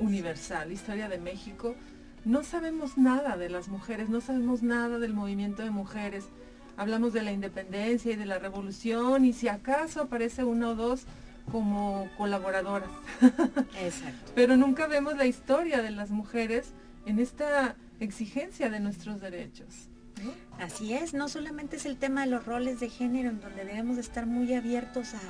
universal, 0.00 0.72
historia 0.72 1.08
de 1.08 1.18
México, 1.18 1.76
no 2.24 2.42
sabemos 2.42 2.98
nada 2.98 3.36
de 3.36 3.48
las 3.48 3.68
mujeres, 3.68 4.08
no 4.08 4.20
sabemos 4.20 4.64
nada 4.64 4.98
del 4.98 5.14
movimiento 5.14 5.62
de 5.62 5.70
mujeres 5.70 6.30
hablamos 6.76 7.12
de 7.12 7.22
la 7.22 7.32
independencia 7.32 8.12
y 8.12 8.16
de 8.16 8.26
la 8.26 8.38
revolución 8.38 9.24
y 9.24 9.32
si 9.32 9.48
acaso 9.48 10.02
aparece 10.02 10.44
uno 10.44 10.70
o 10.70 10.74
dos 10.74 11.04
como 11.50 12.08
colaboradoras. 12.16 12.88
Exacto. 13.80 14.32
Pero 14.34 14.56
nunca 14.56 14.86
vemos 14.86 15.16
la 15.16 15.26
historia 15.26 15.82
de 15.82 15.90
las 15.90 16.10
mujeres 16.10 16.72
en 17.06 17.18
esta 17.18 17.76
exigencia 18.00 18.70
de 18.70 18.80
nuestros 18.80 19.20
derechos. 19.20 19.88
Así 20.60 20.94
es, 20.94 21.14
no 21.14 21.28
solamente 21.28 21.76
es 21.76 21.84
el 21.84 21.96
tema 21.96 22.22
de 22.22 22.30
los 22.30 22.46
roles 22.46 22.78
de 22.78 22.88
género 22.88 23.28
en 23.28 23.40
donde 23.40 23.64
debemos 23.64 23.98
estar 23.98 24.24
muy 24.24 24.54
abiertos 24.54 25.14
a, 25.14 25.20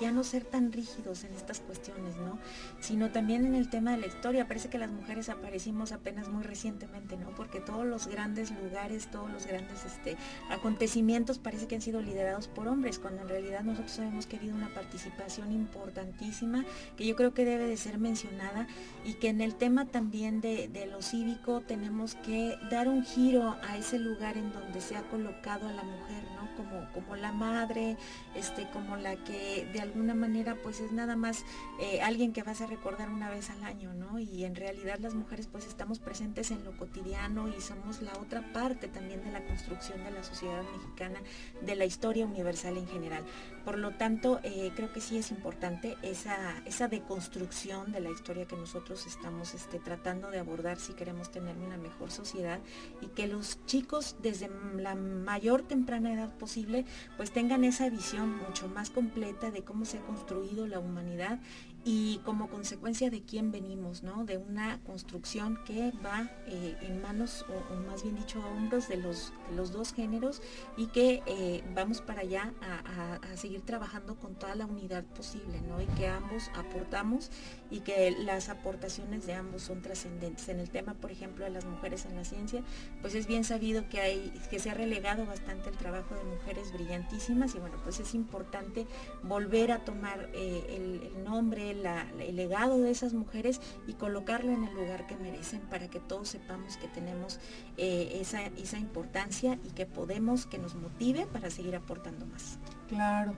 ya 0.00 0.10
no 0.10 0.24
ser 0.24 0.44
tan 0.44 0.72
rígidos 0.72 1.24
en 1.24 1.34
estas 1.34 1.60
cuestiones, 1.60 2.16
¿no? 2.16 2.38
Sino 2.80 3.10
también 3.10 3.44
en 3.44 3.54
el 3.54 3.68
tema 3.68 3.90
de 3.92 3.98
la 3.98 4.06
historia. 4.06 4.48
Parece 4.48 4.70
que 4.70 4.78
las 4.78 4.90
mujeres 4.90 5.28
aparecimos 5.28 5.92
apenas 5.92 6.28
muy 6.28 6.44
recientemente, 6.44 7.18
¿no? 7.18 7.28
Porque 7.36 7.60
todos 7.60 7.84
los 7.84 8.06
grandes 8.06 8.50
lugares, 8.52 9.10
todos 9.10 9.30
los 9.30 9.46
grandes 9.46 9.84
este, 9.84 10.16
acontecimientos 10.50 11.38
parece 11.38 11.68
que 11.68 11.74
han 11.74 11.82
sido 11.82 12.00
liderados 12.00 12.48
por 12.48 12.66
hombres, 12.66 12.98
cuando 12.98 13.22
en 13.22 13.28
realidad 13.28 13.62
nosotros 13.62 13.98
hemos 13.98 14.26
querido 14.26 14.54
una 14.56 14.72
participación 14.72 15.52
importantísima 15.52 16.64
que 16.96 17.06
yo 17.06 17.16
creo 17.16 17.34
que 17.34 17.44
debe 17.44 17.66
de 17.66 17.76
ser 17.76 17.98
mencionada 17.98 18.66
y 19.04 19.14
que 19.14 19.28
en 19.28 19.42
el 19.42 19.56
tema 19.56 19.84
también 19.84 20.40
de 20.40 20.88
lo 20.90 21.02
cívico 21.02 21.60
tenemos 21.60 22.14
que 22.14 22.56
dar 22.70 22.88
un 22.88 23.04
giro 23.04 23.56
a 23.62 23.76
ese 23.76 23.98
lugar 23.98 24.38
en 24.38 24.52
donde 24.52 24.69
donde 24.70 24.86
se 24.86 24.96
ha 24.96 25.02
colocado 25.02 25.66
a 25.66 25.72
la 25.72 25.82
mujer, 25.82 26.22
¿no? 26.36 26.48
Como, 26.56 26.88
como 26.92 27.16
la 27.16 27.32
madre, 27.32 27.96
este, 28.36 28.70
como 28.70 28.96
la 28.96 29.16
que 29.16 29.68
de 29.72 29.80
alguna 29.80 30.14
manera 30.14 30.54
pues 30.62 30.78
es 30.78 30.92
nada 30.92 31.16
más 31.16 31.44
eh, 31.80 32.00
alguien 32.02 32.32
que 32.32 32.44
vas 32.44 32.60
a 32.60 32.66
recordar 32.66 33.08
una 33.08 33.28
vez 33.28 33.50
al 33.50 33.64
año, 33.64 33.92
¿no? 33.94 34.20
Y 34.20 34.44
en 34.44 34.54
realidad 34.54 35.00
las 35.00 35.14
mujeres 35.14 35.48
pues 35.50 35.66
estamos 35.66 35.98
presentes 35.98 36.52
en 36.52 36.64
lo 36.64 36.76
cotidiano 36.76 37.48
y 37.48 37.60
somos 37.60 38.00
la 38.00 38.12
otra 38.12 38.52
parte 38.52 38.86
también 38.86 39.24
de 39.24 39.32
la 39.32 39.44
construcción 39.44 40.04
de 40.04 40.12
la 40.12 40.22
sociedad 40.22 40.62
mexicana, 40.72 41.18
de 41.62 41.74
la 41.74 41.84
historia 41.84 42.24
universal 42.24 42.76
en 42.76 42.86
general. 42.86 43.24
Por 43.64 43.78
lo 43.78 43.92
tanto, 43.92 44.40
eh, 44.42 44.72
creo 44.74 44.92
que 44.92 45.00
sí 45.00 45.18
es 45.18 45.30
importante 45.30 45.96
esa, 46.02 46.58
esa 46.64 46.88
deconstrucción 46.88 47.92
de 47.92 48.00
la 48.00 48.10
historia 48.10 48.46
que 48.46 48.56
nosotros 48.56 49.06
estamos 49.06 49.54
este, 49.54 49.78
tratando 49.78 50.30
de 50.30 50.38
abordar 50.38 50.78
si 50.78 50.94
queremos 50.94 51.30
tener 51.30 51.56
una 51.56 51.76
mejor 51.76 52.10
sociedad 52.10 52.60
y 53.00 53.08
que 53.08 53.26
los 53.26 53.64
chicos 53.66 54.16
desde 54.22 54.50
la 54.76 54.94
mayor 54.94 55.62
temprana 55.62 56.12
edad 56.12 56.36
posible 56.38 56.84
pues 57.16 57.30
tengan 57.30 57.64
esa 57.64 57.88
visión 57.90 58.36
mucho 58.36 58.68
más 58.68 58.90
completa 58.90 59.50
de 59.50 59.62
cómo 59.62 59.84
se 59.84 59.98
ha 59.98 60.02
construido 60.02 60.66
la 60.66 60.78
humanidad 60.78 61.38
y 61.84 62.18
como 62.24 62.48
consecuencia 62.48 63.08
de 63.10 63.22
quién 63.22 63.52
venimos, 63.52 64.02
¿no? 64.02 64.24
De 64.24 64.36
una 64.36 64.80
construcción 64.84 65.58
que 65.64 65.92
va 66.04 66.30
eh, 66.46 66.76
en 66.82 67.00
manos, 67.00 67.46
o, 67.48 67.74
más 67.90 68.02
bien 68.02 68.16
dicho, 68.16 68.42
a 68.42 68.46
hombros 68.48 68.88
de 68.88 68.98
los, 68.98 69.32
los 69.56 69.72
dos 69.72 69.94
géneros 69.94 70.42
y 70.76 70.88
que 70.88 71.22
eh, 71.26 71.64
vamos 71.74 72.02
para 72.02 72.20
allá 72.20 72.52
a, 72.60 73.36
seguir 73.36 73.62
trabajando 73.62 74.16
con 74.16 74.34
toda 74.34 74.54
la 74.54 74.66
unidad 74.66 75.04
posible, 75.04 75.60
¿no? 75.62 75.80
Y 75.80 75.86
que 75.86 76.06
ambos 76.08 76.50
aportamos 76.54 77.30
y 77.70 77.80
que 77.80 78.10
las 78.10 78.48
aportaciones 78.48 79.26
de 79.26 79.34
ambos 79.34 79.62
son 79.62 79.80
trascendentes. 79.80 80.48
En 80.48 80.58
el 80.58 80.68
tema, 80.68 80.94
por 80.94 81.10
ejemplo, 81.10 81.44
de 81.44 81.50
las 81.50 81.64
mujeres 81.64 82.04
en 82.04 82.16
la 82.16 82.24
ciencia, 82.24 82.62
pues 83.00 83.14
es 83.14 83.26
bien 83.26 83.44
sabido 83.44 83.88
que, 83.88 84.00
hay, 84.00 84.32
que 84.50 84.58
se 84.58 84.70
ha 84.70 84.74
relegado 84.74 85.24
bastante 85.24 85.70
el 85.70 85.76
trabajo 85.76 86.14
de 86.14 86.24
mujeres 86.24 86.72
brillantísimas 86.72 87.54
y 87.54 87.58
bueno, 87.58 87.76
pues 87.82 88.00
es 88.00 88.14
importante 88.14 88.86
volver 89.22 89.72
a 89.72 89.84
tomar 89.84 90.28
eh, 90.34 91.10
el 91.14 91.24
nombre, 91.24 91.69
el 91.70 92.36
legado 92.36 92.78
de 92.78 92.90
esas 92.90 93.14
mujeres 93.14 93.60
y 93.86 93.94
colocarlo 93.94 94.52
en 94.52 94.64
el 94.64 94.74
lugar 94.74 95.06
que 95.06 95.16
merecen 95.16 95.60
para 95.62 95.88
que 95.88 96.00
todos 96.00 96.28
sepamos 96.28 96.76
que 96.76 96.88
tenemos 96.88 97.38
eh, 97.76 98.18
esa, 98.20 98.46
esa 98.46 98.78
importancia 98.78 99.58
y 99.64 99.70
que 99.70 99.86
podemos, 99.86 100.46
que 100.46 100.58
nos 100.58 100.74
motive 100.74 101.26
para 101.26 101.50
seguir 101.50 101.76
aportando 101.76 102.26
más. 102.26 102.58
Claro. 102.88 103.34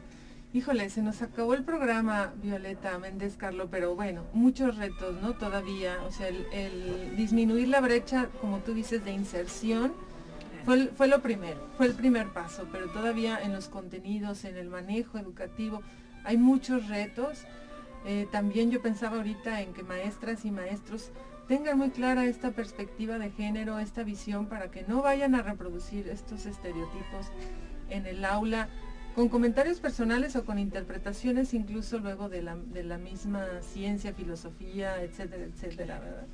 Híjole, 0.54 0.90
se 0.90 1.00
nos 1.00 1.22
acabó 1.22 1.54
el 1.54 1.64
programa, 1.64 2.34
Violeta 2.42 2.98
Méndez 2.98 3.36
Carlo, 3.38 3.68
pero 3.70 3.94
bueno, 3.96 4.24
muchos 4.34 4.76
retos, 4.76 5.18
¿no? 5.22 5.32
Todavía, 5.32 5.96
o 6.06 6.12
sea, 6.12 6.28
el, 6.28 7.16
disminuir 7.16 7.68
la 7.68 7.80
brecha, 7.80 8.28
como 8.38 8.58
tú 8.58 8.74
dices, 8.74 9.02
de 9.02 9.12
inserción, 9.12 9.94
fue, 10.66 10.88
fue, 10.88 11.08
lo 11.08 11.22
primero, 11.22 11.58
fue 11.78 11.86
el 11.86 11.94
primer 11.94 12.34
paso, 12.34 12.68
pero 12.70 12.90
todavía 12.90 13.38
en 13.42 13.54
los 13.54 13.68
contenidos, 13.68 14.44
en 14.44 14.58
el 14.58 14.68
manejo 14.68 15.16
educativo, 15.16 15.80
hay 16.22 16.36
muchos 16.36 16.86
retos. 16.88 17.46
Eh, 18.04 18.26
también 18.30 18.70
yo 18.70 18.82
pensaba 18.82 19.18
ahorita 19.18 19.60
en 19.60 19.72
que 19.72 19.82
maestras 19.82 20.44
y 20.44 20.50
maestros 20.50 21.10
tengan 21.46 21.78
muy 21.78 21.90
clara 21.90 22.24
esta 22.24 22.50
perspectiva 22.50 23.18
de 23.18 23.30
género, 23.30 23.78
esta 23.78 24.02
visión, 24.02 24.46
para 24.46 24.70
que 24.70 24.82
no 24.82 25.02
vayan 25.02 25.34
a 25.34 25.42
reproducir 25.42 26.08
estos 26.08 26.46
estereotipos 26.46 27.26
en 27.90 28.06
el 28.06 28.24
aula 28.24 28.68
con 29.14 29.28
comentarios 29.28 29.78
personales 29.78 30.36
o 30.36 30.44
con 30.44 30.58
interpretaciones 30.58 31.52
incluso 31.52 31.98
luego 31.98 32.28
de 32.28 32.42
la, 32.42 32.56
de 32.56 32.82
la 32.82 32.96
misma 32.96 33.46
ciencia, 33.60 34.14
filosofía, 34.14 35.02
etcétera, 35.02 35.44
etcétera, 35.44 36.00
¿verdad? 36.00 36.26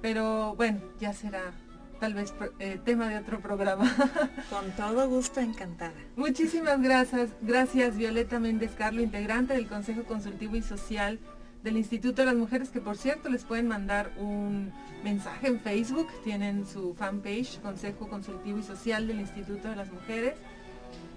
Pero 0.00 0.54
bueno, 0.56 0.80
ya 0.98 1.12
será 1.12 1.52
tal 1.98 2.14
vez 2.14 2.34
eh, 2.58 2.78
tema 2.84 3.08
de 3.08 3.18
otro 3.18 3.40
programa. 3.40 3.92
Con 4.50 4.70
todo 4.72 5.08
gusto, 5.08 5.40
encantada. 5.40 5.94
Muchísimas 6.16 6.80
gracias, 6.80 7.30
gracias 7.40 7.96
Violeta 7.96 8.38
Méndez 8.38 8.72
Carlo, 8.76 9.02
integrante 9.02 9.54
del 9.54 9.66
Consejo 9.66 10.04
Consultivo 10.04 10.56
y 10.56 10.62
Social 10.62 11.18
del 11.62 11.76
Instituto 11.76 12.22
de 12.22 12.26
las 12.26 12.36
Mujeres, 12.36 12.70
que 12.70 12.80
por 12.80 12.96
cierto 12.96 13.28
les 13.28 13.44
pueden 13.44 13.66
mandar 13.66 14.12
un 14.18 14.72
mensaje 15.02 15.48
en 15.48 15.60
Facebook, 15.60 16.08
tienen 16.22 16.66
su 16.66 16.94
fanpage, 16.94 17.60
Consejo 17.60 18.08
Consultivo 18.08 18.58
y 18.58 18.62
Social 18.62 19.06
del 19.06 19.20
Instituto 19.20 19.68
de 19.68 19.76
las 19.76 19.92
Mujeres 19.92 20.34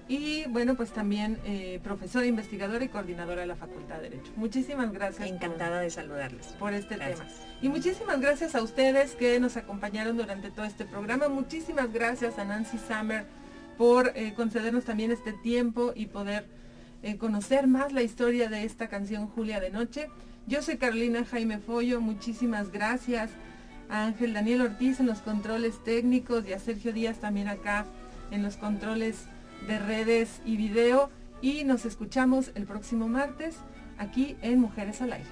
y 0.10 0.46
bueno, 0.50 0.74
pues 0.76 0.92
también 0.92 1.38
eh, 1.46 1.80
profesora, 1.84 2.26
investigadora 2.26 2.84
y 2.84 2.90
coordinadora 2.90 3.42
de 3.42 3.48
la 3.48 3.56
Facultad 3.56 3.98
de 3.98 4.10
Derecho. 4.10 4.32
Muchísimas 4.36 4.92
gracias. 4.92 5.30
Encantada 5.30 5.80
de 5.80 5.92
saludarles. 5.92 6.48
Por 6.60 6.74
este 6.74 6.96
tema. 6.96 7.24
Y 7.62 7.70
muchísimas 7.70 8.20
gracias 8.20 8.56
a 8.56 8.64
ustedes 8.64 9.12
que 9.12 9.40
nos 9.40 9.56
acompañaron 9.56 10.18
durante 10.18 10.50
todo 10.50 10.66
este 10.66 10.84
programa. 10.84 11.30
Muchísimas 11.30 11.94
gracias 11.94 12.40
a 12.40 12.44
Nancy 12.44 12.80
Summer 12.80 13.28
por 13.78 14.12
eh, 14.16 14.34
concedernos 14.36 14.84
también 14.84 15.12
este 15.12 15.32
tiempo 15.32 15.94
y 15.96 16.08
poder 16.08 16.48
eh, 17.04 17.18
conocer 17.18 17.68
más 17.68 17.94
la 17.94 18.02
historia 18.02 18.50
de 18.50 18.64
esta 18.64 18.88
canción 18.88 19.28
Julia 19.28 19.60
de 19.60 19.70
Noche. 19.70 20.10
Yo 20.48 20.64
soy 20.64 20.78
Carolina 20.78 21.24
Jaime 21.24 21.60
Follo, 21.60 22.02
muchísimas 22.02 22.72
gracias 22.72 23.30
a 23.90 24.06
Ángel 24.06 24.34
Daniel 24.34 24.62
Ortiz 24.62 25.00
en 25.00 25.06
los 25.06 25.20
controles 25.20 25.84
técnicos 25.84 26.48
y 26.48 26.54
a 26.54 26.60
Sergio 26.60 26.94
Díaz 26.94 27.20
también 27.20 27.48
acá 27.48 27.86
en 28.32 28.42
los 28.42 28.58
controles 28.58 29.28
de 29.68 29.80
redes 29.80 30.42
y 30.46 30.58
video 30.58 31.10
y 31.42 31.64
nos 31.64 31.86
escuchamos 31.86 32.52
el 32.56 32.66
próximo 32.66 33.08
martes 33.08 33.56
aquí 33.98 34.38
en 34.42 34.60
Mujeres 34.60 35.02
al 35.02 35.14
Aire. 35.14 35.30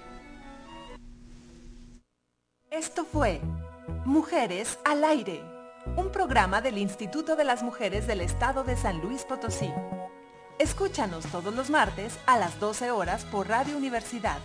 Esto 2.70 3.06
fue 3.06 3.42
Mujeres 4.06 4.78
al 4.86 5.04
Aire, 5.04 5.42
un 5.96 6.12
programa 6.12 6.62
del 6.62 6.78
Instituto 6.78 7.36
de 7.36 7.46
las 7.46 7.64
Mujeres 7.64 8.08
del 8.08 8.22
Estado 8.22 8.64
de 8.64 8.76
San 8.76 9.02
Luis 9.02 9.24
Potosí. 9.24 9.72
Escúchanos 10.60 11.26
todos 11.28 11.54
los 11.54 11.70
martes 11.70 12.18
a 12.26 12.38
las 12.38 12.60
12 12.60 12.92
horas 12.92 13.26
por 13.26 13.48
Radio 13.48 13.78
Universidad, 13.78 14.40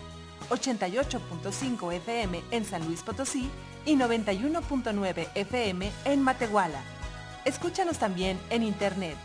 88.5 0.49 1.93
FM 1.93 2.43
en 2.51 2.65
San 2.65 2.85
Luis 2.85 3.01
Potosí 3.01 3.49
y 3.85 3.95
91.9 3.95 5.27
FM 5.35 5.91
en 6.05 6.21
Matehuala. 6.21 6.81
Escúchanos 7.45 7.97
también 7.97 8.39
en 8.49 8.63
Internet 8.63 9.17